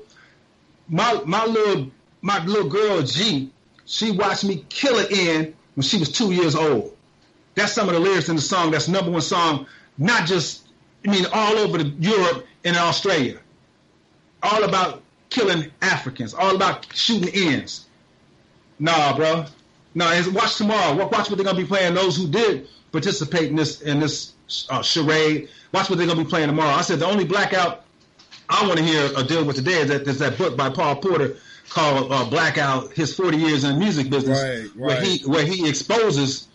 my 0.91 1.21
my 1.25 1.45
little 1.45 1.89
my 2.21 2.43
little 2.45 2.69
girl 2.69 3.01
G, 3.01 3.49
she 3.85 4.11
watched 4.11 4.43
me 4.43 4.63
kill 4.69 4.99
it 4.99 5.11
in 5.11 5.55
when 5.73 5.83
she 5.83 5.97
was 5.97 6.11
two 6.11 6.31
years 6.31 6.53
old. 6.53 6.95
That's 7.55 7.73
some 7.73 7.87
of 7.87 7.95
the 7.95 7.99
lyrics 7.99 8.29
in 8.29 8.35
the 8.35 8.41
song. 8.41 8.71
That's 8.71 8.87
number 8.87 9.09
one 9.09 9.21
song, 9.21 9.65
not 9.97 10.27
just 10.27 10.67
I 11.07 11.11
mean 11.11 11.25
all 11.33 11.57
over 11.57 11.79
the, 11.79 11.85
Europe 11.85 12.45
and 12.63 12.77
Australia. 12.77 13.39
All 14.43 14.63
about 14.63 15.01
killing 15.29 15.71
Africans. 15.81 16.33
All 16.33 16.55
about 16.55 16.85
shooting 16.93 17.29
ends. 17.33 17.87
Nah, 18.79 19.15
bro. 19.15 19.45
No, 19.93 20.05
watch 20.33 20.57
tomorrow. 20.57 20.95
Watch 20.95 21.29
what 21.29 21.37
they're 21.37 21.45
gonna 21.45 21.57
be 21.57 21.65
playing. 21.65 21.93
Those 21.93 22.17
who 22.17 22.27
did 22.27 22.67
participate 22.91 23.49
in 23.49 23.55
this 23.55 23.81
in 23.81 23.99
this 23.99 24.33
uh, 24.69 24.81
charade. 24.81 25.49
Watch 25.71 25.89
what 25.89 25.97
they're 25.97 26.07
gonna 26.07 26.23
be 26.23 26.29
playing 26.29 26.47
tomorrow. 26.47 26.75
I 26.75 26.81
said 26.81 26.99
the 26.99 27.05
only 27.05 27.23
blackout 27.23 27.85
I 28.51 28.67
want 28.67 28.79
to 28.79 28.83
hear 28.83 29.09
or 29.17 29.23
deal 29.23 29.45
with 29.45 29.55
today 29.55 29.79
is 29.79 29.87
that 29.87 30.03
there's 30.03 30.19
that 30.19 30.37
book 30.37 30.57
by 30.57 30.69
Paul 30.69 30.97
Porter 30.97 31.37
called 31.69 32.11
uh, 32.11 32.29
Blackout: 32.29 32.91
His 32.91 33.15
40 33.15 33.37
Years 33.37 33.63
in 33.63 33.73
the 33.73 33.79
Music 33.79 34.09
Business, 34.09 34.43
right, 34.43 34.69
right. 34.75 34.75
where 34.75 35.01
he 35.01 35.19
where 35.19 35.45
he 35.45 35.69
exposes 35.69 36.49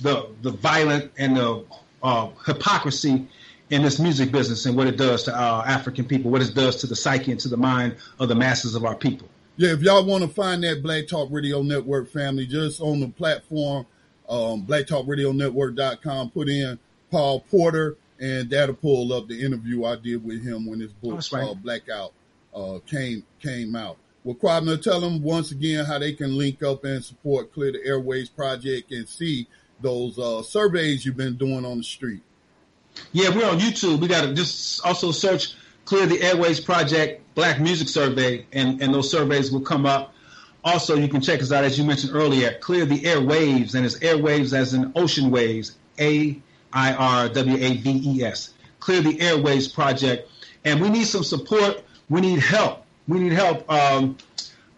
the 0.00 0.28
the 0.42 0.50
violent 0.50 1.10
and 1.16 1.38
the 1.38 1.64
uh, 2.02 2.28
hypocrisy 2.44 3.26
in 3.70 3.82
this 3.82 3.98
music 3.98 4.32
business 4.32 4.66
and 4.66 4.76
what 4.76 4.86
it 4.86 4.98
does 4.98 5.22
to 5.22 5.34
our 5.34 5.64
African 5.64 6.04
people, 6.04 6.30
what 6.30 6.42
it 6.42 6.54
does 6.54 6.76
to 6.76 6.86
the 6.86 6.96
psyche 6.96 7.30
and 7.30 7.40
to 7.40 7.48
the 7.48 7.56
mind 7.56 7.96
of 8.18 8.28
the 8.28 8.34
masses 8.34 8.74
of 8.74 8.84
our 8.84 8.94
people. 8.94 9.26
Yeah, 9.56 9.72
if 9.72 9.80
y'all 9.80 10.04
want 10.04 10.22
to 10.24 10.28
find 10.28 10.62
that 10.64 10.82
Black 10.82 11.06
Talk 11.06 11.28
Radio 11.30 11.62
Network 11.62 12.10
family, 12.10 12.46
just 12.46 12.80
on 12.80 13.00
the 13.00 13.08
platform, 13.08 13.86
um, 14.28 14.66
blacktalkradionetwork.com, 14.66 16.30
put 16.30 16.48
in 16.48 16.78
Paul 17.10 17.40
Porter, 17.40 17.96
and 18.20 18.50
that'll 18.50 18.74
pull 18.74 19.12
up 19.12 19.28
the 19.28 19.42
interview 19.42 19.84
I 19.84 19.96
did 19.96 20.22
with 20.24 20.44
him 20.44 20.66
when 20.66 20.80
his 20.80 20.92
book 20.92 21.20
right. 21.32 21.48
uh, 21.48 21.54
Blackout 21.54 22.12
uh, 22.54 22.78
came 22.86 23.24
came 23.40 23.74
out. 23.74 23.96
Well, 24.22 24.36
Kwabena, 24.36 24.80
tell 24.82 25.00
them 25.00 25.22
once 25.22 25.50
again 25.50 25.86
how 25.86 25.98
they 25.98 26.12
can 26.12 26.36
link 26.36 26.62
up 26.62 26.84
and 26.84 27.02
support 27.02 27.52
Clear 27.54 27.72
the 27.72 27.78
Airwaves 27.78 28.34
Project 28.34 28.92
and 28.92 29.08
see 29.08 29.46
those 29.80 30.18
uh, 30.18 30.42
surveys 30.42 31.06
you've 31.06 31.16
been 31.16 31.36
doing 31.36 31.64
on 31.64 31.78
the 31.78 31.82
street. 31.82 32.20
Yeah, 33.12 33.34
we're 33.34 33.48
on 33.48 33.58
YouTube. 33.58 34.00
We 34.00 34.08
got 34.08 34.22
to 34.22 34.34
just 34.34 34.84
also 34.84 35.10
search 35.10 35.54
Clear 35.86 36.06
the 36.06 36.18
Airwaves 36.18 36.62
Project 36.62 37.22
Black 37.34 37.60
Music 37.60 37.88
Survey, 37.88 38.44
and, 38.52 38.82
and 38.82 38.92
those 38.92 39.10
surveys 39.10 39.50
will 39.50 39.62
come 39.62 39.86
up. 39.86 40.12
Also, 40.62 40.96
you 40.96 41.08
can 41.08 41.22
check 41.22 41.40
us 41.40 41.50
out, 41.52 41.64
as 41.64 41.78
you 41.78 41.84
mentioned 41.84 42.14
earlier, 42.14 42.58
Clear 42.58 42.84
the 42.84 43.00
Airwaves, 43.00 43.74
and 43.74 43.86
it's 43.86 43.98
airwaves 44.00 44.52
as 44.52 44.74
in 44.74 44.92
ocean 44.94 45.30
waves, 45.30 45.78
A 45.98 46.38
I 46.72 46.94
R 46.94 47.28
W 47.28 47.56
A 47.56 47.76
V 47.76 48.02
E 48.04 48.24
S. 48.24 48.54
Clear 48.80 49.02
the 49.02 49.18
Airwaves 49.18 49.72
Project. 49.72 50.30
And 50.64 50.80
we 50.80 50.88
need 50.88 51.04
some 51.06 51.24
support. 51.24 51.82
We 52.08 52.20
need 52.20 52.40
help. 52.40 52.84
We 53.08 53.18
need 53.18 53.32
help. 53.32 53.70
Um, 53.70 54.16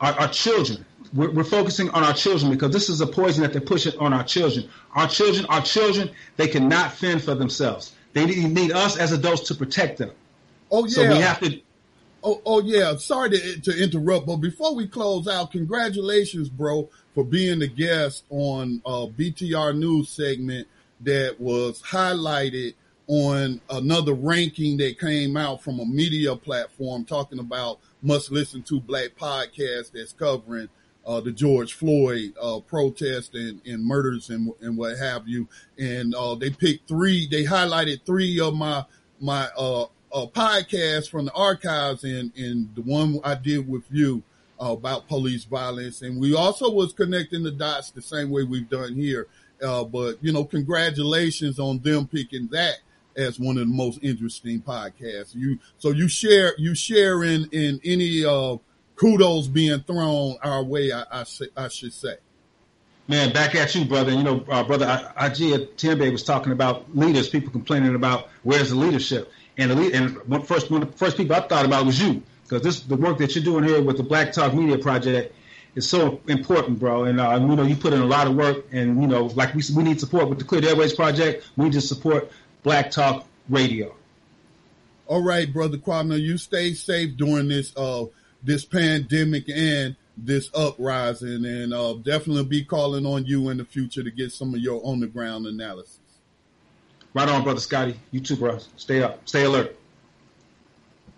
our, 0.01 0.12
our, 0.12 0.28
children. 0.28 0.84
We're, 1.12 1.30
we're, 1.30 1.45
focusing 1.45 1.90
on 1.90 2.03
our 2.03 2.12
children 2.12 2.51
because 2.51 2.72
this 2.72 2.88
is 2.88 3.01
a 3.01 3.07
poison 3.07 3.43
that 3.43 3.53
they're 3.53 3.61
pushing 3.61 3.97
on 3.99 4.12
our 4.12 4.24
children. 4.24 4.68
Our 4.95 5.09
children, 5.09 5.47
our 5.47 5.62
children, 5.62 6.11
they 6.36 6.49
cannot 6.49 6.93
fend 6.93 7.22
for 7.22 7.34
themselves. 7.34 7.93
They 8.12 8.26
need, 8.26 8.53
need 8.53 8.72
us 8.72 8.97
as 8.97 9.12
adults 9.12 9.43
to 9.49 9.55
protect 9.55 9.99
them. 9.99 10.11
Oh 10.70 10.84
yeah. 10.86 10.90
So 10.90 11.09
we 11.09 11.20
have 11.20 11.40
to. 11.40 11.61
Oh, 12.24 12.40
oh 12.47 12.61
yeah. 12.61 12.97
Sorry 12.97 13.30
to, 13.30 13.61
to 13.61 13.82
interrupt, 13.82 14.26
but 14.26 14.36
before 14.36 14.74
we 14.74 14.86
close 14.86 15.28
out, 15.28 15.53
congratulations, 15.53 16.49
bro, 16.49 16.88
for 17.14 17.24
being 17.24 17.59
the 17.59 17.68
guest 17.68 18.24
on 18.30 18.80
uh, 18.86 19.07
BTR 19.07 19.76
News 19.76 20.09
segment 20.09 20.66
that 21.05 21.36
was 21.40 21.82
highlighted 21.82 22.74
on 23.09 23.61
another 23.70 24.14
ranking 24.14 24.76
that 24.78 24.98
came 24.98 25.36
out 25.36 25.62
from 25.62 25.80
a 25.80 25.84
media 25.84 26.34
platform 26.36 27.05
talking 27.05 27.38
about 27.38 27.78
must 28.03 28.30
listen 28.30 28.62
to 28.62 28.80
black 28.80 29.11
podcast 29.18 29.92
that's 29.92 30.12
covering 30.12 30.68
uh, 31.05 31.20
the 31.20 31.32
George 31.32 31.72
Floyd 31.72 32.32
uh, 32.40 32.61
protest 32.61 33.34
and, 33.34 33.61
and 33.66 33.84
murders 33.84 34.30
and, 34.30 34.53
and 34.61 34.76
what 34.76 34.96
have 34.98 35.26
you. 35.26 35.48
And 35.78 36.14
uh, 36.14 36.36
they 36.36 36.50
picked 36.50 36.88
three. 36.88 37.26
They 37.26 37.44
highlighted 37.44 38.05
three 38.07 38.40
of 38.40 38.55
my 38.55 38.84
my 39.20 39.48
uh, 39.57 39.82
uh, 39.82 40.26
podcast 40.26 41.11
from 41.11 41.26
the 41.26 41.32
archives 41.32 42.05
and, 42.05 42.32
and 42.36 42.74
the 42.74 42.82
one 42.82 43.20
I 43.24 43.34
did 43.34 43.68
with 43.68 43.84
you 43.90 44.22
uh, 44.61 44.72
about 44.72 45.09
police 45.09 45.44
violence. 45.44 46.03
And 46.03 46.20
we 46.20 46.34
also 46.34 46.70
was 46.70 46.92
connecting 46.92 47.42
the 47.42 47.50
dots 47.50 47.90
the 47.90 48.03
same 48.03 48.30
way 48.30 48.42
we've 48.44 48.68
done 48.68 48.94
here. 48.94 49.28
Uh, 49.62 49.84
but 49.84 50.16
you 50.22 50.32
know, 50.32 50.44
congratulations 50.44 51.58
on 51.58 51.78
them 51.80 52.06
picking 52.06 52.48
that 52.48 52.78
as 53.16 53.38
one 53.38 53.58
of 53.58 53.68
the 53.68 53.74
most 53.74 53.98
interesting 54.02 54.60
podcasts. 54.60 55.34
You 55.34 55.58
so 55.78 55.90
you 55.90 56.08
share 56.08 56.54
you 56.58 56.74
share 56.74 57.22
in 57.24 57.48
in 57.52 57.80
any 57.84 58.24
uh, 58.24 58.56
kudos 58.96 59.48
being 59.48 59.80
thrown 59.80 60.36
our 60.42 60.62
way. 60.62 60.92
I, 60.92 61.04
I, 61.10 61.24
I 61.56 61.68
should 61.68 61.92
say. 61.92 62.16
Man, 63.08 63.32
back 63.32 63.54
at 63.54 63.74
you, 63.74 63.84
brother. 63.84 64.12
You 64.12 64.22
know, 64.22 64.44
uh, 64.48 64.62
brother 64.62 64.86
Ajia 64.86 65.68
Tembe 65.76 66.10
was 66.12 66.22
talking 66.22 66.52
about 66.52 66.96
leaders. 66.96 67.28
People 67.28 67.50
complaining 67.50 67.94
about 67.94 68.28
where's 68.42 68.70
the 68.70 68.76
leadership. 68.76 69.30
And 69.58 69.70
the 69.70 69.74
lead, 69.74 69.94
and 69.94 70.16
one 70.28 70.42
first 70.42 70.70
one 70.70 70.82
of 70.82 70.92
the 70.92 70.96
first 70.96 71.16
people 71.16 71.36
I 71.36 71.40
thought 71.40 71.66
about 71.66 71.84
was 71.84 72.00
you 72.00 72.22
because 72.44 72.62
this 72.62 72.80
the 72.80 72.96
work 72.96 73.18
that 73.18 73.34
you're 73.34 73.44
doing 73.44 73.64
here 73.64 73.82
with 73.82 73.96
the 73.96 74.02
Black 74.02 74.32
Talk 74.32 74.54
Media 74.54 74.78
Project 74.78 75.34
is 75.75 75.89
so 75.89 76.20
important, 76.29 76.79
bro. 76.79 77.05
And 77.05 77.20
uh, 77.20 77.39
you 77.41 77.57
know 77.57 77.62
you 77.62 77.77
put 77.77 77.93
in 77.93 78.01
a 78.01 78.07
lot 78.07 78.27
of 78.27 78.35
work, 78.35 78.66
and 78.73 79.01
you 79.01 79.09
know 79.09 79.27
like 79.27 79.55
we 79.55 79.62
we 79.75 79.83
need 79.83 80.01
support 80.01 80.29
with 80.29 80.39
the 80.39 80.45
Clear 80.45 80.62
Airwaves 80.62 80.95
Project. 80.95 81.49
We 81.57 81.66
need 81.66 81.73
to 81.75 81.81
support 81.81 82.31
Black 82.62 82.91
Talk 82.91 83.27
Radio. 83.49 83.95
All 85.07 85.23
right, 85.23 85.53
brother 85.53 85.79
Kwame, 85.79 86.20
you 86.20 86.39
stay 86.39 86.73
safe 86.75 87.16
during 87.16 87.49
this 87.49 87.77
uh 87.77 88.07
this 88.43 88.64
pandemic 88.64 89.49
and 89.49 89.97
this 90.16 90.51
uprising, 90.55 91.45
and 91.45 91.73
uh, 91.73 91.95
definitely 91.95 92.45
be 92.45 92.64
calling 92.64 93.07
on 93.07 93.25
you 93.25 93.49
in 93.49 93.57
the 93.57 93.64
future 93.64 94.03
to 94.03 94.11
get 94.11 94.33
some 94.33 94.55
of 94.55 94.61
your 94.61 94.85
on 94.85 95.01
the 95.01 95.07
ground 95.07 95.47
analysis. 95.47 95.99
Right 97.14 97.29
on, 97.29 97.43
brother 97.43 97.61
Scotty. 97.61 97.99
You 98.11 98.20
too, 98.20 98.37
bro. 98.37 98.59
Stay 98.77 99.03
up. 99.03 99.27
Stay 99.29 99.45
alert. 99.45 99.77